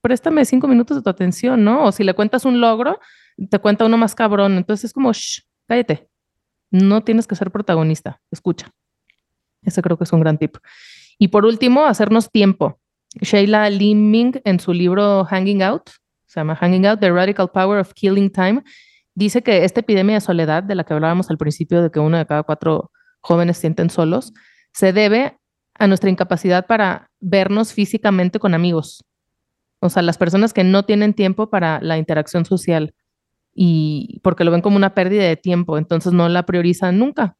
préstame 0.00 0.44
cinco 0.44 0.68
minutos 0.68 0.96
de 0.96 1.02
tu 1.02 1.10
atención, 1.10 1.64
¿no? 1.64 1.84
O 1.84 1.92
si 1.92 2.04
le 2.04 2.14
cuentas 2.14 2.44
un 2.44 2.60
logro, 2.60 3.00
te 3.50 3.58
cuenta 3.58 3.84
uno 3.84 3.96
más 3.96 4.14
cabrón. 4.14 4.56
Entonces 4.56 4.84
es 4.84 4.92
como, 4.92 5.12
shh, 5.12 5.42
cállate. 5.66 6.08
No 6.70 7.02
tienes 7.02 7.26
que 7.26 7.34
ser 7.34 7.50
protagonista, 7.50 8.20
escucha. 8.30 8.70
Ese 9.62 9.82
creo 9.82 9.96
que 9.96 10.04
es 10.04 10.12
un 10.12 10.20
gran 10.20 10.38
tip. 10.38 10.56
Y 11.18 11.28
por 11.28 11.44
último, 11.44 11.84
hacernos 11.84 12.30
tiempo. 12.30 12.78
Sheila 13.20 13.70
Liming 13.70 14.40
en 14.44 14.60
su 14.60 14.72
libro 14.72 15.24
Hanging 15.24 15.62
Out, 15.62 15.90
se 16.26 16.40
llama 16.40 16.56
Hanging 16.56 16.86
Out, 16.86 17.00
The 17.00 17.10
Radical 17.10 17.50
Power 17.50 17.80
of 17.80 17.92
Killing 17.94 18.30
Time, 18.30 18.62
dice 19.14 19.42
que 19.42 19.64
esta 19.64 19.80
epidemia 19.80 20.16
de 20.16 20.20
soledad 20.20 20.62
de 20.62 20.74
la 20.74 20.84
que 20.84 20.94
hablábamos 20.94 21.30
al 21.30 21.38
principio, 21.38 21.80
de 21.80 21.90
que 21.90 22.00
uno 22.00 22.18
de 22.18 22.26
cada 22.26 22.42
cuatro 22.42 22.90
jóvenes 23.24 23.56
sienten 23.58 23.90
solos, 23.90 24.32
se 24.72 24.92
debe 24.92 25.38
a 25.74 25.86
nuestra 25.86 26.10
incapacidad 26.10 26.66
para 26.66 27.10
vernos 27.20 27.72
físicamente 27.72 28.38
con 28.38 28.54
amigos. 28.54 29.04
O 29.80 29.88
sea, 29.88 30.02
las 30.02 30.18
personas 30.18 30.52
que 30.52 30.62
no 30.62 30.84
tienen 30.84 31.14
tiempo 31.14 31.50
para 31.50 31.80
la 31.80 31.98
interacción 31.98 32.44
social 32.44 32.94
y 33.54 34.20
porque 34.22 34.44
lo 34.44 34.50
ven 34.50 34.60
como 34.60 34.76
una 34.76 34.94
pérdida 34.94 35.24
de 35.24 35.36
tiempo, 35.36 35.78
entonces 35.78 36.12
no 36.12 36.28
la 36.28 36.44
priorizan 36.44 36.98
nunca. 36.98 37.36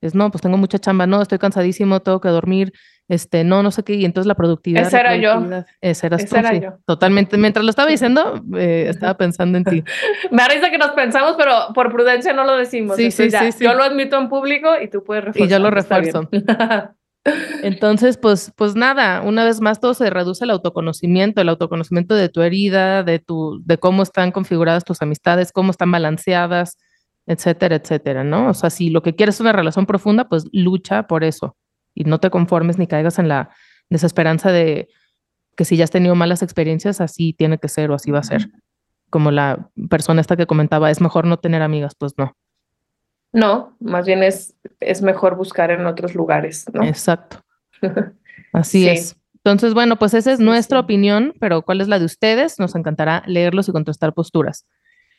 Es 0.00 0.14
no, 0.14 0.30
pues 0.30 0.42
tengo 0.42 0.58
mucha 0.58 0.78
chamba, 0.78 1.06
no, 1.06 1.22
estoy 1.22 1.38
cansadísimo, 1.38 2.00
tengo 2.00 2.20
que 2.20 2.28
dormir, 2.28 2.72
este, 3.08 3.44
no, 3.44 3.62
no 3.62 3.70
sé 3.70 3.82
qué, 3.82 3.94
y 3.94 4.04
entonces 4.04 4.26
la 4.26 4.34
productividad. 4.34 4.86
Esa 4.86 5.00
era 5.00 5.16
yo. 5.16 5.44
Esa 5.80 6.06
eras 6.06 6.24
tú, 6.24 6.36
sí. 6.36 6.62
Totalmente. 6.86 7.36
Mientras 7.36 7.64
lo 7.64 7.70
estaba 7.70 7.88
diciendo, 7.88 8.42
eh, 8.56 8.86
estaba 8.88 9.14
pensando 9.16 9.58
en 9.58 9.64
ti. 9.64 9.84
Me 10.30 10.42
da 10.42 10.70
que 10.70 10.78
nos 10.78 10.92
pensamos, 10.92 11.34
pero 11.36 11.72
por 11.74 11.92
prudencia 11.92 12.32
no 12.32 12.44
lo 12.44 12.56
decimos. 12.56 12.96
Sí, 12.96 13.10
sí, 13.10 13.30
sí, 13.30 13.64
Yo 13.64 13.74
lo 13.74 13.82
admito 13.82 14.18
en 14.18 14.28
público 14.28 14.68
y 14.82 14.88
tú 14.88 15.04
puedes 15.04 15.24
reforzar. 15.24 15.46
Y 15.46 15.50
yo 15.50 15.58
lo 15.58 15.70
refuerzo. 15.70 16.28
Entonces, 17.62 18.18
pues, 18.18 18.52
pues 18.54 18.74
nada, 18.74 19.22
una 19.22 19.44
vez 19.44 19.60
más 19.60 19.80
todo 19.80 19.94
se 19.94 20.10
reduce 20.10 20.44
al 20.44 20.50
autoconocimiento, 20.50 21.40
el 21.40 21.48
autoconocimiento 21.48 22.14
de 22.14 22.28
tu 22.28 22.42
herida, 22.42 23.02
de 23.02 23.18
tu, 23.18 23.62
de 23.64 23.78
cómo 23.78 24.02
están 24.02 24.30
configuradas 24.30 24.84
tus 24.84 25.00
amistades, 25.00 25.50
cómo 25.50 25.70
están 25.70 25.90
balanceadas, 25.90 26.76
etcétera, 27.26 27.76
etcétera, 27.76 28.24
¿no? 28.24 28.50
O 28.50 28.54
sea, 28.54 28.68
si 28.68 28.90
lo 28.90 29.02
que 29.02 29.14
quieres 29.14 29.36
es 29.36 29.40
una 29.40 29.52
relación 29.52 29.86
profunda, 29.86 30.28
pues 30.28 30.44
lucha 30.52 31.06
por 31.06 31.24
eso 31.24 31.56
y 31.94 32.04
no 32.04 32.18
te 32.18 32.30
conformes 32.30 32.78
ni 32.78 32.86
caigas 32.86 33.18
en 33.18 33.28
la 33.28 33.50
desesperanza 33.90 34.52
de 34.52 34.88
que 35.56 35.64
si 35.64 35.76
ya 35.76 35.84
has 35.84 35.90
tenido 35.90 36.14
malas 36.14 36.42
experiencias, 36.42 37.00
así 37.00 37.32
tiene 37.32 37.58
que 37.58 37.68
ser 37.68 37.90
o 37.90 37.94
así 37.94 38.10
va 38.10 38.20
a 38.20 38.24
ser. 38.24 38.50
Como 39.10 39.30
la 39.30 39.70
persona 39.88 40.20
esta 40.20 40.36
que 40.36 40.46
comentaba, 40.46 40.90
es 40.90 41.00
mejor 41.00 41.26
no 41.26 41.38
tener 41.38 41.62
amigas, 41.62 41.94
pues 41.94 42.14
no. 42.18 42.36
No, 43.32 43.76
más 43.80 44.06
bien 44.06 44.22
es, 44.22 44.54
es 44.80 45.02
mejor 45.02 45.36
buscar 45.36 45.70
en 45.70 45.86
otros 45.86 46.14
lugares, 46.14 46.66
¿no? 46.72 46.84
Exacto. 46.84 47.38
Así 48.52 48.88
es. 48.88 49.16
Entonces, 49.36 49.74
bueno, 49.74 49.96
pues 49.96 50.14
esa 50.14 50.32
es 50.32 50.40
nuestra 50.40 50.80
opinión, 50.80 51.34
pero 51.38 51.62
¿cuál 51.62 51.80
es 51.80 51.88
la 51.88 51.98
de 51.98 52.06
ustedes? 52.06 52.58
Nos 52.58 52.74
encantará 52.74 53.22
leerlos 53.26 53.68
y 53.68 53.72
contrastar 53.72 54.14
posturas. 54.14 54.66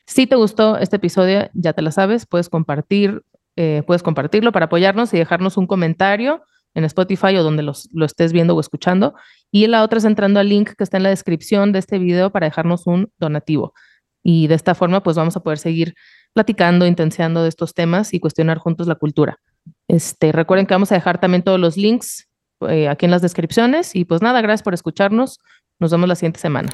Si 0.07 0.27
te 0.27 0.35
gustó 0.35 0.77
este 0.77 0.95
episodio, 0.95 1.49
ya 1.53 1.73
te 1.73 1.81
la 1.81 1.91
sabes, 1.91 2.25
puedes 2.25 2.49
compartir, 2.49 3.23
eh, 3.55 3.83
puedes 3.85 4.01
compartirlo 4.01 4.51
para 4.51 4.65
apoyarnos 4.65 5.13
y 5.13 5.17
dejarnos 5.17 5.57
un 5.57 5.67
comentario 5.67 6.41
en 6.75 6.83
Spotify 6.83 7.35
o 7.37 7.43
donde 7.43 7.63
los, 7.63 7.89
lo 7.93 8.05
estés 8.05 8.31
viendo 8.31 8.55
o 8.55 8.59
escuchando. 8.59 9.15
Y 9.51 9.65
la 9.67 9.83
otra 9.83 9.97
es 9.97 10.05
entrando 10.05 10.39
al 10.39 10.49
link 10.49 10.73
que 10.77 10.83
está 10.83 10.97
en 10.97 11.03
la 11.03 11.09
descripción 11.09 11.71
de 11.71 11.79
este 11.79 11.97
video 11.97 12.29
para 12.29 12.45
dejarnos 12.45 12.85
un 12.85 13.09
donativo. 13.17 13.73
Y 14.21 14.47
de 14.47 14.55
esta 14.55 14.75
forma, 14.75 15.01
pues 15.01 15.15
vamos 15.15 15.35
a 15.37 15.39
poder 15.39 15.57
seguir 15.57 15.95
platicando, 16.33 16.85
intenseando 16.85 17.43
de 17.43 17.49
estos 17.49 17.73
temas 17.73 18.13
y 18.13 18.19
cuestionar 18.19 18.57
juntos 18.57 18.87
la 18.87 18.95
cultura. 18.95 19.39
Este, 19.87 20.31
recuerden 20.31 20.65
que 20.65 20.73
vamos 20.73 20.91
a 20.91 20.95
dejar 20.95 21.19
también 21.19 21.43
todos 21.43 21.59
los 21.59 21.77
links 21.77 22.27
eh, 22.67 22.89
aquí 22.89 23.05
en 23.05 23.11
las 23.11 23.21
descripciones. 23.21 23.95
Y 23.95 24.05
pues 24.05 24.21
nada, 24.21 24.41
gracias 24.41 24.63
por 24.63 24.73
escucharnos. 24.73 25.39
Nos 25.79 25.91
vemos 25.91 26.09
la 26.09 26.15
siguiente 26.15 26.39
semana. 26.39 26.69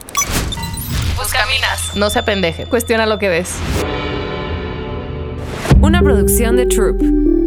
Buscaminas. 1.17 1.95
No 1.95 2.09
se 2.09 2.19
apendeje. 2.19 2.65
Cuestiona 2.65 3.05
lo 3.05 3.19
que 3.19 3.29
ves. 3.29 3.59
Una 5.81 6.01
producción 6.01 6.55
de 6.55 6.65
Troop. 6.67 7.40